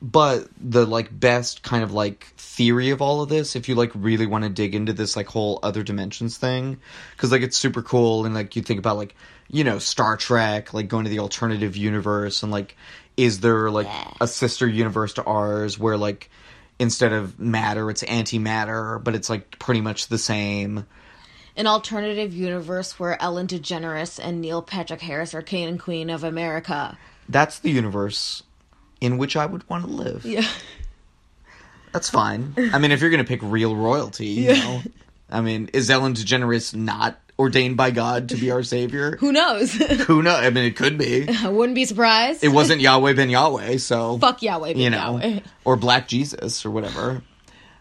But 0.02 0.48
the 0.58 0.86
like 0.86 1.08
best 1.12 1.62
kind 1.62 1.84
of 1.84 1.92
like 1.92 2.24
theory 2.38 2.88
of 2.88 3.02
all 3.02 3.20
of 3.20 3.28
this, 3.28 3.54
if 3.54 3.68
you 3.68 3.74
like 3.74 3.90
really 3.94 4.24
want 4.24 4.44
to 4.44 4.50
dig 4.50 4.74
into 4.74 4.94
this 4.94 5.14
like 5.14 5.26
whole 5.26 5.58
other 5.62 5.82
dimensions 5.82 6.38
thing, 6.38 6.78
because 7.12 7.30
like 7.30 7.42
it's 7.42 7.58
super 7.58 7.82
cool 7.82 8.24
and 8.24 8.34
like 8.34 8.56
you 8.56 8.62
think 8.62 8.78
about 8.78 8.96
like 8.96 9.14
you 9.51 9.64
know 9.64 9.78
Star 9.78 10.16
Trek, 10.16 10.72
like 10.72 10.88
going 10.88 11.05
to 11.05 11.11
the 11.11 11.18
alternative 11.18 11.76
universe 11.76 12.42
and 12.42 12.53
like 12.53 12.76
is 13.16 13.40
there 13.40 13.70
like 13.70 13.88
a 14.20 14.26
sister 14.26 14.66
universe 14.66 15.14
to 15.14 15.24
ours 15.24 15.78
where 15.78 15.96
like 15.96 16.30
instead 16.78 17.12
of 17.12 17.38
matter 17.38 17.90
it's 17.90 18.03
antimatter, 18.05 19.03
but 19.03 19.14
it's 19.14 19.28
like 19.28 19.59
pretty 19.59 19.80
much 19.80 20.09
the 20.09 20.18
same. 20.18 20.86
An 21.57 21.66
alternative 21.66 22.32
universe 22.32 22.98
where 22.98 23.20
Ellen 23.20 23.46
DeGeneres 23.46 24.20
and 24.22 24.40
Neil 24.40 24.62
Patrick 24.62 25.01
Harris 25.01 25.34
are 25.34 25.42
king 25.42 25.68
and 25.68 25.80
queen 25.80 26.09
of 26.09 26.24
America. 26.24 26.96
That's 27.28 27.59
the 27.59 27.70
universe 27.70 28.42
in 29.01 29.18
which 29.18 29.36
I 29.36 29.46
would 29.46 29.68
want 29.68 29.84
to 29.84 29.90
live. 29.90 30.24
Yeah. 30.24 30.46
That's 31.92 32.09
fine. 32.09 32.55
I 32.72 32.78
mean, 32.78 32.92
if 32.92 33.01
you're 33.01 33.11
going 33.11 33.24
to 33.24 33.28
pick 33.28 33.40
real 33.42 33.74
royalty, 33.74 34.26
you 34.26 34.53
know. 34.55 34.82
I 35.28 35.40
mean, 35.40 35.70
is 35.72 35.90
Ellen 35.90 36.14
DeGeneres 36.14 36.74
not 36.74 37.18
ordained 37.41 37.76
by 37.76 37.91
God 37.91 38.28
to 38.28 38.36
be 38.36 38.51
our 38.51 38.62
savior? 38.62 39.16
Who 39.20 39.32
knows? 39.32 39.72
Who 40.07 40.22
knows? 40.22 40.45
I 40.45 40.51
mean, 40.51 40.64
it 40.64 40.76
could 40.76 40.99
be. 40.99 41.26
I 41.28 41.49
wouldn't 41.49 41.74
be 41.74 41.86
surprised. 41.86 42.45
It 42.45 42.49
wasn't 42.49 42.80
Yahweh 42.82 43.14
ben 43.14 43.30
Yahweh, 43.30 43.78
so 43.78 44.18
Fuck 44.18 44.43
Yahweh, 44.43 44.74
ben 44.74 44.82
you 44.82 44.91
know, 44.91 45.18
Yahweh. 45.18 45.41
or 45.64 45.76
Black 45.76 46.07
Jesus 46.07 46.64
or 46.66 46.70
whatever. 46.70 47.22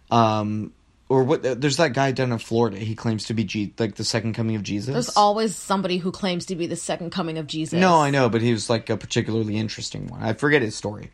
Um, 0.10 0.74
or 1.10 1.24
what? 1.24 1.42
There's 1.62 1.78
that 1.78 1.94
guy 1.94 2.12
down 2.12 2.32
in 2.32 2.38
Florida. 2.38 2.78
He 2.78 2.96
claims 2.96 3.26
to 3.26 3.34
be 3.34 3.44
G, 3.44 3.74
like 3.80 3.96
the 3.96 4.04
second 4.04 4.34
coming 4.34 4.56
of 4.56 4.64
Jesus. 4.64 4.94
There's 4.94 5.18
always 5.18 5.56
somebody 5.56 5.98
who 5.98 6.12
claims 6.12 6.46
to 6.48 6.56
be 6.56 6.68
the 6.68 6.76
second 6.76 7.10
coming 7.12 7.38
of 7.38 7.48
Jesus. 7.48 7.80
no, 7.80 8.00
I 8.00 8.12
know, 8.12 8.30
but 8.30 8.42
he 8.42 8.52
was 8.52 8.70
like 8.70 8.90
a 8.90 8.98
particularly 8.98 9.58
interesting 9.58 10.08
one. 10.08 10.22
I 10.24 10.34
forget 10.34 10.62
his 10.62 10.76
story. 10.76 11.12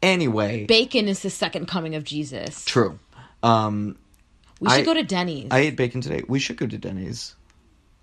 Anyway, 0.00 0.64
Bacon 0.66 1.06
is 1.08 1.20
the 1.20 1.30
second 1.30 1.66
coming 1.66 1.94
of 1.94 2.04
Jesus. 2.04 2.64
true. 2.64 2.98
Um, 3.42 3.96
We 4.60 4.68
should 4.70 4.80
I- 4.80 4.84
go 4.84 4.94
to 4.94 5.02
Denny's. 5.02 5.48
I 5.50 5.58
ate 5.60 5.76
bacon 5.76 6.00
today. 6.00 6.22
We 6.28 6.38
should 6.38 6.56
go 6.56 6.66
to 6.66 6.78
Denny's. 6.78 7.34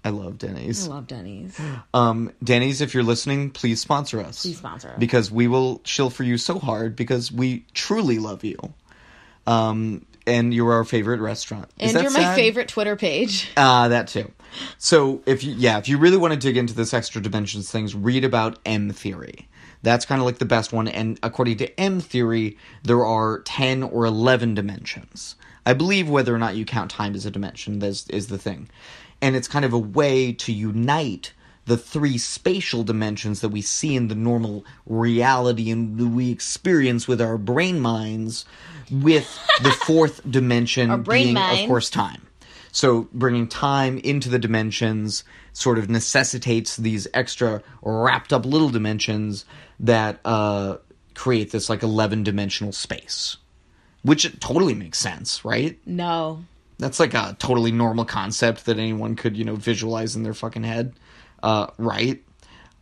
I 0.04 0.10
love 0.12 0.38
Denny's. 0.38 0.88
I 0.88 0.92
love 0.92 1.08
Denny's. 1.08 1.60
Um, 1.94 2.32
Denny's, 2.44 2.82
if 2.82 2.94
you're 2.94 3.04
listening, 3.04 3.50
please 3.50 3.82
sponsor 3.82 4.22
us. 4.22 4.42
Please 4.44 4.58
sponsor 4.58 4.90
us. 4.90 4.96
Because 4.98 5.30
we 5.30 5.48
will 5.48 5.80
chill 5.84 6.10
for 6.10 6.24
you 6.24 6.38
so 6.38 6.58
hard 6.58 6.96
because 6.96 7.32
we 7.32 7.66
truly 7.74 8.18
love 8.18 8.44
you. 8.44 8.58
Um, 9.46 10.06
and 10.26 10.54
you're 10.54 10.72
our 10.74 10.84
favorite 10.84 11.20
restaurant. 11.20 11.70
Is 11.80 11.90
And 11.90 11.98
that 11.98 12.04
you're 12.04 12.12
my 12.12 12.36
favorite 12.36 12.70
Twitter 12.70 12.96
page. 12.96 13.50
Uh, 13.58 13.88
that 13.90 14.08
too. 14.08 14.32
So 14.78 15.22
if 15.26 15.44
you, 15.44 15.54
yeah, 15.58 15.78
if 15.80 15.90
you 15.90 15.98
really 15.98 16.18
want 16.18 16.34
to 16.34 16.40
dig 16.40 16.56
into 16.56 16.74
this 16.74 16.94
extra 16.94 17.22
dimensions 17.22 17.70
things, 17.70 17.96
read 17.96 18.24
about 18.24 18.60
M 18.66 18.92
theory. 18.92 19.48
That's 19.82 20.06
kind 20.06 20.22
of 20.22 20.26
like 20.26 20.40
the 20.40 20.46
best 20.46 20.74
one. 20.74 20.88
And 20.88 21.20
according 21.24 21.58
to 21.58 21.80
M 21.80 22.00
theory, 22.00 22.58
there 22.84 23.06
are 23.06 23.40
10 23.42 23.84
or 23.84 24.06
11 24.06 24.54
dimensions. 24.54 25.36
I 25.66 25.74
believe 25.74 26.10
whether 26.10 26.34
or 26.34 26.40
not 26.40 26.56
you 26.56 26.66
count 26.66 26.92
time 26.92 27.16
as 27.16 27.26
a 27.26 27.32
dimension 27.32 27.82
is, 27.82 28.08
is 28.10 28.28
the 28.28 28.38
thing. 28.38 28.70
And 29.22 29.36
it's 29.36 29.48
kind 29.48 29.66
of 29.66 29.74
a 29.74 29.80
way 29.80 30.32
to 30.34 30.52
unite 30.52 31.34
the 31.66 31.78
three 31.78 32.18
spatial 32.18 32.84
dimensions 32.84 33.42
that 33.42 33.50
we 33.50 33.62
see 33.62 33.96
in 33.96 34.08
the 34.08 34.16
normal 34.16 34.66
reality 34.88 35.70
and 35.70 36.16
we 36.16 36.32
experience 36.32 37.08
with 37.08 37.22
our 37.22 37.38
brain 37.38 37.80
minds 37.80 38.44
with 38.92 39.40
the 39.62 39.72
fourth 39.86 40.20
dimension 40.30 41.04
being, 41.04 41.38
of 41.38 41.68
course, 41.68 41.90
time. 41.90 42.26
So 42.72 43.08
bringing 43.14 43.48
time 43.48 43.98
into 44.00 44.30
the 44.30 44.40
dimensions 44.40 45.24
sort 45.54 45.78
of 45.78 45.90
necessitates 45.90 46.78
these 46.78 47.08
extra 47.14 47.62
wrapped 47.82 48.34
up 48.34 48.46
little 48.46 48.70
dimensions 48.70 49.46
that 49.80 50.20
uh, 50.26 50.78
create 51.14 51.52
this 51.52 51.70
like 51.70 51.84
11 51.84 52.24
dimensional 52.24 52.72
space. 52.72 53.38
Which 54.02 54.40
totally 54.40 54.74
makes 54.74 54.98
sense, 54.98 55.44
right? 55.44 55.78
No. 55.86 56.46
That's 56.80 57.00
like 57.00 57.14
a 57.14 57.36
totally 57.38 57.72
normal 57.72 58.06
concept 58.06 58.66
that 58.66 58.80
anyone 58.80 59.16
could, 59.16 59.38
you 59.38 59.46
know, 59.46 59.56
visualize 59.56 60.16
in 60.16 60.24
their 60.24 60.34
fucking 60.34 60.64
head. 60.64 60.94
Uh, 61.44 61.68
right? 61.78 62.24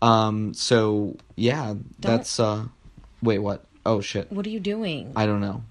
Um, 0.02 0.54
so 0.54 1.18
yeah, 1.36 1.74
that's 2.00 2.39
uh 2.39 2.66
wait, 3.22 3.39
what? 3.39 3.66
Oh 3.86 4.00
shit. 4.00 4.32
What 4.32 4.45
are 4.45 4.50
you 4.50 4.60
doing? 4.60 5.12
I 5.16 5.26
don't 5.26 5.41
know. 5.41 5.64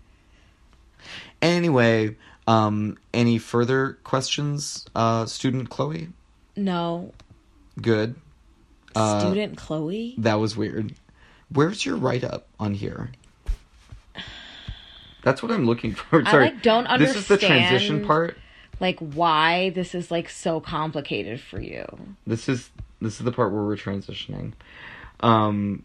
Anyway, 1.40 2.16
um, 2.46 2.98
any 3.14 3.38
further 3.38 3.98
questions, 4.04 4.86
uh, 4.94 5.26
student 5.26 5.70
Chloe? 5.70 6.08
no. 6.56 7.12
Good. 7.80 8.14
Uh, 8.94 9.20
Student 9.20 9.58
Chloe? 9.58 10.14
That 10.16 10.36
was 10.36 10.56
weird. 10.56 10.94
Where's 11.52 11.84
your 11.84 11.96
write 11.96 12.24
up 12.24 12.48
on 12.58 12.72
here? 12.72 13.10
That's 15.26 15.42
what 15.42 15.50
I'm 15.50 15.66
looking 15.66 15.92
for. 15.96 16.22
I, 16.24 16.30
Sorry. 16.30 16.44
like, 16.44 16.62
don't 16.62 16.86
understand. 16.86 17.16
This 17.16 17.30
is 17.30 17.40
the 17.40 17.44
transition 17.44 18.06
part. 18.06 18.38
Like 18.78 19.00
why 19.00 19.70
this 19.70 19.92
is 19.92 20.12
like 20.12 20.28
so 20.28 20.60
complicated 20.60 21.40
for 21.40 21.60
you. 21.60 21.84
This 22.28 22.48
is 22.48 22.70
this 23.00 23.18
is 23.18 23.24
the 23.24 23.32
part 23.32 23.52
where 23.52 23.64
we're 23.64 23.76
transitioning. 23.76 24.52
Um, 25.18 25.82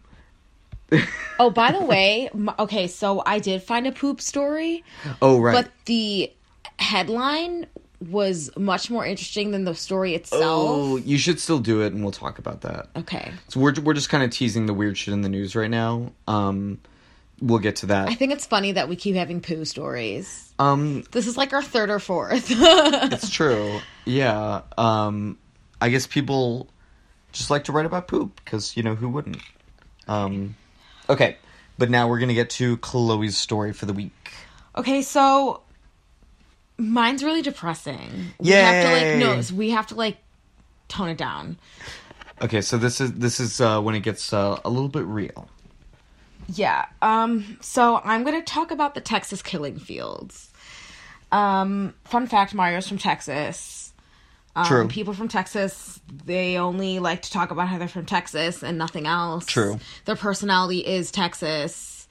Oh, 1.40 1.50
by 1.50 1.72
the 1.72 1.80
way, 1.84 2.30
okay, 2.60 2.86
so 2.86 3.20
I 3.26 3.40
did 3.40 3.62
find 3.64 3.88
a 3.88 3.92
poop 3.92 4.20
story, 4.20 4.84
oh 5.20 5.40
right. 5.40 5.52
but 5.54 5.72
the 5.86 6.30
headline 6.78 7.66
was 8.10 8.50
much 8.56 8.90
more 8.90 9.04
interesting 9.04 9.50
than 9.50 9.64
the 9.64 9.74
story 9.74 10.14
itself. 10.14 10.42
oh, 10.42 10.96
you 10.98 11.18
should 11.18 11.40
still 11.40 11.58
do 11.58 11.80
it, 11.82 11.92
and 11.92 12.02
we'll 12.04 12.12
talk 12.12 12.38
about 12.38 12.60
that. 12.60 12.90
Okay. 12.94 13.32
So 13.48 13.58
we're 13.58 13.74
we're 13.82 13.94
just 13.94 14.08
kind 14.08 14.22
of 14.22 14.30
teasing 14.30 14.66
the 14.66 14.74
weird 14.74 14.96
shit 14.96 15.14
in 15.14 15.22
the 15.22 15.28
news 15.28 15.56
right 15.56 15.70
now. 15.70 16.12
Um, 16.28 16.78
we'll 17.42 17.58
get 17.58 17.76
to 17.76 17.86
that. 17.86 18.08
I 18.08 18.14
think 18.14 18.32
it's 18.32 18.46
funny 18.46 18.72
that 18.72 18.88
we 18.88 18.96
keep 18.96 19.16
having 19.16 19.40
poo 19.42 19.64
stories. 19.66 20.54
um, 20.58 21.02
This 21.10 21.26
is 21.26 21.36
like 21.36 21.52
our 21.52 21.62
third 21.62 21.90
or 21.90 21.98
fourth. 21.98 22.48
It's 22.50 23.28
true. 23.28 23.80
Yeah. 24.06 24.62
Um, 24.78 25.36
I 25.80 25.88
guess 25.90 26.06
people 26.06 26.68
just 27.32 27.50
like 27.50 27.64
to 27.64 27.72
write 27.72 27.86
about 27.86 28.08
poop 28.08 28.40
because 28.44 28.76
you 28.76 28.82
know 28.82 28.94
who 28.94 29.08
wouldn't. 29.08 29.38
Um, 30.08 30.54
okay, 31.10 31.36
but 31.78 31.90
now 31.90 32.08
we're 32.08 32.18
gonna 32.20 32.34
get 32.34 32.50
to 32.50 32.76
Chloe's 32.78 33.36
story 33.36 33.72
for 33.72 33.86
the 33.86 33.92
week. 33.92 34.12
okay, 34.76 35.02
so 35.02 35.62
mine's 36.78 37.22
really 37.24 37.42
depressing. 37.42 38.10
Yeah. 38.40 38.56
We 38.70 38.76
have 38.76 38.84
to 38.84 38.92
like 39.06 39.36
no, 39.36 39.40
so 39.42 39.54
we 39.54 39.70
have 39.70 39.86
to 39.88 39.94
like 39.94 40.18
tone 40.88 41.08
it 41.08 41.18
down. 41.18 41.58
Okay, 42.40 42.60
so 42.60 42.76
this 42.78 43.00
is 43.00 43.12
this 43.14 43.40
is 43.40 43.60
uh, 43.60 43.80
when 43.80 43.94
it 43.94 44.00
gets 44.00 44.32
uh, 44.32 44.60
a 44.64 44.70
little 44.70 44.88
bit 44.88 45.04
real. 45.04 45.48
Yeah. 46.54 46.86
Um 47.00 47.58
so 47.60 48.00
I'm 48.04 48.24
going 48.24 48.38
to 48.38 48.44
talk 48.44 48.70
about 48.70 48.94
the 48.94 49.00
Texas 49.00 49.42
killing 49.42 49.78
fields. 49.78 50.50
Um 51.30 51.94
fun 52.04 52.26
fact 52.26 52.54
Mario's 52.54 52.88
from 52.88 52.98
Texas. 52.98 53.92
Um, 54.54 54.66
True. 54.66 54.88
People 54.88 55.14
from 55.14 55.28
Texas, 55.28 56.00
they 56.26 56.58
only 56.58 56.98
like 56.98 57.22
to 57.22 57.30
talk 57.30 57.50
about 57.50 57.68
how 57.68 57.78
they're 57.78 57.88
from 57.88 58.04
Texas 58.04 58.62
and 58.62 58.76
nothing 58.76 59.06
else. 59.06 59.46
True. 59.46 59.80
Their 60.04 60.16
personality 60.16 60.80
is 60.80 61.10
Texas. 61.10 62.06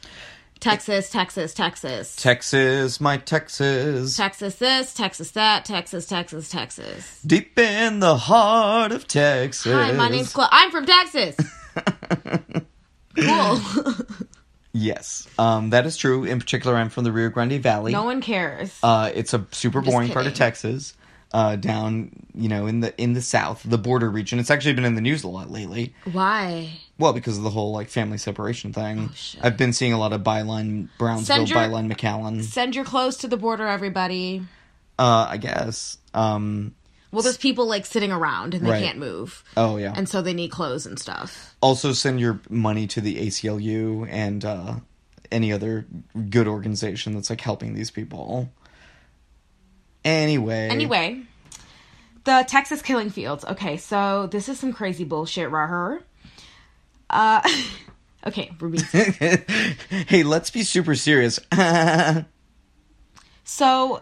Texas, 0.60 1.10
Texas, 1.10 1.56
Texas. 1.56 2.16
Texas, 2.16 3.02
my 3.02 3.18
Texas, 3.18 4.16
Texas 4.16 4.56
this, 4.56 4.94
Texas 4.94 5.32
that, 5.32 5.66
Texas, 5.66 6.06
Texas, 6.06 6.50
Texas. 6.50 7.20
deep 7.26 7.58
in 7.58 8.00
the 8.00 8.16
heart 8.16 8.92
of 8.92 9.08
Texas. 9.08 9.74
Hi, 9.74 9.92
my 9.92 10.08
name's 10.08 10.32
Chloe. 10.32 10.48
I'm 10.52 10.70
from 10.70 10.86
Texas. 10.86 11.36
cool. 13.16 13.60
Yes, 14.74 15.28
um, 15.38 15.72
that 15.72 15.86
is 15.86 15.98
true. 15.98 16.24
In 16.24 16.40
particular, 16.40 16.78
I'm 16.78 16.88
from 16.88 17.04
the 17.04 17.12
Rio 17.12 17.28
Grande 17.28 17.62
Valley. 17.62 17.92
no 17.92 18.06
one 18.06 18.22
cares. 18.22 18.78
Uh, 18.82 19.12
it's 19.14 19.34
a 19.34 19.46
super 19.52 19.82
boring 19.82 20.08
part 20.14 20.26
of 20.28 20.32
kidding. 20.32 20.38
Texas, 20.38 20.94
uh, 21.34 21.58
down 21.58 22.12
you 22.34 22.48
know 22.48 22.68
in 22.68 22.80
the 22.80 22.98
in 23.02 23.12
the 23.12 23.22
south, 23.22 23.64
the 23.66 23.78
border 23.78 24.10
region. 24.10 24.40
It's 24.40 24.50
actually 24.50 24.74
been 24.76 24.86
in 24.86 24.96
the 24.96 25.02
news 25.02 25.26
a 25.26 25.28
lot 25.28 25.52
lately. 25.52 25.94
Why? 26.10 26.70
Well, 26.98 27.12
because 27.12 27.38
of 27.38 27.44
the 27.44 27.50
whole 27.50 27.74
like 27.74 27.90
family 27.90 28.18
separation 28.18 28.72
thing. 28.72 29.10
Oh, 29.12 29.14
shit. 29.14 29.44
I've 29.44 29.58
been 29.58 29.74
seeing 29.74 29.92
a 29.92 30.00
lot 30.00 30.14
of 30.14 30.22
byline 30.22 30.88
Brownsville, 30.98 31.36
Send 31.36 31.50
your- 31.50 31.60
byline 31.60 31.92
McAllen. 31.94 32.42
Send 32.42 32.74
your 32.74 32.86
clothes 32.86 33.18
to 33.18 33.28
the 33.28 33.36
border, 33.38 33.68
everybody. 33.68 34.42
Uh, 34.98 35.28
I 35.32 35.36
guess. 35.36 35.98
Um, 36.14 36.76
Well, 37.12 37.22
there's 37.24 37.38
people 37.38 37.66
like 37.68 37.86
sitting 37.86 38.12
around 38.12 38.54
and 38.54 38.66
they 38.66 38.70
Right. 38.72 38.84
can't 38.84 38.98
move. 38.98 39.44
oh 39.58 39.78
yeah. 39.78 39.94
And 39.96 40.08
so 40.08 40.22
they 40.22 40.34
need 40.34 40.50
clothes 40.50 40.86
and 40.86 40.98
stuff. 40.98 41.56
also, 41.62 41.92
send 41.94 42.20
your 42.20 42.40
money 42.50 42.88
to 42.88 43.02
the 43.02 43.18
ACLU 43.28 44.08
and 44.10 44.46
uh, 44.46 44.76
any 45.32 45.52
other 45.52 45.86
good 46.30 46.48
organization 46.48 47.14
that's 47.14 47.30
like 47.30 47.42
helping 47.42 47.74
these 47.74 47.92
people. 47.92 48.50
Anyway. 50.04 50.68
Anyway, 50.70 51.22
the 52.24 52.44
Texas 52.48 52.82
killing 52.82 53.10
fields. 53.10 53.44
Okay, 53.46 53.78
so 53.78 54.28
this 54.28 54.50
is 54.50 54.60
some 54.60 54.74
crazy 54.74 55.04
bullshit, 55.04 55.50
raher. 55.52 56.02
Uh, 57.10 57.42
okay, 58.28 58.52
Ruby. 58.60 58.80
hey, 60.08 60.24
let's 60.24 60.50
be 60.50 60.64
super 60.64 60.96
serious. 60.96 61.40
So, 63.44 64.02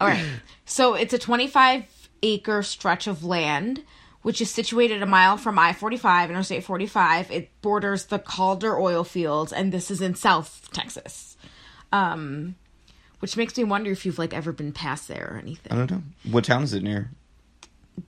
all 0.00 0.08
right. 0.08 0.24
So 0.72 0.94
it's 0.94 1.12
a 1.12 1.18
25 1.18 1.84
acre 2.22 2.62
stretch 2.62 3.06
of 3.06 3.22
land, 3.22 3.84
which 4.22 4.40
is 4.40 4.50
situated 4.50 5.02
a 5.02 5.06
mile 5.06 5.36
from 5.36 5.58
I 5.58 5.74
45, 5.74 6.30
Interstate 6.30 6.64
45. 6.64 7.30
It 7.30 7.50
borders 7.60 8.06
the 8.06 8.18
Calder 8.18 8.78
oil 8.78 9.04
fields, 9.04 9.52
and 9.52 9.70
this 9.70 9.90
is 9.90 10.00
in 10.00 10.14
South 10.14 10.70
Texas. 10.72 11.36
Um, 11.92 12.54
which 13.20 13.36
makes 13.36 13.54
me 13.58 13.64
wonder 13.64 13.90
if 13.90 14.06
you've 14.06 14.18
like 14.18 14.32
ever 14.32 14.50
been 14.50 14.72
past 14.72 15.08
there 15.08 15.32
or 15.34 15.38
anything. 15.38 15.72
I 15.72 15.76
don't 15.76 15.90
know. 15.90 16.02
What 16.30 16.44
town 16.44 16.62
is 16.62 16.72
it 16.72 16.82
near? 16.82 17.10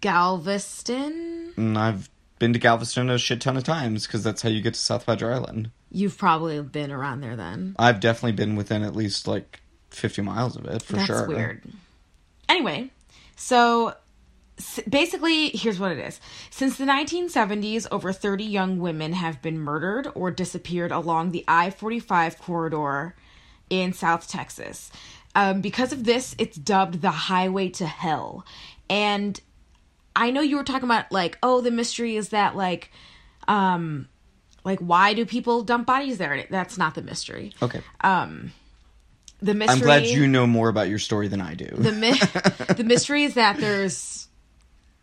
Galveston. 0.01 1.53
Mm, 1.59 1.77
I've 1.77 2.09
been 2.39 2.55
to 2.55 2.59
Galveston 2.59 3.11
a 3.11 3.19
shit 3.19 3.43
ton 3.43 3.59
of 3.59 3.65
times 3.65 4.07
because 4.07 4.25
that's 4.25 4.41
how 4.41 4.49
you 4.49 4.63
get 4.63 4.73
to 4.73 4.81
South 4.81 5.05
Padre 5.05 5.35
Island. 5.35 5.71
You've 5.91 6.17
probably 6.17 6.63
been 6.63 6.91
around 6.91 7.21
there 7.21 7.37
then. 7.37 7.77
I've 7.79 8.01
definitely 8.01 8.33
been 8.33 8.57
within 8.57 8.83
at 8.83 8.97
least 8.97 9.29
like 9.29 9.61
50 9.91 10.23
miles 10.23 10.57
of 10.57 10.65
it 10.65 10.83
for 10.83 10.95
That's 10.95 11.07
sure. 11.07 11.29
weird. 11.29 11.63
Anyway, 12.55 12.89
so 13.35 13.95
basically, 14.89 15.49
here's 15.49 15.81
what 15.81 15.91
it 15.91 15.99
is. 15.99 16.21
Since 16.51 16.77
the 16.77 16.85
1970s, 16.85 17.89
over 17.91 18.13
30 18.13 18.45
young 18.45 18.79
women 18.79 19.13
have 19.13 19.43
been 19.43 19.59
murdered 19.59 20.07
or 20.15 20.31
disappeared 20.31 20.93
along 20.93 21.33
the 21.33 21.45
I 21.49 21.71
45 21.71 22.39
corridor 22.39 23.17
in 23.71 23.93
South 23.93 24.29
Texas. 24.29 24.93
Um, 25.35 25.63
because 25.63 25.93
of 25.93 26.05
this, 26.05 26.37
it's 26.39 26.57
dubbed 26.57 27.03
the 27.03 27.11
Highway 27.11 27.71
to 27.71 27.87
Hell. 27.87 28.47
And 28.89 29.41
I 30.15 30.31
know 30.31 30.41
you 30.41 30.57
were 30.57 30.63
talking 30.63 30.85
about, 30.85 31.11
like, 31.11 31.39
oh, 31.43 31.61
the 31.61 31.73
mystery 31.73 32.15
is 32.15 32.29
that, 32.29 32.55
like, 32.55 32.93
um, 33.49 34.09
like 34.65 34.79
why 34.79 35.13
do 35.13 35.27
people 35.27 35.65
dump 35.65 35.89
bodies 35.89 36.19
there? 36.19 36.47
That's 36.49 36.79
not 36.79 36.95
the 36.95 37.03
mystery. 37.03 37.53
Okay. 37.61 37.81
The 39.45 39.55
mystery. 39.55 39.75
I'm 39.75 39.81
glad 39.83 40.07
you 40.07 40.27
know 40.27 40.47
more 40.47 40.69
about 40.69 40.89
your 40.89 40.99
story 40.99 41.29
than 41.29 41.41
I 41.41 41.55
do. 41.55 41.67
the 41.67 41.93
mi- 41.93 42.13
the 42.75 42.85
mystery 42.85 43.25
is 43.25 43.35
that 43.35 43.59
there's 43.59 44.29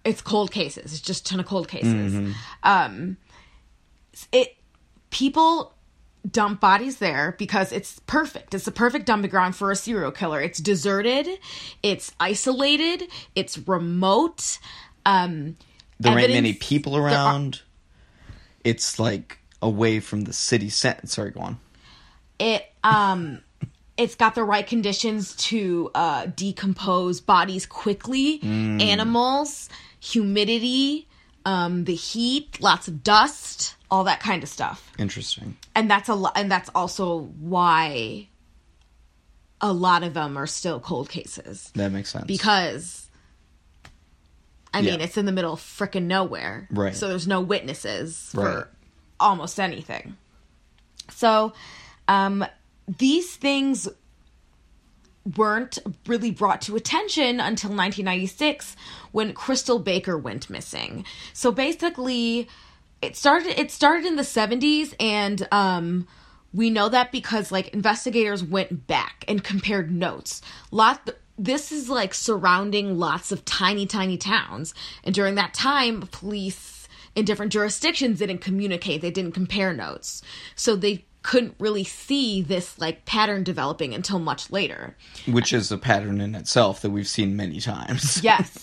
it's 0.03 0.21
cold 0.21 0.51
cases. 0.51 0.93
It's 0.93 1.01
just 1.01 1.27
a 1.27 1.29
ton 1.31 1.39
of 1.39 1.45
cold 1.45 1.67
cases. 1.67 2.33
Um, 2.63 3.17
it 4.31 4.55
people 5.11 5.73
dump 6.29 6.59
bodies 6.59 6.97
there 6.97 7.35
because 7.37 7.71
it's 7.71 7.99
perfect. 8.07 8.53
It's 8.53 8.65
the 8.65 8.71
perfect 8.71 9.05
dumping 9.05 9.29
ground 9.29 9.55
for 9.55 9.69
a 9.71 9.75
serial 9.75 10.11
killer. 10.11 10.41
It's 10.41 10.59
deserted. 10.59 11.27
It's 11.83 12.11
isolated. 12.19 13.03
It's 13.35 13.57
remote. 13.67 14.57
Um, 15.05 15.57
there 15.99 16.17
ain't 16.17 16.31
many 16.31 16.53
people 16.53 16.95
are- 16.97 17.03
around. 17.03 17.61
It's 18.63 18.99
like 18.99 19.37
away 19.61 19.99
from 19.99 20.21
the 20.23 20.33
city 20.33 20.69
center. 20.69 21.05
Sorry, 21.05 21.29
go 21.31 21.41
on. 21.41 21.59
it 22.39 22.65
um 22.83 23.41
it's 24.01 24.15
got 24.15 24.35
the 24.35 24.43
right 24.43 24.65
conditions 24.67 25.35
to 25.35 25.91
uh 25.95 26.25
decompose 26.35 27.21
bodies 27.21 27.65
quickly 27.65 28.39
animals 28.43 29.69
humidity 29.99 31.07
um 31.45 31.85
the 31.85 31.95
heat 31.95 32.59
lots 32.61 32.87
of 32.87 33.03
dust 33.03 33.75
all 33.89 34.03
that 34.05 34.19
kind 34.19 34.41
of 34.43 34.49
stuff 34.49 34.91
Interesting. 34.97 35.57
and 35.75 35.89
that's 35.89 36.09
a 36.09 36.15
lot 36.15 36.33
and 36.35 36.51
that's 36.51 36.69
also 36.73 37.19
why 37.39 38.27
a 39.61 39.71
lot 39.71 40.01
of 40.03 40.13
them 40.15 40.37
are 40.37 40.47
still 40.47 40.79
cold 40.79 41.07
cases 41.09 41.71
That 41.75 41.91
makes 41.91 42.09
sense. 42.09 42.25
because 42.25 43.09
I 44.73 44.81
mean 44.81 45.01
it's 45.01 45.17
in 45.17 45.25
the 45.25 45.31
middle 45.31 45.53
of 45.53 45.59
frickin' 45.59 46.03
nowhere. 46.03 46.67
Right. 46.71 46.95
So 46.95 47.09
there's 47.09 47.27
no 47.27 47.41
witnesses 47.41 48.31
Right. 48.33 48.43
for 48.45 48.69
almost 49.19 49.59
anything. 49.59 50.15
So 51.13 51.53
um 52.07 52.45
these 52.97 53.35
things 53.35 53.87
weren't 55.37 55.77
really 56.07 56.31
brought 56.31 56.61
to 56.61 56.75
attention 56.75 57.39
until 57.39 57.69
1996 57.69 58.75
when 59.11 59.33
Krystal 59.33 59.83
Baker 59.83 60.17
went 60.17 60.49
missing. 60.49 61.05
So 61.33 61.51
basically 61.51 62.47
it 63.01 63.15
started 63.15 63.59
it 63.59 63.71
started 63.71 64.05
in 64.05 64.15
the 64.15 64.23
70s 64.23 64.93
and 64.99 65.47
um 65.51 66.07
we 66.53 66.69
know 66.69 66.89
that 66.89 67.11
because 67.11 67.51
like 67.51 67.69
investigators 67.69 68.43
went 68.43 68.87
back 68.87 69.23
and 69.27 69.43
compared 69.43 69.91
notes. 69.91 70.41
Lot 70.71 71.09
this 71.37 71.71
is 71.71 71.87
like 71.87 72.13
surrounding 72.13 72.97
lots 72.97 73.31
of 73.31 73.45
tiny 73.45 73.85
tiny 73.85 74.17
towns 74.17 74.73
and 75.03 75.13
during 75.13 75.35
that 75.35 75.53
time 75.53 76.01
police 76.11 76.87
in 77.15 77.25
different 77.25 77.51
jurisdictions 77.51 78.19
didn't 78.19 78.39
communicate. 78.39 79.01
They 79.01 79.11
didn't 79.11 79.33
compare 79.33 79.73
notes. 79.73 80.23
So 80.55 80.75
they 80.75 81.05
couldn't 81.24 81.55
really 81.59 81.84
see 81.84 82.41
this 82.41 82.80
like 82.80 83.05
pattern 83.05 83.43
developing 83.43 83.93
until 83.93 84.17
much 84.19 84.49
later. 84.51 84.95
Which 85.28 85.53
is 85.53 85.72
a 85.72 85.78
pattern 85.78 86.19
in 86.19 86.34
itself 86.36 86.82
that 86.82 86.89
we've 86.89 87.07
seen 87.07 87.36
many 87.36 87.59
times. 87.59 88.24
Yes. 88.24 88.57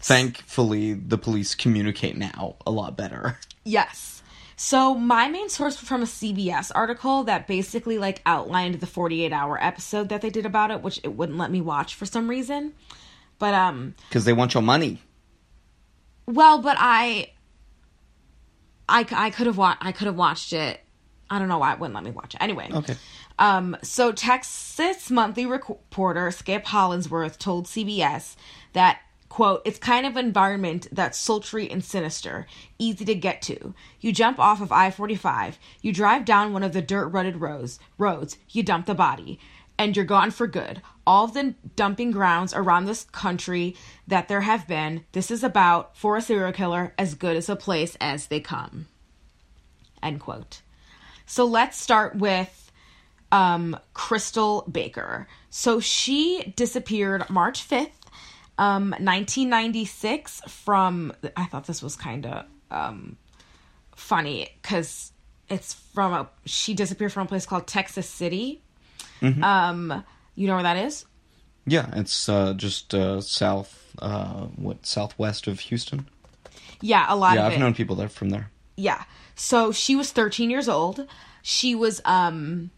Thankfully, 0.00 0.92
the 0.92 1.16
police 1.16 1.54
communicate 1.54 2.16
now 2.16 2.56
a 2.66 2.70
lot 2.70 2.94
better. 2.96 3.38
Yes. 3.64 4.22
So 4.56 4.94
my 4.94 5.28
main 5.28 5.48
source 5.48 5.80
was 5.80 5.88
from 5.88 6.02
a 6.02 6.06
CBS 6.06 6.70
article 6.74 7.24
that 7.24 7.46
basically 7.46 7.96
like 7.98 8.20
outlined 8.26 8.76
the 8.80 8.86
48 8.86 9.32
hour 9.32 9.58
episode 9.62 10.10
that 10.10 10.20
they 10.20 10.28
did 10.30 10.44
about 10.44 10.70
it, 10.70 10.82
which 10.82 11.00
it 11.02 11.14
wouldn't 11.16 11.38
let 11.38 11.50
me 11.50 11.60
watch 11.62 11.94
for 11.94 12.04
some 12.06 12.28
reason. 12.28 12.74
But 13.38 13.54
um 13.54 13.94
Because 14.10 14.26
they 14.26 14.34
want 14.34 14.52
your 14.52 14.62
money. 14.62 15.00
well, 16.26 16.58
but 16.60 16.76
I 16.78 17.30
I, 18.88 19.06
I 19.10 19.30
could 19.30 19.46
have 19.46 19.56
wa- 19.56 19.76
I 19.80 19.92
could 19.92 20.06
have 20.06 20.16
watched 20.16 20.52
it. 20.52 20.83
I 21.34 21.38
don't 21.38 21.48
know 21.48 21.58
why 21.58 21.72
it 21.72 21.80
wouldn't 21.80 21.94
let 21.94 22.04
me 22.04 22.12
watch 22.12 22.34
it. 22.34 22.42
Anyway. 22.42 22.70
Okay. 22.72 22.96
Um, 23.38 23.76
so 23.82 24.12
Texas 24.12 25.10
Monthly 25.10 25.46
reporter 25.46 26.30
Skip 26.30 26.66
Hollandsworth 26.66 27.38
told 27.38 27.66
CBS 27.66 28.36
that 28.74 29.00
quote 29.28 29.62
it's 29.64 29.80
kind 29.80 30.06
of 30.06 30.16
an 30.16 30.24
environment 30.24 30.86
that's 30.92 31.18
sultry 31.18 31.68
and 31.68 31.84
sinister 31.84 32.46
easy 32.78 33.04
to 33.04 33.16
get 33.16 33.42
to 33.42 33.74
you 34.00 34.12
jump 34.12 34.38
off 34.38 34.60
of 34.60 34.70
i-45 34.70 35.54
you 35.82 35.92
drive 35.92 36.24
down 36.24 36.52
one 36.52 36.62
of 36.62 36.72
the 36.72 36.80
dirt 36.80 37.08
rutted 37.08 37.38
roads 37.38 37.80
roads 37.98 38.38
you 38.50 38.62
dump 38.62 38.86
the 38.86 38.94
body 38.94 39.40
and 39.76 39.96
you're 39.96 40.04
gone 40.04 40.30
for 40.30 40.46
good 40.46 40.80
all 41.04 41.24
of 41.24 41.34
the 41.34 41.52
dumping 41.74 42.12
grounds 42.12 42.54
around 42.54 42.84
this 42.84 43.04
country 43.10 43.74
that 44.06 44.28
there 44.28 44.42
have 44.42 44.68
been 44.68 45.04
this 45.10 45.32
is 45.32 45.42
about 45.42 45.96
for 45.96 46.16
a 46.16 46.22
serial 46.22 46.52
killer 46.52 46.94
as 46.96 47.14
good 47.14 47.36
as 47.36 47.48
a 47.48 47.56
place 47.56 47.96
as 48.00 48.28
they 48.28 48.38
come 48.38 48.86
end 50.00 50.20
quote 50.20 50.62
so 51.26 51.44
let's 51.44 51.78
start 51.80 52.16
with 52.16 52.72
um, 53.32 53.76
Krystal 53.94 54.70
Baker. 54.70 55.26
So 55.50 55.80
she 55.80 56.52
disappeared 56.56 57.28
March 57.30 57.66
5th, 57.68 57.90
um, 58.58 58.90
1996 58.90 60.42
from, 60.48 61.12
I 61.36 61.44
thought 61.46 61.66
this 61.66 61.82
was 61.82 61.96
kind 61.96 62.26
of 62.26 62.46
um, 62.70 63.16
funny 63.96 64.48
because 64.62 65.12
it's 65.48 65.74
from 65.74 66.12
a, 66.12 66.28
she 66.44 66.74
disappeared 66.74 67.12
from 67.12 67.26
a 67.26 67.28
place 67.28 67.46
called 67.46 67.66
Texas 67.66 68.08
City. 68.08 68.60
Um, 69.42 70.04
you 70.34 70.46
know 70.46 70.54
where 70.54 70.64
that 70.64 70.76
is? 70.76 71.06
Yeah, 71.66 71.88
it's 71.94 72.28
uh, 72.28 72.52
just 72.52 72.92
uh, 72.94 73.22
south, 73.22 73.94
uh, 73.98 74.42
what, 74.56 74.84
southwest 74.84 75.46
of 75.46 75.60
Houston. 75.60 76.06
Yeah, 76.82 77.06
a 77.08 77.16
lot 77.16 77.36
Yeah, 77.36 77.46
I've 77.46 77.54
it. 77.54 77.58
known 77.58 77.72
people 77.72 77.96
that 77.96 78.10
from 78.12 78.28
there. 78.30 78.50
yeah 78.76 79.02
so 79.34 79.72
she 79.72 79.96
was 79.96 80.12
13 80.12 80.50
years 80.50 80.68
old 80.68 81.06
she 81.42 81.74
was 81.74 82.00
um 82.04 82.70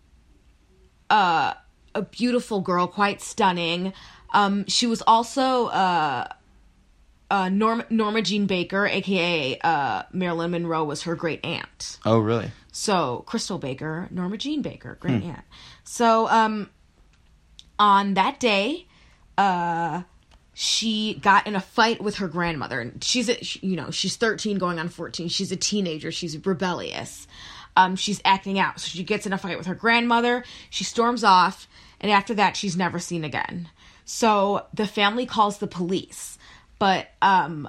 uh 1.11 1.55
a 1.95 2.03
beautiful 2.03 2.61
girl 2.61 2.87
quite 2.87 3.21
stunning 3.21 3.93
um 4.33 4.67
she 4.67 4.87
was 4.87 5.03
also 5.07 5.67
uh 5.67 6.27
uh 7.31 7.49
Norma, 7.49 7.85
Norma 7.91 8.23
Jean 8.23 8.47
Baker 8.47 8.87
aka 8.87 9.59
uh 9.63 10.03
Marilyn 10.13 10.51
Monroe 10.53 10.85
was 10.85 11.03
her 11.03 11.15
great 11.15 11.45
aunt 11.45 11.99
Oh, 12.05 12.19
really? 12.19 12.51
so 12.73 13.25
Krystal 13.27 13.59
Baker, 13.61 14.09
Norma 14.11 14.37
Jean 14.37 14.63
Baker, 14.63 14.97
great 15.01 15.23
aunt. 15.25 15.45
So 15.85 16.29
um 16.29 16.71
on 17.79 18.15
that 18.15 18.39
day, 18.41 18.87
uh 19.39 20.03
she 20.59 21.19
got 21.21 21.47
in 21.47 21.55
a 21.55 21.61
fight 21.61 22.01
with 22.01 22.17
her 22.17 22.29
grandmother 22.29 22.81
and 22.81 23.05
she's 23.05 23.29
a, 23.29 23.37
you 23.61 23.77
know, 23.77 23.91
she's 23.91 24.17
13 24.17 24.57
going 24.57 24.79
on 24.79 24.89
14. 24.89 25.29
She's 25.29 25.53
a 25.53 25.57
teenager, 25.57 26.11
she's 26.11 26.47
rebellious. 26.47 27.29
Um 27.77 27.95
she's 27.95 28.23
acting 28.25 28.59
out. 28.59 28.81
So 28.81 28.89
she 28.89 29.05
gets 29.05 29.27
in 29.27 29.35
a 29.35 29.39
fight 29.39 29.59
with 29.59 29.67
her 29.67 29.75
grandmother. 29.75 30.45
She 30.71 30.83
storms 30.83 31.23
off 31.23 31.69
and 32.01 32.11
after 32.11 32.33
that 32.37 32.57
she's 32.57 32.75
never 32.75 32.99
seen 32.99 33.23
again. 33.23 33.69
So 34.07 34.65
the 34.73 34.87
family 34.87 35.27
calls 35.27 35.59
the 35.59 35.67
police. 35.67 36.39
But 36.79 37.09
um 37.21 37.69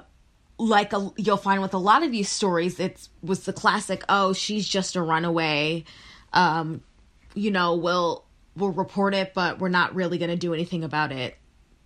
like 0.56 0.94
a, 0.94 1.12
you'll 1.18 1.36
find 1.36 1.60
with 1.60 1.74
a 1.74 1.78
lot 1.78 2.02
of 2.02 2.10
these 2.10 2.30
stories 2.30 2.80
it 2.80 3.06
was 3.22 3.44
the 3.44 3.52
classic 3.52 4.02
oh 4.08 4.32
she's 4.32 4.66
just 4.66 4.96
a 4.96 5.02
runaway 5.02 5.84
um 6.32 6.82
you 7.34 7.50
know 7.50 7.76
we'll 7.76 8.24
we'll 8.56 8.72
report 8.72 9.14
it 9.14 9.34
but 9.34 9.58
we're 9.58 9.68
not 9.68 9.94
really 9.94 10.18
going 10.18 10.30
to 10.30 10.36
do 10.36 10.54
anything 10.54 10.82
about 10.82 11.12
it 11.12 11.36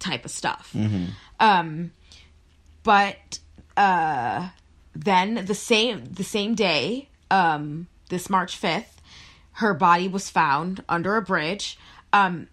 type 0.03 0.25
of 0.25 0.31
stuff 0.31 0.75
Um, 1.41 1.93
but 2.83 3.39
uh, 3.77 4.49
then 4.95 5.45
the 5.47 5.55
same 5.55 6.05
the 6.05 6.25
same 6.25 6.55
day, 6.55 7.09
um, 7.31 7.87
this 8.11 8.29
March 8.29 8.57
fifth, 8.57 9.01
her 9.53 9.73
body 9.75 10.09
was 10.09 10.29
found 10.29 10.83
under 10.89 11.17
a 11.17 11.23
bridge. 11.23 11.79
Um, 12.13 12.49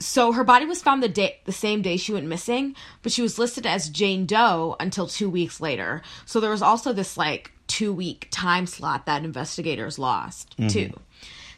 so 0.00 0.30
her 0.32 0.44
body 0.44 0.64
was 0.64 0.80
found 0.80 1.02
the 1.02 1.08
day 1.08 1.40
the 1.44 1.52
same 1.52 1.82
day 1.82 1.96
she 1.96 2.12
went 2.12 2.26
missing, 2.26 2.76
but 3.02 3.10
she 3.10 3.22
was 3.22 3.38
listed 3.38 3.66
as 3.66 3.88
Jane 3.88 4.26
Doe 4.26 4.76
until 4.78 5.06
two 5.08 5.28
weeks 5.28 5.60
later. 5.60 6.02
So 6.24 6.38
there 6.40 6.50
was 6.52 6.62
also 6.62 6.92
this 6.92 7.16
like 7.16 7.50
two 7.66 7.92
week 7.92 8.28
time 8.30 8.66
slot 8.66 9.06
that 9.06 9.24
investigators 9.24 9.98
lost 9.98 10.54
too. 10.68 10.92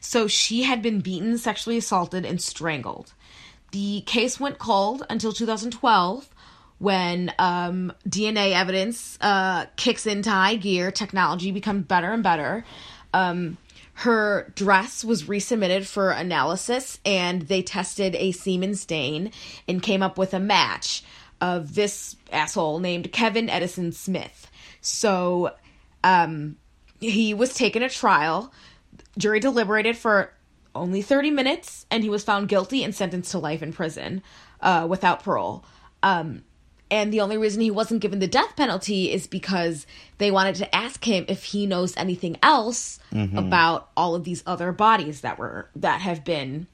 So 0.01 0.27
she 0.29 0.63
had 0.63 0.81
been 0.81 1.01
beaten, 1.01 1.37
sexually 1.37 1.77
assaulted, 1.77 2.25
and 2.25 2.41
strangled. 2.41 3.13
The 3.73 4.03
case 4.03 4.41
went 4.41 4.59
cold 4.59 5.05
until 5.09 5.33
2012 5.33 6.29
when 6.79 7.33
um, 7.39 7.93
DNA 8.09 8.53
evidence 8.55 9.19
uh, 9.21 9.67
kicks 9.77 10.07
into 10.07 10.31
high 10.31 10.57
gear, 10.57 10.91
technology 10.91 11.53
becomes 11.53 11.85
better 11.85 12.11
and 12.11 12.23
better. 12.23 12.65
Um, 13.13 13.59
her 13.95 14.51
dress 14.55 15.05
was 15.05 15.25
resubmitted 15.25 15.87
for 15.87 16.11
analysis, 16.11 16.99
and 17.05 17.43
they 17.43 17.61
tested 17.61 18.17
a 18.17 18.33
semen 18.33 18.75
stain 18.75 19.31
and 19.69 19.83
came 19.83 20.03
up 20.03 20.17
with 20.17 20.33
a 20.33 20.41
match 20.41 21.05
of 21.39 21.75
this 21.75 22.17
asshole 22.33 22.79
named 22.79 23.13
Kevin 23.13 23.51
Edison 23.51 23.93
Smith. 23.93 24.51
So 24.81 25.55
um, 26.03 26.57
he 26.99 27.35
was 27.35 27.53
taken 27.53 27.83
to 27.83 27.91
trial. 27.91 28.53
Jury 29.19 29.41
deliberated 29.41 29.99
for 29.99 30.33
only 30.75 31.03
30 31.03 31.31
minutes, 31.31 31.87
and 31.91 32.03
he 32.03 32.11
was 32.11 32.25
found 32.25 32.49
guilty 32.49 32.85
and 32.85 32.95
sentenced 32.95 33.33
to 33.33 33.39
life 33.39 33.63
in 33.63 33.73
prison 33.73 34.23
uh, 34.61 34.87
without 34.89 35.23
parole. 35.23 35.65
Um, 36.03 36.45
and 36.91 37.13
the 37.13 37.21
only 37.21 37.39
reason 37.39 37.61
he 37.61 37.71
wasn't 37.71 38.01
given 38.01 38.19
the 38.19 38.27
death 38.27 38.57
penalty 38.57 39.13
is 39.13 39.27
because 39.27 39.87
they 40.19 40.31
wanted 40.31 40.57
to 40.57 40.75
ask 40.75 41.05
him 41.05 41.25
if 41.29 41.45
he 41.45 41.67
knows 41.67 41.97
anything 41.97 42.37
else 42.43 42.99
about 43.39 43.91
all 43.97 44.15
of 44.17 44.25
these 44.25 44.43
other 44.45 44.73
bodies 44.73 45.21
that 45.21 45.39
were 45.39 45.69
that 45.77 46.01
have 46.01 46.25
been 46.25 46.67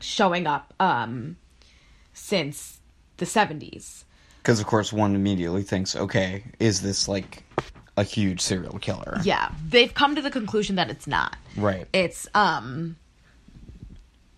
showing 0.00 0.46
up 0.46 0.72
um, 0.80 1.36
since 2.14 2.80
the 3.18 3.26
70s. 3.26 4.04
Because 4.38 4.60
of 4.60 4.66
course 4.66 4.92
one 4.92 5.14
immediately 5.14 5.62
thinks, 5.62 5.94
okay, 5.94 6.44
is 6.58 6.80
this 6.80 7.06
like 7.06 7.44
a 7.96 8.02
huge 8.02 8.40
serial 8.40 8.78
killer? 8.78 9.18
Yeah, 9.22 9.50
they've 9.68 9.92
come 9.92 10.14
to 10.14 10.22
the 10.22 10.30
conclusion 10.30 10.76
that 10.76 10.90
it's 10.90 11.06
not. 11.06 11.36
Right. 11.56 11.86
It's 11.92 12.26
um 12.34 12.96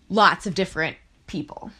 lots 0.09 0.45
of 0.45 0.55
different 0.55 0.97
people. 1.27 1.71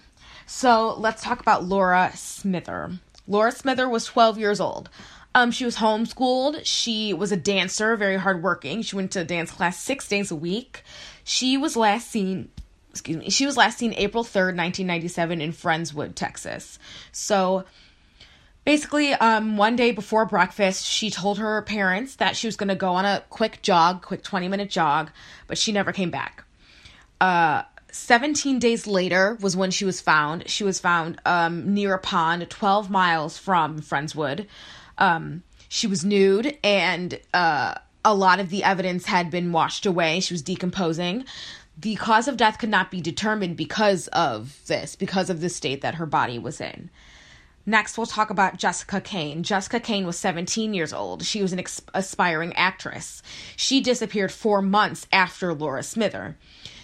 So 0.45 0.95
let's 0.97 1.23
talk 1.23 1.39
about 1.39 1.65
Laura 1.65 2.11
Smither. 2.15 2.91
Laura 3.27 3.51
Smither 3.51 3.89
was 3.89 4.05
12 4.05 4.37
years 4.37 4.59
old. 4.59 4.89
Um, 5.33 5.51
she 5.51 5.65
was 5.65 5.77
homeschooled. 5.77 6.61
She 6.63 7.13
was 7.13 7.31
a 7.31 7.37
dancer, 7.37 7.95
very 7.97 8.17
hardworking. 8.17 8.83
She 8.83 8.95
went 8.95 9.11
to 9.11 9.25
dance 9.25 9.51
class 9.51 9.77
six 9.77 10.07
days 10.07 10.31
a 10.31 10.35
week. 10.35 10.83
She 11.23 11.57
was 11.57 11.75
last 11.75 12.09
seen, 12.09 12.49
excuse 12.91 13.17
me, 13.17 13.29
she 13.29 13.45
was 13.45 13.57
last 13.57 13.77
seen 13.77 13.93
April 13.97 14.23
3rd, 14.23 14.55
1997 14.55 15.41
in 15.41 15.51
Friendswood, 15.51 16.15
Texas. 16.15 16.79
So 17.11 17.65
basically 18.65 19.13
um, 19.13 19.55
one 19.55 19.75
day 19.75 19.91
before 19.91 20.25
breakfast 20.25 20.85
she 20.85 21.09
told 21.09 21.37
her 21.37 21.61
parents 21.61 22.15
that 22.17 22.35
she 22.35 22.47
was 22.47 22.57
going 22.57 22.67
to 22.67 22.75
go 22.75 22.93
on 22.93 23.05
a 23.05 23.23
quick 23.29 23.61
jog 23.61 24.01
quick 24.01 24.23
20 24.23 24.47
minute 24.49 24.69
jog 24.69 25.11
but 25.47 25.57
she 25.57 25.71
never 25.71 25.93
came 25.93 26.09
back. 26.09 26.43
Uh, 27.21 27.63
17 27.91 28.59
days 28.59 28.87
later 28.87 29.37
was 29.39 29.55
when 29.55 29.71
she 29.71 29.85
was 29.85 30.01
found. 30.01 30.49
She 30.49 30.65
was 30.65 30.81
found 30.81 31.21
um, 31.25 31.73
near 31.73 31.93
a 31.93 31.99
pond 31.99 32.49
12 32.49 32.89
miles 32.89 33.37
from 33.37 33.79
friendswood. 33.79 34.47
Um, 34.97 35.43
she 35.69 35.87
was 35.87 36.03
nude 36.03 36.57
and 36.63 37.17
uh, 37.33 37.75
a 38.03 38.13
lot 38.13 38.39
of 38.39 38.49
the 38.49 38.63
evidence 38.63 39.05
had 39.05 39.31
been 39.31 39.51
washed 39.51 39.85
away. 39.85 40.19
She 40.19 40.33
was 40.33 40.41
decomposing. 40.41 41.23
The 41.77 41.95
cause 41.95 42.27
of 42.27 42.37
death 42.37 42.59
could 42.59 42.69
not 42.69 42.91
be 42.91 43.01
determined 43.01 43.57
because 43.57 44.07
of 44.09 44.59
this 44.67 44.95
because 44.95 45.29
of 45.29 45.41
the 45.41 45.49
state 45.49 45.81
that 45.81 45.95
her 45.95 46.05
body 46.05 46.39
was 46.39 46.59
in 46.59 46.89
Next, 47.65 47.97
we'll 47.97 48.05
talk 48.05 48.29
about 48.29 48.57
Jessica 48.57 49.01
Cain. 49.01 49.41
Jessica 49.41 49.79
Cain 49.79 50.05
was 50.05 50.17
17 50.19 50.73
years 50.73 50.93
old. 50.93 51.23
She 51.23 51.41
was 51.41 51.51
an 51.51 51.59
ex- 51.59 51.81
aspiring 51.93 52.53
actress. 52.53 53.23
She 53.55 53.81
disappeared 53.81 54.31
four 54.31 54.61
months 54.61 55.07
after 55.11 55.53
Laura 55.53 55.81
Smither. 55.81 56.37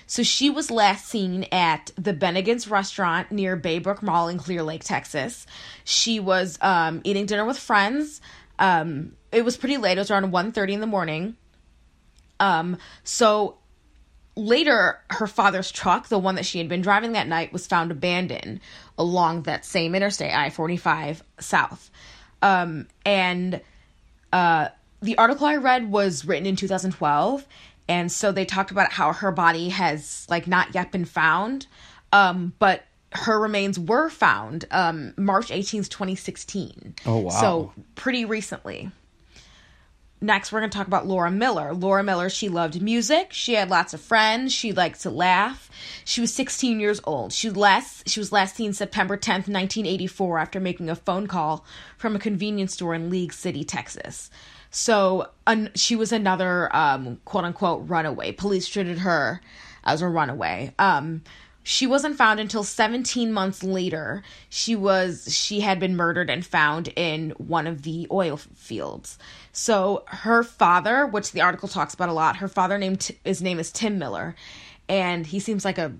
So 0.07 0.23
she 0.23 0.49
was 0.49 0.71
last 0.71 1.07
seen 1.07 1.45
at 1.51 1.91
the 1.95 2.13
Bennigan's 2.13 2.67
restaurant 2.67 3.32
near 3.32 3.55
Baybrook 3.55 4.01
Mall 4.01 4.27
in 4.27 4.38
Clear 4.38 4.63
Lake, 4.63 4.84
Texas. 4.84 5.45
She 5.84 6.19
was 6.19 6.57
um, 6.61 7.01
eating 7.03 7.27
dinner 7.27 7.45
with 7.45 7.57
friends. 7.57 8.19
Um, 8.59 9.13
it 9.32 9.45
was 9.45 9.55
pretty 9.55 9.77
late. 9.77 9.97
It 9.97 10.01
was 10.01 10.11
around 10.11 10.32
1.30 10.32 10.73
in 10.73 10.79
the 10.82 10.88
morning. 10.88 11.38
Um, 12.39 12.77
so 13.03 13.59
later 14.36 14.99
her 15.09 15.27
father's 15.27 15.71
truck 15.71 16.07
the 16.07 16.17
one 16.17 16.36
that 16.36 16.45
she 16.45 16.57
had 16.57 16.69
been 16.69 16.82
driving 16.82 17.11
that 17.11 17.27
night 17.27 17.51
was 17.51 17.67
found 17.67 17.91
abandoned 17.91 18.61
along 18.98 19.44
that 19.44 19.66
same 19.66 19.96
interstate 19.96 20.34
i-45 20.34 21.22
south. 21.39 21.89
Um, 22.42 22.88
and 23.06 23.62
uh, 24.34 24.70
the 25.02 25.18
article 25.18 25.46
i 25.48 25.56
read 25.56 25.92
was 25.92 26.26
written 26.26 26.46
in 26.46 26.56
2012 26.56 27.46
and 27.88 28.12
so 28.12 28.32
they 28.32 28.46
talked 28.46 28.72
about 28.72 28.92
how 28.94 29.12
her 29.14 29.32
body 29.32 29.70
has 29.70 30.26
like 30.30 30.48
not 30.48 30.74
yet 30.74 30.92
been 30.92 31.06
found 31.06 31.68
um, 32.14 32.54
but 32.60 32.84
her 33.14 33.39
remains 33.39 33.78
were 33.80 34.10
found 34.10 34.66
um, 34.72 35.14
march 35.18 35.48
18th 35.50 35.89
2016 35.89 36.96
Oh, 37.06 37.18
wow. 37.18 37.30
so 37.30 37.74
pretty 37.96 38.26
recently 38.26 38.89
Next, 40.24 40.51
we're 40.51 40.59
going 40.59 40.69
to 40.69 40.78
talk 40.78 40.86
about 40.86 41.07
Laura 41.07 41.32
Miller. 41.32 41.74
Laura 41.74 42.03
Miller, 42.03 42.30
she 42.30 42.47
loved 42.47 42.80
music. 42.80 43.34
She 43.34 43.55
had 43.55 43.72
lots 43.72 43.95
of 43.95 44.01
friends. 44.01 44.53
She 44.53 44.72
liked 44.72 45.01
to 45.01 45.09
laugh. 45.09 45.72
She 46.05 46.22
was 46.22 46.32
16 46.32 46.80
years 46.80 47.01
old. 47.05 47.34
She 47.34 47.49
last 47.49 48.07
she 48.07 48.19
was 48.19 48.32
last 48.32 48.55
seen 48.55 48.72
September 48.72 49.17
10th, 49.17 49.49
1984 49.49 50.38
after 50.38 50.59
making 50.59 50.91
a 50.91 50.95
phone 50.95 51.26
call 51.26 51.65
from 51.97 52.15
a 52.15 52.19
convenience 52.19 52.74
store 52.74 52.93
in 52.93 53.09
League 53.09 53.34
City, 53.34 53.63
Texas. 53.63 54.30
So, 54.69 55.32
she 55.74 55.95
was 55.95 56.11
another 56.11 56.74
um, 56.76 57.19
quote 57.26 57.43
unquote 57.43 57.89
runaway. 57.89 58.32
Police 58.32 58.67
treated 58.67 58.99
her 58.99 59.41
as 59.84 60.03
a 60.03 60.07
runaway. 60.07 60.74
Um, 60.78 61.24
she 61.64 61.86
wasn't 61.86 62.18
found 62.18 62.39
until 62.39 62.64
17 62.64 63.32
months 63.32 63.64
later. 63.64 64.24
She 64.49 64.76
was 64.76 65.36
she 65.36 65.59
had 65.59 65.80
been 65.80 65.95
murdered 65.95 66.30
and 66.30 66.45
found 66.45 66.88
in 66.95 67.32
one 67.32 67.68
of 67.68 67.84
the 67.84 68.07
oil 68.12 68.38
fields. 68.38 69.18
So 69.51 70.03
her 70.07 70.43
father, 70.43 71.05
which 71.05 71.32
the 71.32 71.41
article 71.41 71.70
talks 71.70 71.93
about 71.93 72.09
a 72.09 72.14
lot, 72.14 72.38
her 72.38 72.47
father 72.47 72.78
named 72.78 73.12
his 73.24 73.41
name 73.41 73.59
is 73.59 73.72
Tim 73.72 73.99
Miller, 73.99 74.36
and 74.89 75.26
he 75.26 75.39
seems 75.39 75.64
like 75.64 75.78
a 75.78 75.93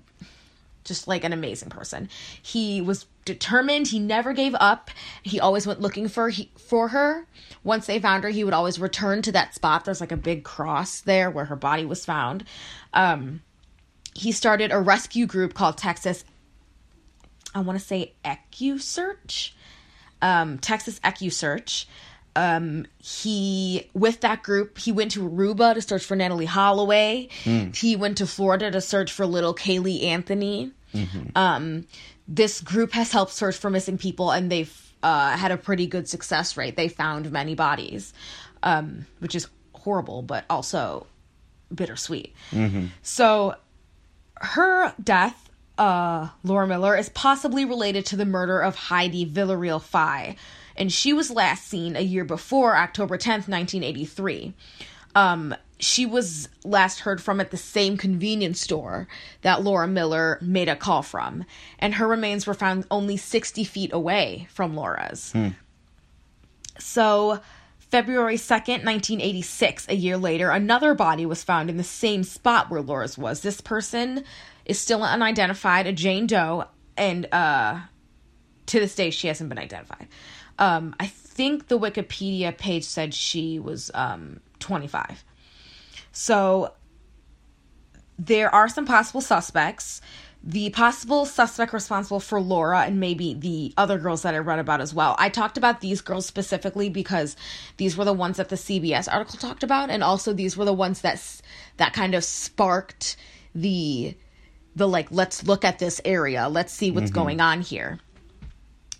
just 0.84 1.06
like 1.06 1.22
an 1.22 1.32
amazing 1.32 1.68
person. 1.68 2.08
He 2.42 2.80
was 2.80 3.06
determined. 3.24 3.86
He 3.86 4.00
never 4.00 4.32
gave 4.32 4.56
up. 4.56 4.90
He 5.22 5.38
always 5.38 5.64
went 5.64 5.80
looking 5.80 6.08
for 6.08 6.28
he, 6.28 6.50
for 6.56 6.88
her. 6.88 7.26
Once 7.62 7.86
they 7.86 8.00
found 8.00 8.24
her, 8.24 8.30
he 8.30 8.42
would 8.42 8.52
always 8.52 8.80
return 8.80 9.22
to 9.22 9.32
that 9.32 9.54
spot. 9.54 9.84
There's 9.84 10.00
like 10.00 10.10
a 10.10 10.16
big 10.16 10.42
cross 10.42 11.00
there 11.00 11.30
where 11.30 11.44
her 11.44 11.54
body 11.54 11.84
was 11.84 12.04
found. 12.04 12.44
Um, 12.92 13.42
he 14.14 14.32
started 14.32 14.72
a 14.72 14.80
rescue 14.80 15.26
group 15.26 15.54
called 15.54 15.78
Texas. 15.78 16.24
I 17.54 17.60
want 17.60 17.78
to 17.78 17.84
say 17.84 18.14
EquuSearch, 18.24 19.52
um, 20.20 20.58
Texas 20.58 20.98
EquuSearch. 21.00 21.86
Um, 22.34 22.86
he 22.98 23.90
with 23.92 24.20
that 24.22 24.42
group, 24.42 24.78
he 24.78 24.90
went 24.90 25.10
to 25.12 25.28
Aruba 25.28 25.74
to 25.74 25.82
search 25.82 26.02
for 26.04 26.16
Natalee 26.16 26.46
Holloway. 26.46 27.28
He 27.74 27.94
went 27.96 28.18
to 28.18 28.26
Florida 28.26 28.70
to 28.70 28.80
search 28.80 29.12
for 29.12 29.26
little 29.26 29.54
Caylee 29.54 30.04
Anthony. 30.04 30.72
Um, 31.36 31.86
this 32.28 32.60
group 32.62 32.92
has 32.92 33.12
helped 33.12 33.32
search 33.32 33.56
for 33.56 33.68
missing 33.68 33.98
people, 33.98 34.30
and 34.30 34.50
they've 34.50 34.92
uh, 35.02 35.36
had 35.36 35.50
a 35.52 35.56
pretty 35.58 35.86
good 35.86 36.08
success 36.08 36.56
rate. 36.56 36.76
They 36.76 36.88
found 36.88 37.30
many 37.32 37.54
bodies, 37.54 38.14
um, 38.62 39.04
which 39.18 39.34
is 39.34 39.48
horrible, 39.74 40.22
but 40.22 40.44
also 40.48 41.06
bittersweet. 41.74 42.34
So 43.02 43.56
her 44.42 44.92
death, 45.02 45.50
uh, 45.78 46.28
Laura 46.42 46.66
Miller, 46.66 46.96
is 46.96 47.08
possibly 47.10 47.64
related 47.64 48.06
to 48.06 48.16
the 48.16 48.26
murder 48.26 48.60
of 48.60 48.74
Heidi 48.76 49.24
Villarreal 49.24 49.80
Fye, 49.80 50.36
and 50.76 50.92
she 50.92 51.12
was 51.12 51.30
last 51.30 51.66
seen 51.66 51.96
a 51.96 52.00
year 52.00 52.24
before 52.24 52.76
October 52.76 53.16
10th, 53.16 53.48
1983. 53.48 54.54
Um, 55.14 55.54
she 55.78 56.06
was 56.06 56.48
last 56.64 57.00
heard 57.00 57.20
from 57.20 57.40
at 57.40 57.50
the 57.50 57.56
same 57.56 57.96
convenience 57.96 58.60
store 58.60 59.08
that 59.42 59.62
Laura 59.62 59.86
Miller 59.86 60.38
made 60.40 60.68
a 60.68 60.76
call 60.76 61.02
from, 61.02 61.44
and 61.78 61.94
her 61.94 62.08
remains 62.08 62.46
were 62.46 62.54
found 62.54 62.86
only 62.90 63.16
60 63.16 63.64
feet 63.64 63.92
away 63.92 64.46
from 64.50 64.74
Laura's. 64.74 65.32
So, 66.78 67.40
February 67.92 68.36
2nd, 68.36 68.86
1986, 68.86 69.86
a 69.90 69.94
year 69.94 70.16
later, 70.16 70.48
another 70.48 70.94
body 70.94 71.26
was 71.26 71.44
found 71.44 71.68
in 71.68 71.76
the 71.76 71.84
same 71.84 72.24
spot 72.24 72.70
where 72.70 72.80
Laura's 72.80 73.18
was. 73.18 73.42
This 73.42 73.60
person 73.60 74.24
is 74.64 74.80
still 74.80 75.02
unidentified, 75.02 75.86
a 75.86 75.92
Jane 75.92 76.26
Doe, 76.26 76.64
and 76.96 77.28
uh 77.32 77.80
to 78.64 78.80
this 78.80 78.94
day, 78.94 79.10
she 79.10 79.28
hasn't 79.28 79.50
been 79.50 79.58
identified. 79.58 80.08
Um, 80.58 80.94
I 80.98 81.06
think 81.06 81.68
the 81.68 81.78
Wikipedia 81.78 82.56
page 82.56 82.84
said 82.84 83.12
she 83.12 83.58
was 83.58 83.90
um, 83.92 84.40
25. 84.60 85.24
So 86.12 86.72
there 88.18 88.54
are 88.54 88.68
some 88.70 88.86
possible 88.86 89.20
suspects. 89.20 90.00
The 90.44 90.70
possible 90.70 91.24
suspect 91.24 91.72
responsible 91.72 92.18
for 92.18 92.40
Laura 92.40 92.80
and 92.80 92.98
maybe 92.98 93.34
the 93.34 93.72
other 93.76 93.96
girls 93.96 94.22
that 94.22 94.34
I 94.34 94.38
read 94.38 94.58
about 94.58 94.80
as 94.80 94.92
well. 94.92 95.14
I 95.18 95.28
talked 95.28 95.56
about 95.56 95.80
these 95.80 96.00
girls 96.00 96.26
specifically 96.26 96.88
because 96.88 97.36
these 97.76 97.96
were 97.96 98.04
the 98.04 98.12
ones 98.12 98.38
that 98.38 98.48
the 98.48 98.56
CBS 98.56 99.12
article 99.12 99.38
talked 99.38 99.62
about, 99.62 99.88
and 99.88 100.02
also 100.02 100.32
these 100.32 100.56
were 100.56 100.64
the 100.64 100.72
ones 100.72 101.02
that 101.02 101.22
that 101.76 101.92
kind 101.92 102.16
of 102.16 102.24
sparked 102.24 103.16
the 103.54 104.16
the 104.74 104.88
like 104.88 105.12
let's 105.12 105.44
look 105.46 105.64
at 105.64 105.78
this 105.78 106.00
area, 106.04 106.48
let's 106.48 106.72
see 106.72 106.90
what's 106.90 107.10
mm-hmm. 107.10 107.20
going 107.20 107.40
on 107.40 107.60
here. 107.60 108.00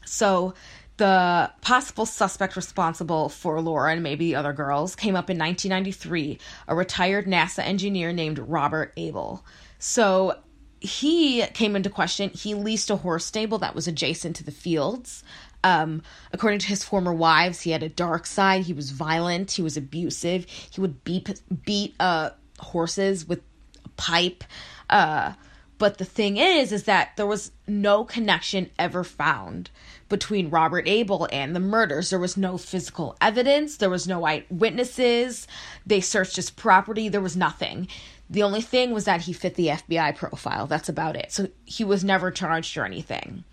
So 0.04 0.54
the 0.98 1.50
possible 1.62 2.06
suspect 2.06 2.54
responsible 2.54 3.28
for 3.28 3.60
Laura 3.60 3.92
and 3.92 4.02
maybe 4.04 4.26
the 4.26 4.36
other 4.36 4.52
girls 4.52 4.94
came 4.94 5.16
up 5.16 5.28
in 5.30 5.38
1993, 5.38 6.38
a 6.68 6.76
retired 6.76 7.26
NASA 7.26 7.60
engineer 7.60 8.12
named 8.12 8.38
Robert 8.38 8.92
Abel. 8.96 9.44
So 9.80 10.36
he 10.82 11.46
came 11.48 11.76
into 11.76 11.90
question. 11.90 12.30
He 12.30 12.54
leased 12.54 12.90
a 12.90 12.96
horse 12.96 13.24
stable 13.24 13.58
that 13.58 13.74
was 13.74 13.86
adjacent 13.86 14.36
to 14.36 14.44
the 14.44 14.50
fields. 14.50 15.22
Um, 15.64 16.02
according 16.32 16.58
to 16.60 16.66
his 16.66 16.82
former 16.82 17.14
wives, 17.14 17.60
he 17.60 17.70
had 17.70 17.82
a 17.82 17.88
dark 17.88 18.26
side. 18.26 18.64
He 18.64 18.72
was 18.72 18.90
violent. 18.90 19.52
He 19.52 19.62
was 19.62 19.76
abusive. 19.76 20.46
He 20.70 20.80
would 20.80 21.04
beat 21.04 21.40
beat 21.64 21.94
uh, 22.00 22.30
horses 22.58 23.28
with 23.28 23.40
a 23.84 23.88
pipe. 23.90 24.44
Uh, 24.90 25.34
but 25.78 25.98
the 25.98 26.04
thing 26.04 26.36
is, 26.36 26.70
is 26.70 26.84
that 26.84 27.16
there 27.16 27.26
was 27.26 27.50
no 27.66 28.04
connection 28.04 28.70
ever 28.78 29.02
found 29.02 29.70
between 30.08 30.50
Robert 30.50 30.86
Abel 30.86 31.28
and 31.32 31.56
the 31.56 31.60
murders. 31.60 32.10
There 32.10 32.18
was 32.18 32.36
no 32.36 32.58
physical 32.58 33.16
evidence. 33.20 33.78
There 33.78 33.90
was 33.90 34.06
no 34.06 34.24
eyewitnesses. 34.24 35.48
They 35.86 36.00
searched 36.00 36.36
his 36.36 36.50
property. 36.50 37.08
There 37.08 37.20
was 37.20 37.36
nothing. 37.36 37.88
The 38.32 38.42
only 38.42 38.62
thing 38.62 38.92
was 38.92 39.04
that 39.04 39.20
he 39.20 39.34
fit 39.34 39.56
the 39.56 39.68
FBI 39.68 40.16
profile. 40.16 40.66
That's 40.66 40.88
about 40.88 41.16
it. 41.16 41.30
So 41.30 41.48
he 41.66 41.84
was 41.84 42.02
never 42.02 42.30
charged 42.30 42.78
or 42.78 42.86
anything. 42.86 43.44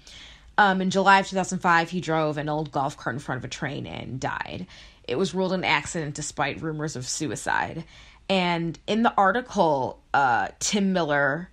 Um, 0.58 0.82
in 0.82 0.90
July 0.90 1.20
of 1.20 1.28
2005, 1.28 1.90
he 1.90 2.00
drove 2.00 2.38
an 2.38 2.48
old 2.48 2.72
golf 2.72 2.96
cart 2.96 3.14
in 3.14 3.20
front 3.20 3.40
of 3.40 3.46
a 3.46 3.50
train 3.50 3.86
and 3.86 4.22
died. 4.22 4.68
It 5.06 5.18
was 5.18 5.36
ruled 5.36 5.52
an 5.52 5.66
accident 5.66 6.16
despite 6.16 6.62
rumors 6.62 6.96
of 6.96 7.06
suicide. 7.06 7.84
And 8.30 8.80
in 8.88 9.04
the 9.04 9.14
article, 9.18 10.02
uh, 10.14 10.48
Tim 10.60 10.94
Miller 10.94 11.50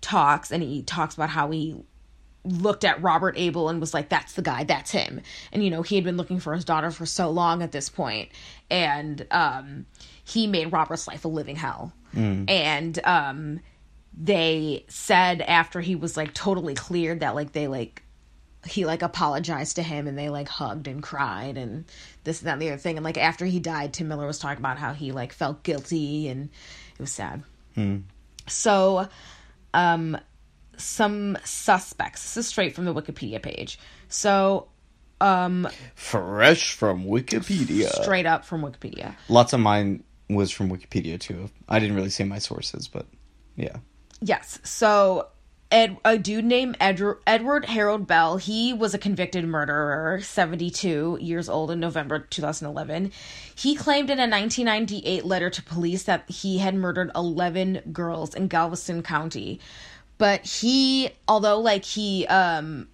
talks 0.00 0.50
and 0.50 0.62
he 0.62 0.82
talks 0.82 1.14
about 1.14 1.28
how 1.28 1.50
he 1.50 1.76
looked 2.42 2.84
at 2.84 3.02
Robert 3.02 3.34
Abel 3.36 3.68
and 3.68 3.80
was 3.80 3.92
like, 3.92 4.08
that's 4.08 4.32
the 4.32 4.42
guy, 4.42 4.64
that's 4.64 4.90
him. 4.90 5.20
And, 5.52 5.62
you 5.62 5.68
know, 5.68 5.82
he 5.82 5.96
had 5.96 6.04
been 6.04 6.16
looking 6.16 6.40
for 6.40 6.54
his 6.54 6.64
daughter 6.64 6.90
for 6.90 7.04
so 7.04 7.30
long 7.30 7.62
at 7.62 7.72
this 7.72 7.90
point, 7.90 8.30
And 8.70 9.26
um, 9.30 9.84
he 10.24 10.46
made 10.46 10.72
Robert's 10.72 11.06
life 11.06 11.26
a 11.26 11.28
living 11.28 11.56
hell. 11.56 11.92
And 12.48 12.98
um, 13.04 13.60
they 14.16 14.84
said 14.88 15.40
after 15.40 15.80
he 15.80 15.96
was 15.96 16.16
like 16.16 16.34
totally 16.34 16.74
cleared 16.74 17.20
that 17.20 17.34
like 17.34 17.52
they 17.52 17.66
like 17.66 18.02
he 18.64 18.84
like 18.84 19.02
apologized 19.02 19.76
to 19.76 19.82
him 19.82 20.06
and 20.06 20.16
they 20.16 20.28
like 20.28 20.48
hugged 20.48 20.86
and 20.86 21.02
cried 21.02 21.56
and 21.56 21.84
this 22.24 22.40
and 22.40 22.48
that 22.48 22.52
and 22.54 22.62
the 22.62 22.68
other 22.68 22.78
thing. 22.78 22.96
And 22.96 23.04
like 23.04 23.18
after 23.18 23.44
he 23.44 23.58
died 23.58 23.92
tim 23.92 24.08
miller 24.08 24.26
was 24.26 24.38
talking 24.38 24.58
about 24.58 24.78
how 24.78 24.92
he 24.92 25.12
like 25.12 25.32
felt 25.32 25.62
guilty 25.62 26.28
and 26.28 26.50
it 26.94 27.00
was 27.00 27.10
sad. 27.10 27.42
So 28.48 29.08
um 29.74 30.18
some 30.76 31.38
suspects 31.44 32.22
this 32.22 32.36
is 32.36 32.46
straight 32.46 32.74
from 32.74 32.84
the 32.84 32.94
wikipedia 32.94 33.42
page. 33.42 33.78
So 34.08 34.68
um 35.20 35.68
Fresh 35.94 36.74
from 36.74 37.04
Wikipedia. 37.04 37.88
straight 38.02 38.26
up 38.26 38.44
from 38.44 38.62
wikipedia. 38.62 39.14
Lots 39.28 39.52
of 39.52 39.60
mine 39.60 40.04
was 40.34 40.50
from 40.50 40.70
Wikipedia 40.70 41.18
too. 41.18 41.50
I 41.68 41.78
didn't 41.78 41.96
really 41.96 42.10
say 42.10 42.24
my 42.24 42.38
sources, 42.38 42.88
but 42.88 43.06
yeah. 43.56 43.76
Yes. 44.20 44.58
So 44.62 45.28
Ed, 45.72 45.96
a 46.04 46.18
dude 46.18 46.44
named 46.44 46.76
Edward, 46.80 47.64
Harold 47.64 48.06
Bell, 48.06 48.36
he 48.36 48.74
was 48.74 48.92
a 48.92 48.98
convicted 48.98 49.46
murderer, 49.46 50.20
72 50.20 51.16
years 51.18 51.48
old 51.48 51.70
in 51.70 51.80
November 51.80 52.18
2011. 52.18 53.10
He 53.54 53.74
claimed 53.74 54.10
in 54.10 54.18
a 54.18 54.28
1998 54.28 55.24
letter 55.24 55.48
to 55.48 55.62
police 55.62 56.02
that 56.02 56.30
he 56.30 56.58
had 56.58 56.74
murdered 56.74 57.10
11 57.16 57.80
girls 57.90 58.34
in 58.34 58.48
Galveston 58.48 59.02
County. 59.02 59.60
But 60.18 60.44
he, 60.44 61.08
although 61.26 61.58
like 61.58 61.86
he 61.86 62.26
um 62.26 62.88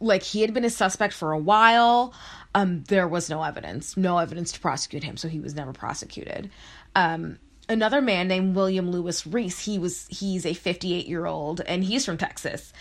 like 0.00 0.22
he 0.22 0.40
had 0.42 0.54
been 0.54 0.64
a 0.64 0.70
suspect 0.70 1.14
for 1.14 1.32
a 1.32 1.38
while 1.38 2.14
um 2.54 2.84
there 2.84 3.08
was 3.08 3.28
no 3.28 3.42
evidence 3.42 3.96
no 3.96 4.18
evidence 4.18 4.52
to 4.52 4.60
prosecute 4.60 5.02
him 5.02 5.16
so 5.16 5.28
he 5.28 5.40
was 5.40 5.54
never 5.54 5.72
prosecuted 5.72 6.50
um 6.94 7.38
another 7.68 8.00
man 8.00 8.28
named 8.28 8.54
william 8.54 8.90
lewis 8.90 9.26
reece 9.26 9.60
he 9.60 9.78
was 9.78 10.06
he's 10.10 10.46
a 10.46 10.54
58 10.54 11.06
year 11.06 11.26
old 11.26 11.60
and 11.62 11.84
he's 11.84 12.04
from 12.04 12.18
texas 12.18 12.72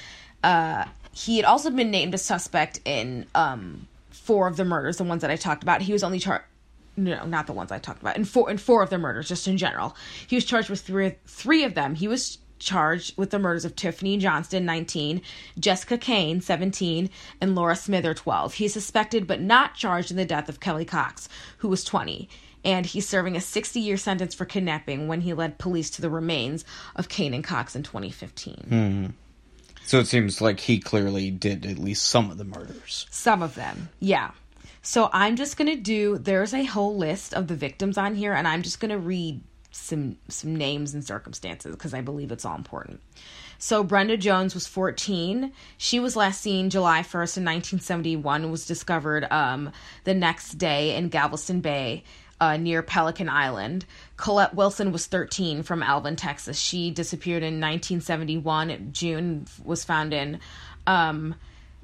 uh 0.43 0.86
he 1.11 1.38
had 1.38 1.45
also 1.45 1.69
been 1.69 1.91
named 1.91 2.13
a 2.13 2.17
suspect 2.17 2.80
in 2.86 3.26
um 3.36 3.88
four 4.09 4.47
of 4.47 4.57
the 4.57 4.65
murders 4.65 4.97
the 4.97 5.03
ones 5.03 5.21
that 5.21 5.32
i 5.32 5.36
talked 5.36 5.63
about 5.63 5.82
he 5.82 5.93
was 5.93 6.03
only 6.03 6.19
charged 6.19 6.45
no, 6.95 7.26
not 7.26 7.47
the 7.47 7.53
ones 7.53 7.71
I 7.71 7.80
talked 7.80 8.01
about. 8.01 8.17
In 8.17 8.26
four, 8.26 8.51
in 8.51 8.57
four 8.57 8.84
of 8.84 8.91
the 8.91 8.99
murders, 8.99 9.28
just 9.28 9.47
in 9.47 9.57
general, 9.57 9.95
he 10.28 10.36
was 10.36 10.45
charged 10.45 10.69
with 10.69 10.82
three. 10.82 11.15
Three 11.26 11.63
of 11.63 11.74
them, 11.74 11.95
he 11.95 12.07
was 12.07 12.38
charged 12.64 13.18
with 13.18 13.30
the 13.30 13.39
murders 13.39 13.66
of 13.66 13.76
Tiffany 13.76 14.18
Johnston, 14.18 14.66
19, 14.66 15.22
Jessica 15.59 15.97
Cain, 15.97 16.41
17, 16.41 17.09
and 17.41 17.55
Laura 17.55 17.76
Smither, 17.76 18.14
12. 18.14 18.55
He's 18.55 18.74
suspected 18.74 19.28
but 19.28 19.41
not 19.41 19.76
charged 19.76 20.11
in 20.11 20.18
the 20.18 20.26
death 20.26 20.49
of 20.49 20.59
Kelly 20.59 20.86
Cox, 20.86 21.30
who 21.57 21.68
was 21.68 21.84
20. 21.84 22.30
And 22.66 22.86
he's 22.86 23.07
serving 23.07 23.36
a 23.36 23.41
60 23.41 23.80
year 23.80 23.97
sentence 23.97 24.34
for 24.34 24.45
kidnapping 24.45 25.07
when 25.07 25.22
he 25.22 25.34
led 25.34 25.59
police 25.59 25.89
to 25.91 26.01
the 26.01 26.09
remains 26.09 26.64
of 26.95 27.09
Cain 27.09 27.34
and 27.34 27.43
Cox 27.43 27.76
in 27.76 27.84
2015. 27.84 28.66
Hmm. 28.70 29.05
So 29.86 29.99
it 29.99 30.07
seems 30.07 30.39
like 30.39 30.61
he 30.61 30.80
clearly 30.80 31.30
did 31.30 31.66
at 31.66 31.78
least 31.78 32.07
some 32.07 32.32
of 32.32 32.38
the 32.38 32.45
murders. 32.45 33.05
Some 33.09 33.43
of 33.43 33.55
them, 33.55 33.89
yeah. 33.99 34.32
So 34.82 35.09
I'm 35.14 35.36
just 35.36 35.57
gonna 35.57 35.76
do. 35.76 36.18
There's 36.18 36.53
a 36.53 36.64
whole 36.64 36.95
list 36.95 37.34
of 37.34 37.47
the 37.47 37.55
victims 37.55 37.97
on 37.97 38.16
here, 38.16 38.34
and 38.34 38.47
I'm 38.47 38.61
just 38.61 38.80
gonna 38.80 38.97
read 38.97 39.41
some 39.74 40.17
some 40.30 40.55
names 40.55 40.93
and 40.93 41.03
circumstances 41.03 41.76
because 41.76 41.93
I 41.93 42.01
believe 42.01 42.32
it's 42.32 42.45
all 42.45 42.55
important. 42.55 43.01
So 43.57 43.84
Brenda 43.84 44.17
Jones 44.17 44.53
was 44.53 44.67
14. 44.67 45.51
She 45.78 45.99
was 45.99 46.15
last 46.15 46.41
seen 46.41 46.69
July 46.69 47.01
1st 47.01 47.38
in 47.38 47.45
1971. 47.45 48.51
Was 48.51 48.65
discovered 48.65 49.26
um, 49.32 49.71
the 50.03 50.13
next 50.13 50.53
day 50.53 50.95
in 50.95 51.09
Galveston 51.09 51.61
Bay. 51.61 52.03
Uh, 52.41 52.57
near 52.57 52.82
Pelican 52.82 53.30
Island. 53.30 53.86
Colette 54.17 54.53
Wilson 54.53 54.91
was 54.91 55.05
13 55.05 55.63
from 55.63 55.82
Alvin, 55.82 56.17
Texas. 56.17 56.59
She 56.59 56.91
disappeared 56.91 57.41
in 57.41 57.61
1971. 57.61 58.89
June 58.91 59.45
was 59.63 59.86
found 59.86 60.13
in 60.13 60.41
um, 60.86 61.36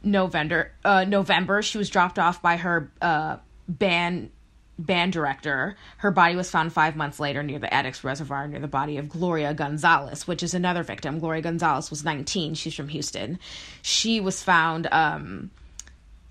November. 0.03 0.71
Uh, 0.83 1.05
November, 1.05 1.61
she 1.61 1.77
was 1.77 1.89
dropped 1.89 2.19
off 2.19 2.41
by 2.41 2.57
her 2.57 2.91
uh, 3.01 3.37
band 3.69 4.31
band 4.79 5.13
director. 5.13 5.75
Her 5.97 6.09
body 6.09 6.35
was 6.35 6.49
found 6.49 6.73
five 6.73 6.95
months 6.95 7.19
later 7.19 7.43
near 7.43 7.59
the 7.59 7.67
Addicks 7.67 8.03
Reservoir, 8.03 8.47
near 8.47 8.59
the 8.59 8.67
body 8.67 8.97
of 8.97 9.09
Gloria 9.09 9.53
Gonzalez, 9.53 10.27
which 10.27 10.41
is 10.41 10.53
another 10.53 10.83
victim. 10.83 11.19
Gloria 11.19 11.41
Gonzalez 11.41 11.89
was 11.89 12.03
19. 12.03 12.55
She's 12.55 12.73
from 12.73 12.87
Houston. 12.87 13.37
She 13.81 14.19
was 14.21 14.41
found 14.41 14.87
um, 14.91 15.51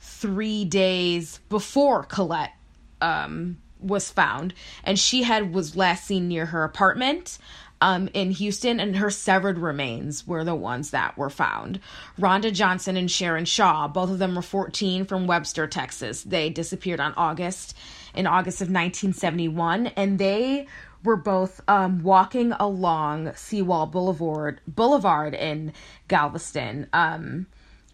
three 0.01 0.65
days 0.65 1.39
before 1.49 2.05
Colette 2.05 2.55
um, 3.01 3.59
was 3.81 4.11
found, 4.11 4.55
and 4.83 4.99
she 4.99 5.23
had 5.23 5.53
was 5.55 5.77
last 5.77 6.07
seen 6.07 6.27
near 6.27 6.47
her 6.47 6.65
apartment 6.65 7.39
um, 7.81 8.09
in 8.15 8.31
Houston, 8.33 8.81
and 8.81 8.97
her 8.97 9.11
severed 9.11 9.59
remains 9.59 10.27
were 10.27 10.45
the 10.45 10.55
ones 10.55 10.91
that 10.91 11.17
were 11.17 11.31
found. 11.31 11.81
Rhonda 12.19 12.53
Johnson 12.53 12.97
and 12.97 13.11
Sharon 13.11 13.45
Shaw, 13.45 13.87
both 13.89 14.11
of 14.11 14.19
them 14.19 14.35
were 14.35 14.43
14 14.43 15.05
from 15.05 15.27
Webster, 15.27 15.67
Texas. 15.67 16.23
They 16.23 16.51
disappeared 16.51 17.01
on 17.01 17.15
August 17.17 17.77
in 18.19 18.27
August 18.27 18.61
of 18.61 18.67
1971, 18.67 19.87
and 19.97 20.19
they 20.19 20.67
were 21.05 21.17
both 21.17 21.61
um, 21.69 22.03
walking 22.03 22.51
along 22.53 23.33
Seawall 23.35 23.87
Boulevard 23.87 24.61
Boulevard 24.67 25.35
in 25.35 25.73
Galveston. 26.09 26.89
Um, 26.93 27.47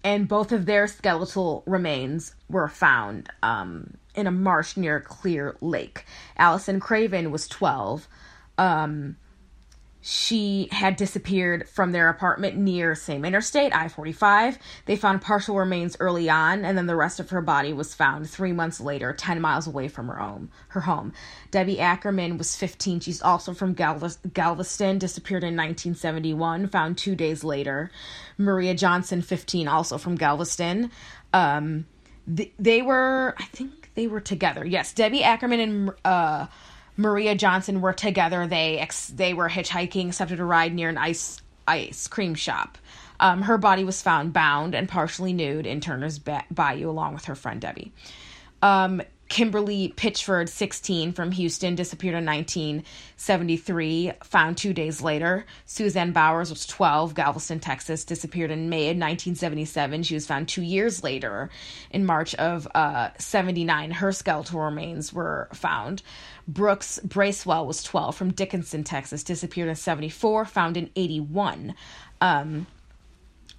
and 0.03 0.27
both 0.27 0.51
of 0.51 0.65
their 0.65 0.87
skeletal 0.87 1.63
remains 1.67 2.35
were 2.49 2.69
found 2.69 3.29
um, 3.43 3.99
in 4.15 4.27
a 4.27 4.33
marsh 4.33 4.79
near 4.79 4.99
Clear 4.99 5.57
Lake. 5.61 6.07
Allison 6.39 6.81
Craven 6.81 7.31
was 7.31 7.47
12. 7.47 8.09
Um, 8.57 9.17
she 10.07 10.69
had 10.71 10.97
disappeared 10.97 11.67
from 11.67 11.93
their 11.93 12.11
apartment 12.11 12.57
near 12.57 12.95
same 12.95 13.25
interstate 13.25 13.75
i-45 13.75 14.59
they 14.85 14.97
found 14.97 15.23
partial 15.23 15.57
remains 15.57 15.97
early 15.99 16.29
on 16.29 16.63
and 16.65 16.77
then 16.77 16.87
the 16.87 16.95
rest 16.95 17.19
of 17.21 17.31
her 17.31 17.41
body 17.41 17.73
was 17.73 17.95
found 17.95 18.29
three 18.29 18.53
months 18.53 18.81
later 18.81 19.15
10 19.15 19.41
miles 19.41 19.67
away 19.67 19.89
from 19.89 20.09
her 20.09 20.17
home 20.17 20.51
her 20.69 20.83
home. 20.83 21.13
Debbie 21.51 21.81
ackerman 21.81 22.37
was 22.37 22.57
15 22.57 23.01
she's 23.01 23.23
also 23.23 23.55
from 23.55 23.75
Galves- 23.75 24.19
galveston 24.33 24.99
disappeared 24.99 25.43
in 25.43 25.57
1971 25.57 26.69
found 26.69 26.99
two 26.99 27.15
days 27.15 27.45
later. 27.45 27.91
Maria 28.37 28.75
johnson 28.75 29.23
15 29.23 29.69
also 29.69 29.99
from 29.99 30.17
galveston. 30.17 30.91
Um, 31.33 31.87
th- 32.37 32.53
they 32.59 32.83
were 32.83 33.35
i 33.39 33.45
think 33.45 33.91
they 33.95 34.07
were 34.07 34.21
together. 34.21 34.65
Yes 34.65 34.93
debbie 34.93 35.23
ackerman 35.23 35.61
and 35.61 35.91
uh, 36.05 36.47
Maria 36.97 37.35
Johnson 37.35 37.81
were 37.81 37.93
together. 37.93 38.47
They 38.47 38.79
ex- 38.79 39.09
they 39.09 39.35
were 39.35 39.49
hitchhiking, 39.49 40.09
accepted 40.09 40.41
a 40.41 40.45
ride 40.45 40.75
near 40.75 40.89
an 40.89 40.99
ice 40.99 41.41
ice 41.67 42.07
cream 42.07 42.35
shop. 42.35 42.79
Um, 43.21 43.43
her 43.43 43.59
body 43.59 43.85
was 43.85 44.03
found 44.03 44.33
bound 44.33 44.75
and 44.75 44.89
partially 44.89 45.33
nude 45.33 45.67
in 45.67 45.81
Turner's 45.81 46.19
ba- 46.19 46.45
Bayou, 46.51 46.91
along 46.91 47.15
with 47.15 47.27
her 47.27 47.35
friend 47.35 47.61
Debbie. 47.61 47.93
Um, 48.61 49.03
Kimberly 49.35 49.93
Pitchford, 49.97 50.49
16, 50.49 51.13
from 51.13 51.33
Houston, 51.33 51.75
disappeared 51.75 52.15
in 52.15 52.25
1973, 52.25 54.13
found 54.23 54.57
two 54.57 54.73
days 54.73 55.03
later. 55.03 55.45
Suzanne 55.67 56.13
Bowers 56.13 56.51
was 56.51 56.65
12, 56.69 57.17
Galveston, 57.17 57.59
Texas, 57.59 58.05
disappeared 58.05 58.53
in 58.53 58.69
May 58.69 58.91
of 58.91 58.97
1977. 58.97 60.05
She 60.05 60.15
was 60.15 60.25
found 60.25 60.47
two 60.47 60.63
years 60.63 61.03
later. 61.03 61.51
In 61.91 62.07
March 62.07 62.37
of 62.37 62.69
uh, 62.77 63.09
79, 63.19 63.91
her 63.91 64.13
skeletal 64.13 64.61
remains 64.61 65.13
were 65.13 65.49
found. 65.53 66.05
Brooks 66.47 67.01
Bracewell 67.03 67.67
was 67.67 67.83
12, 67.83 68.15
from 68.15 68.31
Dickinson, 68.31 68.85
Texas, 68.85 69.25
disappeared 69.25 69.69
in 69.69 69.75
74, 69.75 70.45
found 70.45 70.77
in 70.77 70.91
81. 70.95 71.75
Um, 72.21 72.69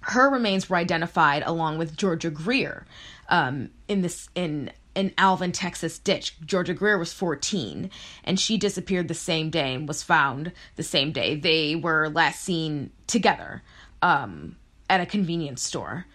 her 0.00 0.30
remains 0.30 0.70
were 0.70 0.76
identified 0.76 1.42
along 1.44 1.76
with 1.76 1.98
Georgia 1.98 2.30
Greer 2.30 2.86
um, 3.28 3.68
in 3.88 4.00
this 4.00 4.30
in 4.34 4.70
an 4.96 5.12
Alvin, 5.18 5.52
Texas 5.52 5.98
ditch. 5.98 6.34
Georgia 6.44 6.74
Greer 6.74 6.98
was 6.98 7.12
14, 7.12 7.90
and 8.24 8.40
she 8.40 8.56
disappeared 8.56 9.08
the 9.08 9.14
same 9.14 9.50
day 9.50 9.74
and 9.74 9.86
was 9.86 10.02
found 10.02 10.52
the 10.74 10.82
same 10.82 11.12
day. 11.12 11.36
They 11.36 11.76
were 11.76 12.08
last 12.08 12.40
seen 12.40 12.90
together 13.06 13.62
um, 14.02 14.56
at 14.90 15.00
a 15.00 15.06
convenience 15.06 15.62
store. 15.62 16.06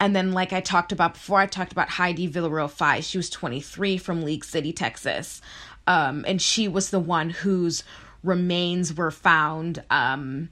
And 0.00 0.14
then, 0.14 0.32
like 0.32 0.52
I 0.52 0.60
talked 0.60 0.92
about 0.92 1.14
before, 1.14 1.38
I 1.38 1.46
talked 1.46 1.72
about 1.72 1.88
Heidi 1.88 2.28
Villarreal 2.28 2.70
Fye. 2.70 3.00
She 3.00 3.16
was 3.16 3.30
23 3.30 3.96
from 3.96 4.22
League 4.22 4.44
City, 4.44 4.72
Texas. 4.72 5.40
Um, 5.86 6.24
and 6.26 6.42
she 6.42 6.66
was 6.66 6.90
the 6.90 7.00
one 7.00 7.30
whose 7.30 7.84
remains 8.22 8.94
were 8.94 9.10
found 9.10 9.82
um, 9.90 10.48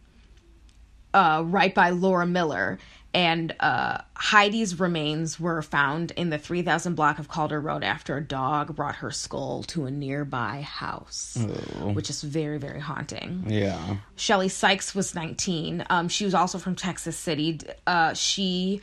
uh, 1.13 1.43
right 1.45 1.75
by 1.75 1.91
Laura 1.91 2.27
Miller. 2.27 2.79
And 3.15 3.55
uh, 3.61 3.99
Heidi's 4.15 4.81
remains 4.81 5.39
were 5.39 5.61
found 5.61 6.13
in 6.13 6.31
the 6.31 6.39
3000 6.39 6.95
block 6.95 7.19
of 7.19 7.29
Calder 7.29 7.61
Road 7.61 7.85
after 7.85 8.17
a 8.17 8.23
dog 8.23 8.75
brought 8.75 8.97
her 8.97 9.11
skull 9.11 9.63
to 9.65 9.85
a 9.85 9.91
nearby 9.91 10.63
house, 10.63 11.37
which 11.83 12.09
is 12.09 12.23
very, 12.23 12.59
very 12.59 12.81
haunting. 12.81 13.45
Yeah. 13.47 13.97
Shelley 14.17 14.49
Sikes 14.49 14.95
was 14.95 15.15
19. 15.15 15.85
Um, 15.91 16.09
she 16.09 16.25
was 16.25 16.33
also 16.33 16.59
from 16.59 16.75
Texas 16.75 17.17
City. 17.17 17.61
Uh, 17.87 18.15
she, 18.15 18.81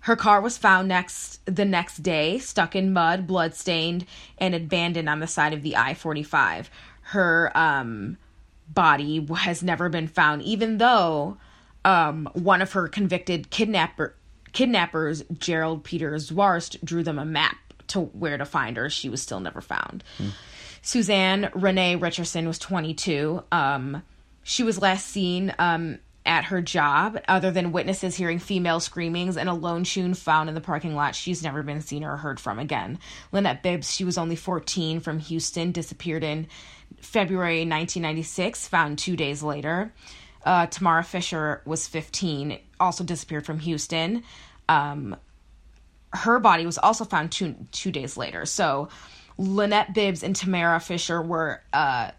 her 0.00 0.16
car 0.16 0.40
was 0.40 0.58
found 0.58 0.88
next 0.88 1.40
the 1.46 1.64
next 1.64 1.98
day, 1.98 2.40
stuck 2.40 2.74
in 2.74 2.92
mud, 2.92 3.28
bloodstained, 3.28 4.06
and 4.38 4.56
abandoned 4.56 5.08
on 5.08 5.20
the 5.20 5.28
side 5.28 5.52
of 5.52 5.62
the 5.62 5.76
I-45. 5.76 6.66
Her 7.02 7.52
um, 7.54 8.16
body 8.68 9.24
has 9.36 9.62
never 9.62 9.88
been 9.88 10.08
found, 10.08 10.42
even 10.42 10.78
though 10.78 11.36
um, 11.86 12.28
one 12.34 12.60
of 12.60 12.72
her 12.72 12.88
convicted 12.88 13.48
kidnapper 13.50 14.14
kidnappers, 14.52 15.22
Gerald 15.38 15.84
Peter 15.84 16.12
Zwarst, 16.12 16.82
drew 16.82 17.02
them 17.02 17.18
a 17.18 17.24
map 17.24 17.56
to 17.88 18.00
where 18.00 18.36
to 18.36 18.44
find 18.44 18.76
her. 18.76 18.90
She 18.90 19.08
was 19.08 19.22
still 19.22 19.38
never 19.38 19.60
found. 19.60 20.02
Suzanne 20.82 21.50
Renee 21.54 21.96
Richardson 21.96 22.46
was 22.46 22.58
22. 22.58 23.42
Um, 23.52 24.02
she 24.42 24.62
was 24.62 24.80
last 24.80 25.06
seen 25.06 25.54
um, 25.58 25.98
at 26.24 26.44
her 26.44 26.60
job. 26.60 27.20
Other 27.28 27.50
than 27.50 27.70
witnesses 27.70 28.16
hearing 28.16 28.38
female 28.38 28.80
screamings 28.80 29.36
and 29.36 29.48
a 29.48 29.54
lone 29.54 29.84
shoe 29.84 30.14
found 30.14 30.48
in 30.48 30.54
the 30.54 30.60
parking 30.60 30.96
lot, 30.96 31.14
she's 31.14 31.42
never 31.42 31.62
been 31.62 31.82
seen 31.82 32.02
or 32.02 32.16
heard 32.16 32.40
from 32.40 32.58
again. 32.58 32.98
Lynette 33.32 33.62
Bibbs, 33.62 33.94
she 33.94 34.04
was 34.04 34.18
only 34.18 34.36
14 34.36 35.00
from 35.00 35.18
Houston, 35.18 35.70
disappeared 35.70 36.24
in 36.24 36.48
February 37.00 37.58
1996, 37.58 38.68
found 38.68 38.98
two 38.98 39.16
days 39.16 39.42
later. 39.42 39.92
Uh, 40.46 40.66
Tamara 40.66 41.02
Fisher 41.02 41.60
was 41.66 41.86
15, 41.86 42.58
also 42.80 43.04
disappeared 43.04 43.44
from 43.44 43.58
Houston. 43.58 44.22
Um, 44.68 45.16
her 46.12 46.38
body 46.38 46.64
was 46.64 46.78
also 46.78 47.04
found 47.04 47.32
two 47.32 47.54
two 47.72 47.92
days 47.92 48.16
later. 48.16 48.46
So 48.46 48.88
Lynette 49.38 49.92
Bibbs 49.92 50.22
and 50.22 50.34
Tamara 50.34 50.80
Fisher 50.80 51.20
were 51.20 51.60
uh, 51.72 52.12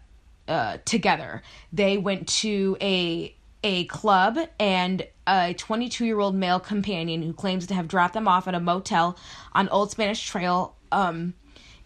uh, 0.46 0.78
together. 0.84 1.42
They 1.72 1.98
went 1.98 2.28
to 2.28 2.76
a 2.80 3.34
a 3.64 3.86
club 3.86 4.38
and 4.60 5.04
a 5.26 5.54
22 5.54 6.04
year 6.04 6.20
old 6.20 6.34
male 6.34 6.60
companion 6.60 7.22
who 7.22 7.32
claims 7.32 7.66
to 7.66 7.74
have 7.74 7.88
dropped 7.88 8.14
them 8.14 8.28
off 8.28 8.46
at 8.46 8.54
a 8.54 8.60
motel 8.60 9.18
on 9.52 9.68
Old 9.68 9.90
Spanish 9.90 10.24
Trail 10.26 10.76
um, 10.92 11.34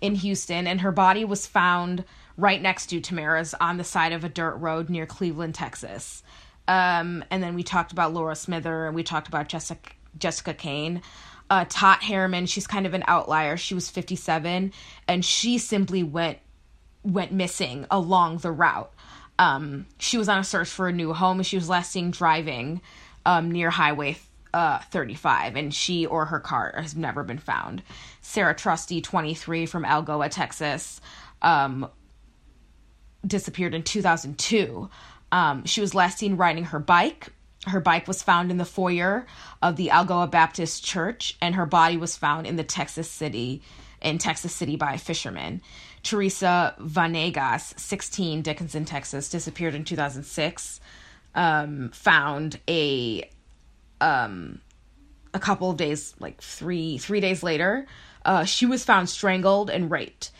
in 0.00 0.14
Houston, 0.16 0.66
and 0.66 0.80
her 0.82 0.92
body 0.92 1.24
was 1.24 1.46
found 1.46 2.04
right 2.36 2.60
next 2.60 2.86
to 2.86 3.00
Tamara's 3.00 3.54
on 3.54 3.76
the 3.76 3.84
side 3.84 4.12
of 4.12 4.24
a 4.24 4.28
dirt 4.28 4.56
road 4.56 4.88
near 4.88 5.06
Cleveland, 5.06 5.54
Texas. 5.54 6.22
Um, 6.68 7.24
and 7.30 7.42
then 7.42 7.54
we 7.54 7.62
talked 7.62 7.92
about 7.92 8.14
Laura 8.14 8.36
Smither 8.36 8.86
and 8.86 8.94
we 8.94 9.02
talked 9.02 9.28
about 9.28 9.48
Jessica 9.48 9.90
Jessica 10.18 10.54
Cain. 10.54 11.02
Uh, 11.50 11.64
Tot 11.68 12.02
Harriman, 12.02 12.46
she's 12.46 12.66
kind 12.66 12.86
of 12.86 12.94
an 12.94 13.04
outlier. 13.06 13.56
She 13.56 13.74
was 13.74 13.90
57, 13.90 14.72
and 15.08 15.24
she 15.24 15.58
simply 15.58 16.02
went 16.02 16.38
went 17.02 17.32
missing 17.32 17.86
along 17.90 18.38
the 18.38 18.52
route. 18.52 18.92
Um, 19.38 19.86
she 19.98 20.18
was 20.18 20.28
on 20.28 20.38
a 20.38 20.44
search 20.44 20.68
for 20.68 20.88
a 20.88 20.92
new 20.92 21.12
home. 21.12 21.42
She 21.42 21.56
was 21.56 21.68
last 21.68 21.90
seen 21.90 22.10
driving 22.10 22.80
um, 23.26 23.50
near 23.50 23.70
Highway 23.70 24.18
uh, 24.54 24.78
35, 24.90 25.56
and 25.56 25.74
she 25.74 26.06
or 26.06 26.26
her 26.26 26.40
car 26.40 26.74
has 26.76 26.94
never 26.94 27.24
been 27.24 27.38
found. 27.38 27.82
Sarah 28.20 28.54
Trusty, 28.54 29.00
23, 29.00 29.66
from 29.66 29.84
Algoa, 29.84 30.30
Texas, 30.30 31.00
um, 31.40 31.88
disappeared 33.26 33.74
in 33.74 33.82
2002. 33.82 34.88
Um, 35.30 35.64
she 35.64 35.80
was 35.80 35.94
last 35.94 36.18
seen 36.18 36.36
riding 36.36 36.64
her 36.64 36.78
bike. 36.78 37.28
Her 37.66 37.80
bike 37.80 38.08
was 38.08 38.22
found 38.22 38.50
in 38.50 38.58
the 38.58 38.64
foyer 38.64 39.26
of 39.62 39.76
the 39.76 39.88
Algoa 39.88 40.30
Baptist 40.30 40.84
Church, 40.84 41.36
and 41.40 41.54
her 41.54 41.66
body 41.66 41.96
was 41.96 42.16
found 42.16 42.46
in 42.46 42.56
the 42.56 42.64
Texas 42.64 43.08
City, 43.08 43.62
in 44.00 44.18
Texas 44.18 44.54
City 44.54 44.76
by 44.76 44.94
a 44.94 44.98
fisherman. 44.98 45.62
Teresa 46.02 46.74
Vanegas, 46.80 47.78
16, 47.78 48.42
Dickinson, 48.42 48.84
Texas, 48.84 49.30
disappeared 49.30 49.74
in 49.74 49.84
2006. 49.84 50.80
Um, 51.34 51.90
found 51.94 52.60
a 52.68 53.30
um, 54.00 54.60
a 55.32 55.38
couple 55.38 55.70
of 55.70 55.78
days, 55.78 56.14
like 56.20 56.42
three 56.42 56.98
three 56.98 57.20
days 57.20 57.42
later, 57.42 57.86
uh, 58.24 58.44
she 58.44 58.66
was 58.66 58.84
found 58.84 59.08
strangled 59.08 59.70
and 59.70 59.90
raped. 59.90 60.30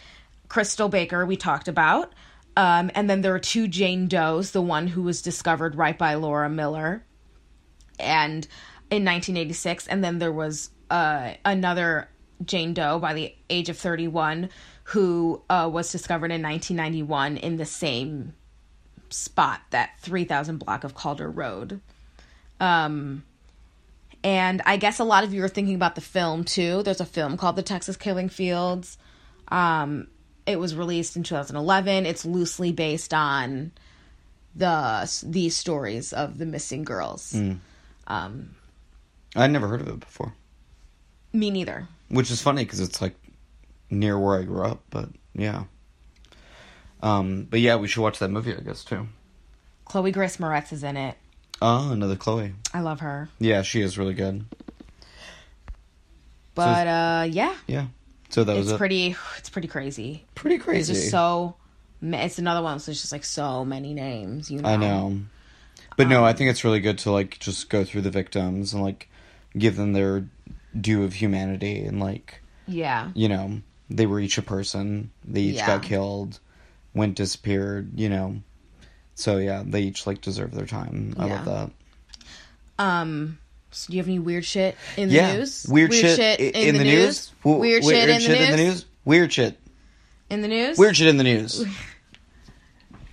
Krystal 0.49 0.91
Baker, 0.91 1.25
we 1.25 1.37
talked 1.37 1.69
about. 1.69 2.13
Um, 2.57 2.91
and 2.95 3.09
then 3.09 3.23
there 3.23 3.35
are 3.35 3.39
two 3.39 3.67
Jane 3.67 4.09
Does, 4.09 4.51
the 4.51 4.61
one 4.61 4.87
who 4.87 5.03
was 5.03 5.23
discovered 5.23 5.75
right 5.75 5.97
by 5.97 6.15
Laura 6.15 6.51
Miller 6.51 7.05
and 7.99 8.47
in 8.91 9.05
1986 9.05 9.87
and 9.87 10.05
then 10.05 10.19
there 10.19 10.33
was 10.33 10.71
uh, 10.91 11.33
another 11.45 12.09
Jane 12.45 12.75
Doe 12.75 12.99
by 12.99 13.15
the 13.15 13.35
age 13.49 13.69
of 13.69 13.79
31 13.79 14.51
who 14.85 15.43
uh, 15.49 15.71
was 15.73 15.91
discovered 15.91 16.31
in 16.31 16.43
1991 16.43 17.37
in 17.39 17.57
the 17.57 17.65
same 17.65 18.35
spot 19.09 19.61
that 19.71 19.93
3000 20.01 20.59
block 20.59 20.85
of 20.85 20.95
Calder 20.95 21.31
Road. 21.31 21.81
Um 22.61 23.25
and 24.25 24.63
I 24.65 24.77
guess 24.77 25.01
a 25.01 25.05
lot 25.05 25.25
of 25.25 25.35
you 25.35 25.43
are 25.43 25.49
thinking 25.49 25.75
about 25.75 25.97
the 25.97 26.01
film 26.01 26.45
too. 26.45 26.85
There's 26.85 27.01
a 27.01 27.07
film 27.07 27.37
called 27.37 27.57
The 27.57 27.63
Texas 27.63 27.97
Killing 27.97 28.29
Fields. 28.29 28.97
Um 29.49 30.09
it 30.47 30.59
was 30.59 30.75
released 30.75 31.17
in 31.17 31.23
2011. 31.23 32.07
It's 32.07 32.25
loosely 32.25 32.73
based 32.73 33.13
on 33.15 33.73
the 34.55 35.11
these 35.25 35.57
stories 35.57 36.13
of 36.13 36.39
the 36.39 36.47
missing 36.47 36.85
girls. 36.85 37.35
Um, 38.07 38.55
I'd 39.37 39.51
never 39.51 39.69
heard 39.69 39.81
of 39.81 39.89
it 39.89 40.01
before. 40.01 40.35
me 41.33 41.51
neither. 41.51 41.89
Which 42.09 42.31
is 42.31 42.43
funny 42.43 42.65
because 42.65 42.81
it's 42.81 43.01
like 43.01 43.15
near 43.89 44.19
where 44.19 44.39
I 44.39 44.43
grew 44.43 44.65
up, 44.65 44.83
but 44.91 45.09
yeah. 45.35 45.65
Um, 47.03 47.47
but 47.49 47.61
yeah, 47.61 47.77
we 47.77 47.89
should 47.89 48.03
watch 48.03 48.19
that 48.19 48.29
movie, 48.31 48.55
I 48.55 48.61
guess, 48.61 48.85
too. 48.85 49.09
Chloe 49.87 50.13
Grace 50.13 50.37
Moretz 50.37 50.73
is 50.73 50.83
in 50.85 50.97
it. 50.97 51.17
Oh, 51.61 51.91
another 51.93 52.17
Chloe. 52.17 52.55
I 52.75 52.81
love 52.81 53.01
her. 53.01 53.29
Yeah, 53.39 53.63
she 53.63 53.81
is 53.81 53.97
really 53.97 54.15
good. 54.15 54.45
But 56.55 56.87
uh 56.87 57.27
yeah, 57.31 57.55
Yeah. 57.67 57.87
So 58.33 58.45
that 58.45 58.57
was 58.57 58.67
it's 58.69 58.75
it. 58.75 58.79
pretty 58.79 59.17
it's 59.39 59.51
pretty 59.51 59.69
crazy. 59.69 60.25
pretty 60.35 60.59
crazy. 60.59 60.93
It's 60.93 61.01
just 61.01 61.11
so 61.11 61.55
It's 62.03 62.39
another 62.39 62.63
one. 62.63 62.81
So 62.81 62.91
it's 62.91 63.01
just 63.01 63.13
like 63.13 63.25
so 63.25 63.65
many 63.65 63.95
names. 63.95 64.51
You 64.51 64.61
know. 64.61 64.69
I 64.69 64.77
know. 64.77 65.21
But 65.97 66.09
no, 66.09 66.25
I 66.25 66.33
think 66.33 66.51
it's 66.51 66.65
really 66.65 66.81
good 66.81 66.99
to 66.99 67.13
like 67.13 67.39
just 67.39 67.69
go 67.71 67.85
through 67.85 68.01
the 68.03 68.11
victims 68.11 68.73
and 68.73 68.83
like 68.83 69.09
give 69.57 69.77
them 69.77 69.93
their 69.93 70.27
due 70.81 71.05
of 71.05 71.13
humanity 71.15 71.85
and 71.85 72.01
like 72.01 72.41
Yeah. 72.67 73.11
you 73.15 73.29
know 73.29 73.61
they 73.91 74.07
were 74.07 74.19
each 74.19 74.39
a 74.39 74.43
person. 74.43 75.11
They 75.25 75.43
each 75.43 75.57
Yeah. 75.57 75.67
got 75.67 75.83
killed, 75.83 76.41
went 76.95 77.15
disappeared. 77.17 77.99
You 78.01 78.09
know, 78.09 78.37
so 79.15 79.37
yeah, 79.37 79.63
they 79.67 79.83
each 79.83 80.07
like 80.07 80.23
deserve 80.23 80.53
their 80.55 80.67
time. 80.67 81.15
I 81.19 81.27
love 81.27 81.45
that. 81.45 81.71
Um. 82.79 83.39
So 83.73 83.91
do 83.91 83.97
you 83.97 84.01
have 84.03 84.09
any 84.09 84.19
weird 84.19 84.45
shit 84.45 84.77
in 84.97 85.09
the 85.09 85.15
yeah, 85.15 85.37
news? 85.37 85.67
weird, 85.69 85.91
weird 85.91 86.05
shit, 86.17 86.41
i- 86.41 86.43
in, 86.59 86.77
the, 86.77 86.85
news. 86.85 87.33
W- 87.43 87.59
Weird, 87.61 87.83
shit, 87.85 88.09
in, 88.09 88.51
the 88.51 88.57
news? 88.57 88.85
Weird 89.05 89.33
shit. 89.33 89.59
In 90.31 90.43
the 90.43 90.49
news. 90.49 90.79
Weird 90.79 90.97
shit 90.97 91.09
in 91.09 91.17
the 91.17 91.25
news. 91.25 91.65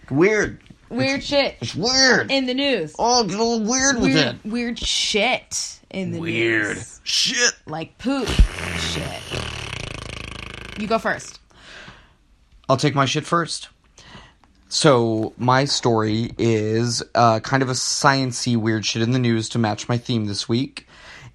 Weird. 0.09 0.59
Weird 0.89 1.23
shit 1.23 1.55
It's 1.61 1.75
weird. 1.75 2.31
in 2.31 2.45
the 2.47 2.53
news. 2.55 2.95
oh, 2.97 3.23
get 3.23 3.35
a 3.39 3.43
little 3.43 3.63
weird 3.69 3.95
with 3.97 4.05
weird, 4.15 4.17
it. 4.17 4.35
weird 4.43 4.79
shit 4.79 5.79
in 5.91 6.11
the 6.11 6.19
Weird 6.19 6.67
news. 6.67 6.77
Weird 6.77 7.07
shit. 7.07 7.53
Like 7.67 7.97
poop 7.99 8.27
shit. 8.27 9.21
You 10.81 10.87
go 10.87 10.97
first. 10.97 11.39
I'll 12.67 12.77
take 12.77 12.95
my 12.95 13.05
shit 13.05 13.25
first. 13.25 13.69
So 14.71 15.33
my 15.35 15.65
story 15.65 16.31
is 16.37 17.01
uh, 17.15 17.39
kind 17.39 17.63
of 17.63 17.69
a 17.69 17.73
sciency 17.73 18.55
weird 18.55 18.85
shit 18.85 19.01
in 19.01 19.11
the 19.11 19.19
news 19.19 19.49
to 19.49 19.59
match 19.59 19.89
my 19.89 19.97
theme 19.97 20.25
this 20.25 20.47
week, 20.47 20.87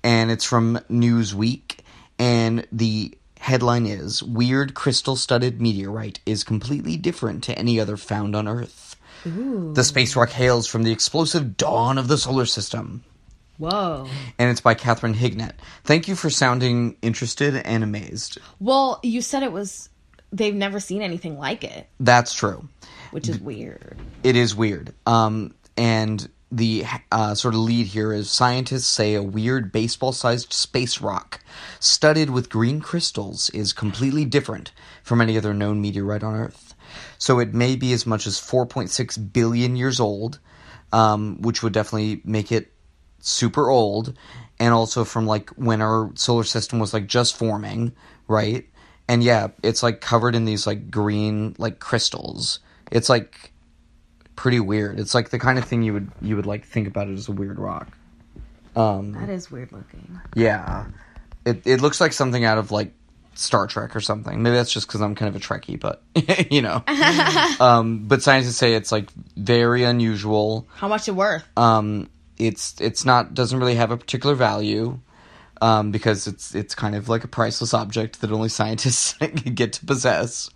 and 0.04 0.30
it's 0.30 0.44
from 0.44 0.78
Newsweek, 0.88 1.80
and 2.16 2.64
the 2.70 3.12
headline 3.40 3.86
is 3.86 4.22
"Weird 4.22 4.74
crystal-studded 4.74 5.60
meteorite 5.60 6.20
is 6.24 6.44
completely 6.44 6.96
different 6.96 7.42
to 7.44 7.58
any 7.58 7.80
other 7.80 7.96
found 7.96 8.36
on 8.36 8.46
Earth." 8.46 8.94
Ooh. 9.26 9.72
The 9.74 9.82
space 9.82 10.14
rock 10.14 10.30
hails 10.30 10.68
from 10.68 10.84
the 10.84 10.92
explosive 10.92 11.56
dawn 11.56 11.98
of 11.98 12.06
the 12.06 12.18
solar 12.18 12.46
system, 12.46 13.02
Whoa. 13.58 14.06
and 14.38 14.48
it's 14.48 14.60
by 14.60 14.74
Katherine 14.74 15.14
Hignett. 15.14 15.54
Thank 15.82 16.06
you 16.06 16.14
for 16.14 16.30
sounding 16.30 16.96
interested 17.02 17.56
and 17.56 17.82
amazed. 17.82 18.38
Well, 18.60 19.00
you 19.02 19.22
said 19.22 19.42
it 19.42 19.50
was. 19.50 19.88
They've 20.34 20.54
never 20.54 20.80
seen 20.80 21.00
anything 21.00 21.38
like 21.38 21.62
it, 21.62 21.88
That's 22.00 22.34
true. 22.34 22.68
which 23.12 23.28
is 23.28 23.38
weird. 23.38 23.96
It 24.24 24.34
is 24.34 24.54
weird. 24.56 24.92
Um, 25.06 25.54
and 25.76 26.28
the 26.50 26.84
uh, 27.12 27.34
sort 27.36 27.54
of 27.54 27.60
lead 27.60 27.86
here 27.86 28.12
is 28.12 28.30
scientists 28.30 28.86
say 28.86 29.14
a 29.14 29.22
weird 29.22 29.70
baseball 29.70 30.10
sized 30.12 30.52
space 30.52 31.00
rock 31.00 31.40
studded 31.78 32.30
with 32.30 32.50
green 32.50 32.80
crystals 32.80 33.48
is 33.50 33.72
completely 33.72 34.24
different 34.24 34.72
from 35.04 35.20
any 35.20 35.38
other 35.38 35.54
known 35.54 35.80
meteorite 35.80 36.24
on 36.24 36.34
Earth. 36.34 36.74
So 37.18 37.38
it 37.38 37.54
may 37.54 37.76
be 37.76 37.92
as 37.92 38.04
much 38.04 38.26
as 38.26 38.40
4.6 38.40 39.32
billion 39.32 39.76
years 39.76 40.00
old, 40.00 40.40
um, 40.92 41.40
which 41.42 41.62
would 41.62 41.72
definitely 41.72 42.22
make 42.24 42.50
it 42.50 42.72
super 43.20 43.70
old. 43.70 44.16
And 44.58 44.74
also 44.74 45.04
from 45.04 45.26
like 45.26 45.50
when 45.50 45.80
our 45.80 46.10
solar 46.14 46.44
system 46.44 46.78
was 46.80 46.92
like 46.92 47.06
just 47.06 47.36
forming, 47.36 47.92
right? 48.28 48.68
And 49.08 49.22
yeah, 49.22 49.48
it's 49.62 49.82
like 49.82 50.00
covered 50.00 50.34
in 50.34 50.44
these 50.44 50.66
like 50.66 50.90
green 50.90 51.54
like 51.58 51.78
crystals. 51.78 52.60
It's 52.90 53.08
like 53.08 53.52
pretty 54.36 54.60
weird. 54.60 54.98
It's 54.98 55.14
like 55.14 55.30
the 55.30 55.38
kind 55.38 55.58
of 55.58 55.64
thing 55.64 55.82
you 55.82 55.92
would 55.92 56.10
you 56.22 56.36
would 56.36 56.46
like 56.46 56.64
think 56.64 56.88
about 56.88 57.08
it 57.08 57.12
as 57.12 57.28
a 57.28 57.32
weird 57.32 57.58
rock. 57.58 57.88
Um, 58.76 59.12
That 59.12 59.28
is 59.28 59.50
weird 59.50 59.72
looking. 59.72 60.20
yeah, 60.34 60.86
it 61.44 61.66
it 61.66 61.80
looks 61.80 62.00
like 62.00 62.12
something 62.12 62.44
out 62.44 62.58
of 62.58 62.70
like 62.72 62.92
Star 63.34 63.66
Trek 63.66 63.94
or 63.94 64.00
something. 64.00 64.42
Maybe 64.42 64.56
that's 64.56 64.72
just 64.72 64.86
because 64.86 65.00
I'm 65.00 65.14
kind 65.14 65.28
of 65.28 65.36
a 65.40 65.44
Trekkie, 65.44 65.78
but 65.78 66.02
you 66.50 66.62
know. 66.62 66.82
um, 67.60 68.06
but 68.08 68.22
scientists 68.22 68.56
say 68.56 68.74
it's 68.74 68.90
like 68.90 69.10
very 69.36 69.84
unusual. 69.84 70.66
How 70.76 70.88
much 70.88 71.08
it 71.08 71.12
worth? 71.12 71.44
Um, 71.58 72.08
it's 72.38 72.74
it's 72.80 73.04
not 73.04 73.34
doesn't 73.34 73.58
really 73.58 73.74
have 73.76 73.90
a 73.90 73.96
particular 73.96 74.34
value. 74.34 74.98
Um, 75.64 75.92
because 75.92 76.26
it's 76.26 76.54
it's 76.54 76.74
kind 76.74 76.94
of 76.94 77.08
like 77.08 77.24
a 77.24 77.28
priceless 77.28 77.72
object 77.72 78.20
that 78.20 78.30
only 78.30 78.50
scientists 78.50 79.14
get 79.54 79.72
to 79.74 79.86
possess. 79.86 80.50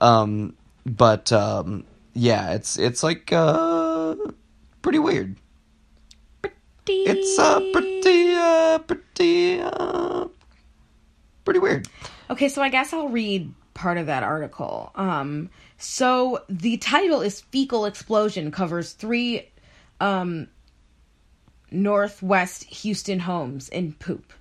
Um, 0.00 0.54
but 0.84 1.32
um, 1.32 1.84
yeah, 2.14 2.52
it's 2.52 2.78
it's 2.78 3.02
like 3.02 3.32
uh, 3.32 4.14
pretty 4.82 5.00
weird. 5.00 5.34
Pretty. 6.42 7.02
It's 7.10 7.36
uh, 7.40 7.58
pretty 7.72 8.34
uh, 8.34 8.78
pretty 8.78 9.60
uh, 9.60 10.26
pretty 11.44 11.58
weird. 11.58 11.88
Okay, 12.30 12.48
so 12.48 12.62
I 12.62 12.68
guess 12.68 12.92
I'll 12.92 13.08
read 13.08 13.52
part 13.74 13.98
of 13.98 14.06
that 14.06 14.22
article. 14.22 14.92
Um, 14.94 15.50
so 15.76 16.44
the 16.48 16.76
title 16.76 17.20
is 17.20 17.40
"Fecal 17.40 17.84
Explosion," 17.84 18.52
covers 18.52 18.92
three 18.92 19.48
um, 20.00 20.46
Northwest 21.82 22.64
Houston 22.64 23.20
homes 23.20 23.68
in 23.68 23.92
poop, 23.94 24.32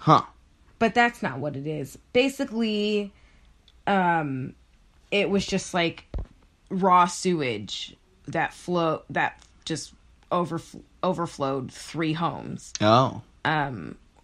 Huh? 0.00 0.22
but 0.78 0.94
that's 0.94 1.22
not 1.22 1.38
what 1.38 1.56
it 1.56 1.66
is. 1.66 1.98
Basically, 2.12 3.12
um, 3.86 4.54
it 5.10 5.30
was 5.30 5.46
just 5.46 5.74
like 5.74 6.04
raw 6.70 7.06
sewage 7.06 7.96
that 8.26 8.52
flow 8.52 9.02
that 9.10 9.42
just 9.64 9.92
over 10.30 10.60
overflowed 11.02 11.72
three 11.72 12.12
homes 12.12 12.72
Oh, 12.80 13.22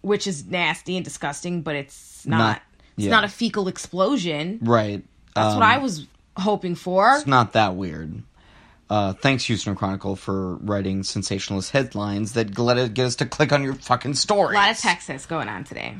which 0.01 0.27
is 0.27 0.45
nasty 0.45 0.95
and 0.97 1.03
disgusting, 1.03 1.61
but 1.61 1.75
it's 1.75 2.25
not. 2.25 2.37
Not- 2.37 2.61
it's 2.97 3.05
yeah. 3.05 3.11
not 3.11 3.23
a 3.25 3.27
fecal 3.27 3.67
explosion. 3.67 4.59
right. 4.61 5.03
That's 5.35 5.53
Um, 5.53 5.59
what 5.59 5.67
I 5.67 5.79
was 5.79 6.07
hoping 6.37 6.75
for. 6.75 7.15
It's 7.17 7.27
not 7.27 7.51
that 7.51 7.75
weird. 7.75 8.23
Uh, 8.89 9.13
thanks, 9.13 9.45
Houston 9.45 9.75
Chronicle, 9.75 10.15
for 10.15 10.55
writing 10.57 11.03
sensationalist 11.03 11.71
headlines 11.71 12.33
that 12.33 12.57
let 12.57 12.77
it 12.77 12.93
get 12.93 13.07
us 13.07 13.15
to 13.17 13.25
click 13.25 13.51
on 13.51 13.63
your 13.63 13.73
fucking 13.73 14.13
story. 14.13 14.55
A 14.55 14.59
lot 14.59 14.71
of 14.71 14.77
Texas 14.77 15.25
going 15.25 15.49
on 15.49 15.63
today. 15.63 15.95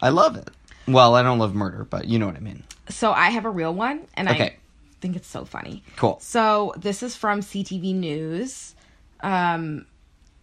I 0.00 0.08
love 0.08 0.36
it. 0.36 0.50
Well, 0.88 1.14
I 1.14 1.22
don't 1.22 1.38
love 1.38 1.54
murder, 1.54 1.84
but 1.84 2.06
you 2.06 2.18
know 2.18 2.26
what 2.26 2.36
I 2.36 2.40
mean. 2.40 2.64
So 2.88 3.12
I 3.12 3.30
have 3.30 3.44
a 3.44 3.50
real 3.50 3.74
one, 3.74 4.06
and 4.14 4.28
I 4.28 4.56
think 5.00 5.16
it's 5.16 5.28
so 5.28 5.44
funny. 5.44 5.82
Cool. 5.96 6.18
So 6.20 6.74
this 6.76 7.02
is 7.02 7.14
from 7.14 7.40
CTV 7.40 7.94
News, 7.94 8.74
um, 9.20 9.86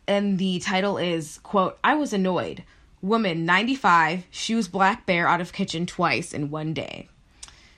and 0.07 0.37
the 0.37 0.59
title 0.59 0.97
is 0.97 1.39
"quote 1.39 1.79
I 1.83 1.95
was 1.95 2.13
annoyed." 2.13 2.63
Woman, 3.01 3.45
95, 3.45 4.25
shoos 4.29 4.67
black 4.67 5.05
bear 5.05 5.25
out 5.25 5.39
of 5.39 5.53
kitchen 5.53 5.85
twice 5.85 6.33
in 6.33 6.49
one 6.49 6.73
day. 6.73 7.07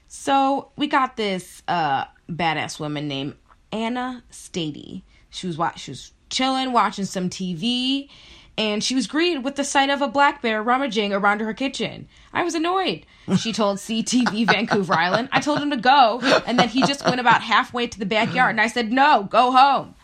So 0.07 0.71
we 0.75 0.87
got 0.87 1.15
this 1.15 1.61
uh, 1.67 2.05
badass 2.27 2.79
woman 2.79 3.07
named 3.07 3.35
Anna 3.71 4.23
Stady. 4.31 5.03
She 5.29 5.47
was 5.47 5.57
wa- 5.57 5.75
she 5.75 5.91
was 5.91 6.11
chilling, 6.29 6.71
watching 6.71 7.05
some 7.05 7.29
TV, 7.29 8.09
and 8.57 8.83
she 8.83 8.95
was 8.95 9.07
greeted 9.07 9.43
with 9.43 9.55
the 9.55 9.63
sight 9.63 9.89
of 9.89 10.01
a 10.01 10.07
black 10.07 10.41
bear 10.41 10.61
rummaging 10.61 11.13
around 11.13 11.39
her 11.41 11.53
kitchen. 11.53 12.07
I 12.33 12.43
was 12.43 12.53
annoyed. 12.55 13.05
She 13.37 13.53
told 13.53 13.77
CTV 13.77 14.45
Vancouver 14.51 14.93
Island. 14.93 15.29
I 15.31 15.39
told 15.39 15.59
him 15.61 15.69
to 15.71 15.77
go, 15.77 16.19
and 16.45 16.59
then 16.59 16.69
he 16.69 16.81
just 16.83 17.05
went 17.05 17.19
about 17.21 17.41
halfway 17.41 17.87
to 17.87 17.99
the 17.99 18.05
backyard, 18.05 18.51
and 18.51 18.61
I 18.61 18.67
said, 18.67 18.91
"No, 18.91 19.23
go 19.23 19.51
home." 19.51 19.95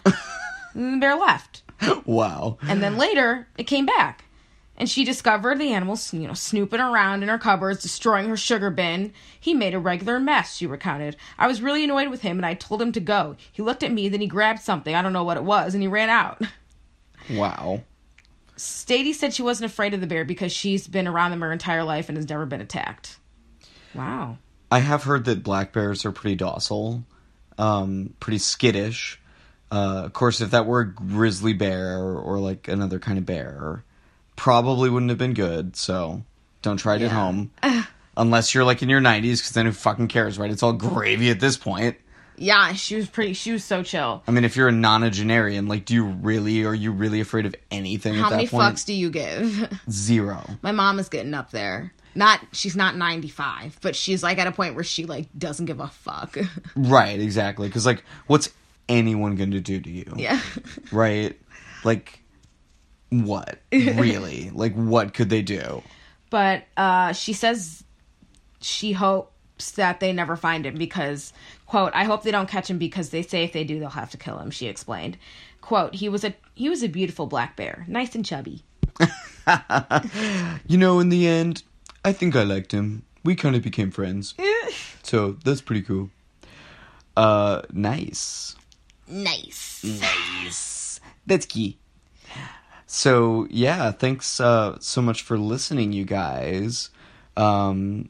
And 0.74 0.94
the 0.94 0.98
bear 1.00 1.16
left. 1.18 1.64
Wow. 2.06 2.58
And 2.64 2.82
then 2.82 2.98
later, 2.98 3.48
it 3.58 3.66
came 3.66 3.86
back. 3.86 4.24
And 4.78 4.88
she 4.88 5.04
discovered 5.04 5.60
the 5.60 5.74
animals, 5.74 6.14
you 6.14 6.28
know, 6.28 6.34
snooping 6.34 6.80
around 6.80 7.24
in 7.24 7.30
her 7.30 7.40
cupboards, 7.40 7.82
destroying 7.82 8.30
her 8.30 8.38
sugar 8.38 8.70
bin. 8.70 9.12
He 9.40 9.54
made 9.54 9.74
a 9.74 9.80
regular 9.80 10.20
mess, 10.20 10.56
she 10.56 10.68
recounted. 10.68 11.16
I 11.38 11.48
was 11.48 11.62
really 11.62 11.84
annoyed 11.84 12.10
with 12.10 12.22
him 12.22 12.38
and 12.38 12.46
I 12.46 12.54
told 12.54 12.82
him 12.82 12.92
to 12.92 13.00
go. 13.00 13.36
He 13.52 13.64
looked 13.64 13.82
at 13.82 13.92
me, 13.92 14.08
then 14.08 14.22
he 14.22 14.28
grabbed 14.28 14.62
something, 14.62 14.94
I 14.94 15.02
don't 15.02 15.14
know 15.14 15.24
what 15.24 15.38
it 15.38 15.44
was, 15.44 15.74
and 15.74 15.82
he 15.82 15.88
ran 15.88 16.10
out. 16.10 16.42
Wow. 17.30 17.82
Stady 18.56 19.14
said 19.14 19.34
she 19.34 19.42
wasn't 19.42 19.70
afraid 19.70 19.94
of 19.94 20.02
the 20.02 20.08
bear 20.08 20.26
because 20.26 20.52
she's 20.52 20.88
been 20.88 21.08
around 21.08 21.32
them 21.32 21.42
her 21.42 21.52
entire 21.52 21.84
life 21.84 22.10
and 22.10 22.18
has 22.18 22.30
never 22.30 22.46
been 22.46 22.62
attacked. 22.62 23.18
Wow. 23.94 24.38
I 24.72 24.80
have 24.80 25.04
heard 25.04 25.26
that 25.26 25.44
black 25.44 25.74
bears 25.74 26.06
are 26.06 26.12
pretty 26.12 26.36
docile, 26.36 27.04
um, 27.58 28.14
pretty 28.20 28.40
skittish. 28.40 29.20
Uh, 29.72 30.04
of 30.06 30.14
course, 30.14 30.42
if 30.42 30.52
that 30.52 30.66
were 30.66 30.82
a 30.82 30.92
grizzly 30.92 31.54
bear 31.54 32.00
or, 32.00 32.18
or 32.20 32.40
like 32.40 32.68
another 32.68 33.00
kind 33.00 33.18
of 33.18 33.26
bear, 33.26 33.84
probably 34.38 34.90
wouldn't 34.90 35.10
have 35.10 35.18
been 35.18 35.34
good. 35.34 35.76
So 35.76 36.24
don't 36.62 36.78
try 36.78 36.96
it 36.96 37.02
at 37.02 37.12
home, 37.12 37.52
unless 38.18 38.54
you're 38.56 38.64
like 38.64 38.82
in 38.82 38.88
your 38.88 39.02
90s, 39.02 39.40
because 39.40 39.52
then 39.52 39.66
who 39.66 39.74
fucking 39.74 40.08
cares, 40.08 40.40
right? 40.40 40.50
It's 40.50 40.64
all 40.64 40.72
gravy 40.72 41.30
at 41.30 41.42
this 41.42 41.58
point. 41.58 41.98
Yeah, 42.40 42.74
she 42.74 42.96
was 42.96 43.08
pretty, 43.10 43.34
she 43.34 43.52
was 43.52 43.64
so 43.64 43.82
chill. 43.82 44.24
I 44.28 44.32
mean, 44.32 44.46
if 44.46 44.56
you're 44.56 44.68
a 44.68 44.72
nonagenarian, 44.72 45.68
like, 45.68 45.86
do 45.86 45.96
you 45.96 46.06
really 46.06 46.64
are 46.66 46.76
you 46.76 46.92
really 46.92 47.20
afraid 47.20 47.48
of 47.48 47.56
anything 47.72 48.14
How 48.14 48.26
at 48.26 48.30
that 48.30 48.36
many 48.38 48.48
point? 48.48 48.76
fucks 48.76 48.86
do 48.86 48.94
you 48.94 49.10
give? 49.10 49.68
Zero. 49.90 50.46
My 50.62 50.72
mom 50.72 51.00
is 51.00 51.10
getting 51.10 51.34
up 51.34 51.50
there. 51.52 51.94
Not, 52.14 52.40
she's 52.52 52.76
not 52.76 52.96
95, 52.96 53.80
but 53.82 53.96
she's 53.96 54.24
like 54.24 54.38
at 54.38 54.48
a 54.48 54.52
point 54.52 54.76
where 54.76 54.84
she 54.84 55.06
like 55.06 55.28
doesn't 55.38 55.66
give 55.66 55.80
a 55.80 55.88
fuck. 55.88 56.38
Right, 56.76 57.20
exactly. 57.20 57.68
Because 57.68 57.86
like, 57.88 58.04
what's 58.28 58.50
anyone 58.88 59.36
going 59.36 59.52
to 59.52 59.60
do 59.60 59.80
to 59.80 59.90
you? 59.90 60.14
yeah. 60.16 60.40
right? 60.92 61.36
Like, 61.84 62.22
what? 63.10 63.60
Really? 63.72 64.50
like, 64.54 64.74
what 64.74 65.14
could 65.14 65.30
they 65.30 65.42
do? 65.42 65.84
but 66.30 66.64
uh, 66.76 67.14
she 67.14 67.32
says 67.32 67.86
she 68.60 68.92
hopes 68.92 69.72
that 69.72 70.02
they 70.02 70.12
never 70.12 70.36
find 70.36 70.66
him 70.66 70.78
because 70.78 71.32
Quote, 71.68 71.92
I 71.94 72.06
hope 72.06 72.24
they 72.24 72.32
don't 72.32 72.48
catch 72.48 72.70
him 72.70 72.78
because 72.78 73.10
they 73.10 73.22
say 73.22 73.44
if 73.44 73.52
they 73.52 73.66
do, 73.66 73.80
they'll 73.80 73.90
have 73.90 74.12
to 74.12 74.18
kill 74.18 74.40
him, 74.40 74.52
she 74.52 74.68
explained. 74.68 75.18
Quote, 75.60 75.96
he 75.96 76.08
was 76.08 76.24
a 76.24 76.34
he 76.56 76.70
was 76.70 76.82
a 76.82 76.88
beautiful 76.88 77.28
black 77.28 77.58
bear, 77.58 77.86
nice 77.88 78.16
and 78.16 78.26
chubby. 78.26 78.64
You 80.68 80.78
know, 80.78 81.00
in 81.00 81.08
the 81.08 81.26
end, 81.26 81.64
I 82.04 82.12
think 82.12 82.36
I 82.36 82.44
liked 82.44 82.74
him. 82.74 83.04
We 83.24 83.34
kind 83.34 83.56
of 83.56 83.62
became 83.62 83.92
friends. 83.92 84.36
so 85.04 85.38
that's 85.46 85.62
pretty 85.62 85.84
cool. 85.84 86.10
Uh, 87.16 87.62
nice. 87.72 88.58
Nice. 89.08 89.86
Nice. 89.86 91.00
That's 91.26 91.46
key. 91.46 91.78
So 92.88 93.48
yeah, 93.50 93.92
thanks 93.92 94.40
uh, 94.40 94.78
so 94.80 95.02
much 95.02 95.22
for 95.22 95.38
listening, 95.38 95.92
you 95.92 96.06
guys. 96.06 96.90
Um, 97.36 98.10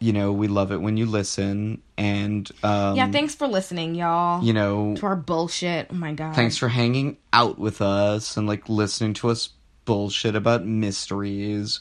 you 0.00 0.12
know, 0.12 0.32
we 0.32 0.48
love 0.48 0.70
it 0.72 0.80
when 0.80 0.96
you 0.96 1.06
listen, 1.06 1.82
and 1.96 2.50
um, 2.62 2.96
Yeah, 2.96 3.10
thanks 3.10 3.34
for 3.34 3.46
listening, 3.46 3.94
y'all. 3.94 4.42
You 4.42 4.52
know, 4.52 4.94
to 4.96 5.06
our 5.06 5.16
bullshit. 5.16 5.88
Oh 5.90 5.94
my 5.94 6.12
god. 6.12 6.34
thanks 6.34 6.56
for 6.56 6.68
hanging 6.68 7.16
out 7.32 7.58
with 7.58 7.80
us 7.80 8.36
and 8.36 8.46
like 8.46 8.68
listening 8.68 9.14
to 9.14 9.30
us 9.30 9.50
bullshit 9.84 10.34
about 10.34 10.66
mysteries. 10.66 11.80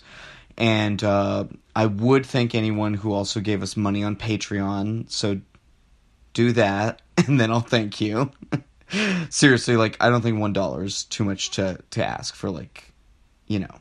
And 0.58 1.04
uh, 1.04 1.46
I 1.76 1.86
would 1.88 2.26
thank 2.26 2.56
anyone 2.56 2.96
who 2.96 3.14
also 3.14 3.40
gave 3.40 3.62
us 3.62 3.76
money 3.76 4.04
on 4.04 4.16
Patreon. 4.16 5.12
So 5.12 5.42
do 6.34 6.52
that, 6.54 7.02
and 7.18 7.40
then 7.40 7.52
I'll 7.52 7.62
thank 7.62 8.00
you. 8.00 8.32
Seriously, 9.30 9.76
like 9.76 9.98
I 10.00 10.10
don't 10.10 10.22
think 10.22 10.40
one 10.40 10.54
dollar 10.54 10.84
is 10.84 11.04
too 11.04 11.24
much 11.24 11.52
to 11.52 11.80
to 11.92 12.06
ask 12.06 12.36
for. 12.36 12.50
Like, 12.50 12.94
you 13.48 13.60
know, 13.60 13.76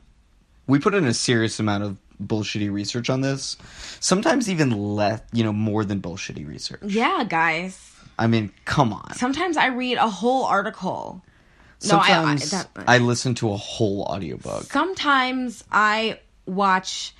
we 0.67 0.79
put 0.79 0.95
in 0.95 1.05
a 1.07 1.15
serious 1.15 1.61
amount 1.61 1.85
of 1.85 1.99
bullshitty 2.23 2.73
research 2.73 3.11
on 3.11 3.21
this. 3.21 3.57
Sometimes 4.01 4.51
even 4.51 4.71
less, 4.71 5.21
you 5.33 5.45
know, 5.45 5.53
more 5.53 5.85
than 5.85 6.01
bullshitty 6.01 6.47
research. 6.47 6.81
Yeah, 6.83 7.25
guys. 7.29 7.93
I 8.19 8.27
mean, 8.27 8.51
come 8.65 8.93
on. 8.93 9.13
Sometimes 9.15 9.57
I 9.57 9.67
read 9.67 9.99
a 9.99 10.09
whole 10.09 10.45
article. 10.45 11.23
No, 11.87 11.99
I, 11.99 12.01
I, 12.01 12.37
Sometimes 12.37 12.51
that, 12.53 12.69
I 12.87 12.99
listen 12.99 13.35
to 13.37 13.53
a 13.53 13.57
whole 13.57 14.03
audiobook. 14.05 14.65
sometimes 14.65 15.63
I 15.71 16.21
watch 16.47 17.15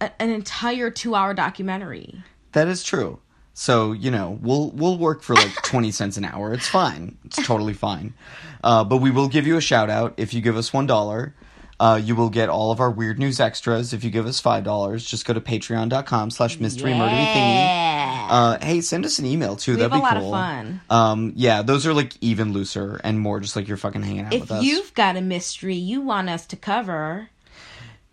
a, 0.00 0.10
an 0.22 0.30
entire 0.30 0.90
two-hour 0.90 1.34
documentary. 1.34 2.22
That 2.52 2.68
is 2.68 2.84
true. 2.84 3.18
So 3.58 3.90
you 3.90 4.12
know, 4.12 4.38
we'll 4.40 4.70
we'll 4.70 4.96
work 4.98 5.22
for 5.22 5.34
like 5.34 5.52
twenty 5.64 5.90
cents 5.90 6.16
an 6.16 6.24
hour. 6.24 6.52
It's 6.54 6.68
fine. 6.68 7.18
It's 7.24 7.44
totally 7.44 7.74
fine. 7.74 8.14
Uh, 8.62 8.84
but 8.84 8.98
we 8.98 9.10
will 9.10 9.26
give 9.26 9.48
you 9.48 9.56
a 9.56 9.60
shout 9.60 9.90
out 9.90 10.14
if 10.16 10.32
you 10.32 10.40
give 10.40 10.56
us 10.56 10.72
one 10.72 10.86
dollar. 10.86 11.34
Uh, 11.80 12.00
you 12.02 12.14
will 12.14 12.30
get 12.30 12.48
all 12.48 12.70
of 12.70 12.78
our 12.80 12.90
weird 12.90 13.18
news 13.18 13.38
extras 13.40 13.92
if 13.92 14.04
you 14.04 14.10
give 14.10 14.26
us 14.26 14.38
five 14.38 14.62
dollars. 14.62 15.04
Just 15.04 15.26
go 15.26 15.32
to 15.34 15.40
patreon.com 15.40 16.30
slash 16.30 16.60
mystery 16.60 16.92
murdery 16.92 17.26
thingy. 17.26 18.28
Uh, 18.30 18.58
hey, 18.60 18.80
send 18.80 19.04
us 19.04 19.18
an 19.18 19.26
email 19.26 19.56
too. 19.56 19.72
We 19.72 19.76
That'd 19.78 19.92
have 19.92 20.00
be 20.00 20.04
a 20.04 20.08
lot 20.08 20.16
of 20.18 20.22
cool. 20.22 20.32
fun. 20.32 20.80
Um, 20.90 21.32
yeah, 21.34 21.62
those 21.62 21.84
are 21.84 21.92
like 21.94 22.12
even 22.20 22.52
looser 22.52 23.00
and 23.02 23.18
more 23.18 23.40
just 23.40 23.56
like 23.56 23.66
you're 23.66 23.76
fucking 23.76 24.02
hanging 24.02 24.26
out 24.26 24.32
If 24.34 24.42
with 24.42 24.52
us. 24.52 24.62
you've 24.64 24.94
got 24.94 25.16
a 25.16 25.20
mystery 25.20 25.74
you 25.76 26.00
want 26.00 26.28
us 26.28 26.46
to 26.46 26.56
cover, 26.56 27.30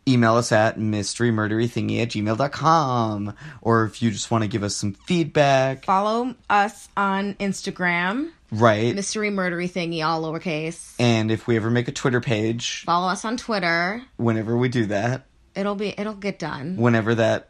email 0.08 0.36
us 0.36 0.52
at 0.52 0.78
mysterymurderythingy 0.78 2.02
at 2.02 2.10
gmail.com. 2.10 3.34
Or 3.62 3.86
if 3.86 4.02
you 4.02 4.12
just 4.12 4.32
want 4.32 4.44
to 4.44 4.48
give 4.48 4.64
us 4.64 4.76
some 4.76 4.94
feedback, 4.94 5.86
follow 5.86 6.36
us 6.50 6.88
on 6.96 7.34
Instagram, 7.36 8.32
right? 8.52 8.94
mystery 8.96 9.30
murdery 9.32 9.70
thingy, 9.70 10.06
all 10.06 10.22
lowercase. 10.22 10.94
And 11.00 11.32
if 11.32 11.48
we 11.48 11.56
ever 11.56 11.70
make 11.70 11.88
a 11.88 11.92
Twitter 11.92 12.22
page, 12.22 12.84
Follow 12.86 13.08
us 13.08 13.26
on 13.26 13.38
Twitter. 13.38 14.02
whenever 14.18 14.56
we 14.58 14.70
do 14.70 14.86
that, 14.88 15.26
It'll 15.56 15.76
be 15.76 15.94
it'll 15.98 16.14
get 16.16 16.38
done. 16.38 16.76
whenever 16.76 17.16
that, 17.16 17.50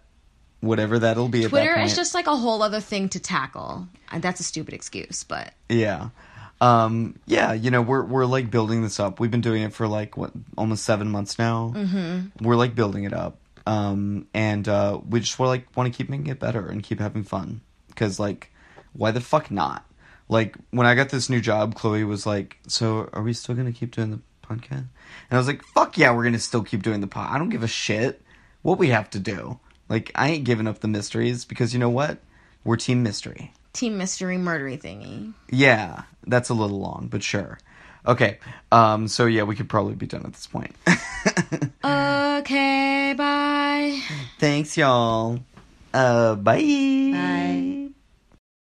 whatever 0.62 0.99
that'll 0.99 1.28
be 1.28 1.41
that 1.41 1.49
Twitter 1.49 1.80
is 1.80 1.95
just 1.95 2.14
like 2.14 2.28
a 2.28 2.36
whole 2.36 2.62
other 2.62 2.80
thing 2.80 3.10
to 3.10 3.20
tackle. 3.20 3.88
And 4.12 4.22
that's 4.22 4.39
a 4.39 4.43
stupid 4.43 4.74
excuse, 4.76 5.24
but 5.24 5.53
yeah. 5.70 6.10
Um, 6.66 7.20
yeah, 7.28 7.53
you 7.53 7.70
know, 7.70 7.84
we're 7.84 8.03
we're 8.03 8.26
like 8.26 8.49
building 8.49 8.82
this 8.82 8.99
up. 8.99 9.20
We've 9.20 9.30
been 9.30 9.41
doing 9.41 9.61
it 9.61 9.72
for 9.72 9.88
like 9.88 10.18
what 10.18 10.32
almost 10.57 10.84
seven 10.84 11.09
months 11.09 11.38
now. 11.38 11.72
Mm-hmm. 11.76 12.43
We're 12.43 12.55
like 12.55 12.74
building 12.74 13.03
it 13.03 13.13
up, 13.13 13.38
um, 13.68 14.28
and 14.34 14.68
uh, 14.68 14.99
we 15.07 15.20
just 15.20 15.38
want 15.38 15.49
like 15.49 15.78
want 15.78 15.93
to 15.93 15.95
keep 15.95 16.09
making 16.09 16.28
it 16.28 16.39
better 16.39 16.68
and 16.68 16.82
keep 16.82 16.99
having 16.99 17.24
fun. 17.24 17.61
Because 17.88 18.20
like, 18.20 18.51
why 18.93 19.11
the 19.11 19.22
fuck 19.22 19.51
not? 19.51 19.86
Like 20.28 20.55
when 20.72 20.88
I 20.88 20.95
got 20.95 21.09
this 21.09 21.30
new 21.30 21.39
job, 21.39 21.76
Chloe 21.76 22.03
was 22.03 22.26
like, 22.26 22.57
"So 22.68 23.11
are 23.13 23.22
we 23.22 23.34
still 23.34 23.53
gonna 23.53 23.72
keep 23.72 23.91
doing 23.91 24.09
the 24.09 24.22
podcast?" 24.41 24.72
And 24.72 25.34
I 25.34 25.38
was 25.38 25.45
like, 25.45 25.63
"Fuck 25.76 25.99
yeah, 25.99 26.16
we're 26.16 26.24
gonna 26.24 26.39
still 26.39 26.63
keep 26.63 26.82
doing 26.82 26.99
the 26.99 27.05
pod. 27.05 27.30
I 27.32 27.38
don't 27.38 27.49
give 27.49 27.61
a 27.61 27.68
shit 27.68 28.24
what 28.63 28.80
we 28.80 28.88
have 28.89 29.11
to 29.11 29.20
do. 29.20 29.59
Like 29.88 30.11
I 30.16 30.30
ain't 30.30 30.45
giving 30.45 30.66
up 30.66 30.80
the 30.80 30.88
mysteries 30.88 31.45
because 31.45 31.74
you 31.74 31.80
know 31.80 31.91
what? 31.91 32.18
We're 32.63 32.78
team 32.78 33.03
mystery." 33.03 33.53
Team 33.76 33.98
mystery 33.98 34.38
murdery 34.38 34.82
thingy. 34.82 35.34
Yeah, 35.52 36.04
that's 36.26 36.50
a 36.50 36.54
little 36.54 36.80
long, 36.80 37.08
but 37.12 37.22
sure. 37.22 37.60
Okay, 38.08 38.40
um, 38.72 39.08
so 39.08 39.26
yeah, 39.26 39.44
we 39.44 39.56
could 39.56 39.70
probably 39.70 39.96
be 39.96 40.08
done 40.08 40.26
at 40.26 40.34
this 40.34 40.48
point. 40.48 40.76
Okay, 41.86 43.14
bye. 43.18 44.00
Thanks, 44.40 44.76
y'all. 44.78 45.40
Uh, 45.94 46.36
bye. 46.36 46.62
Bye. 46.62 47.82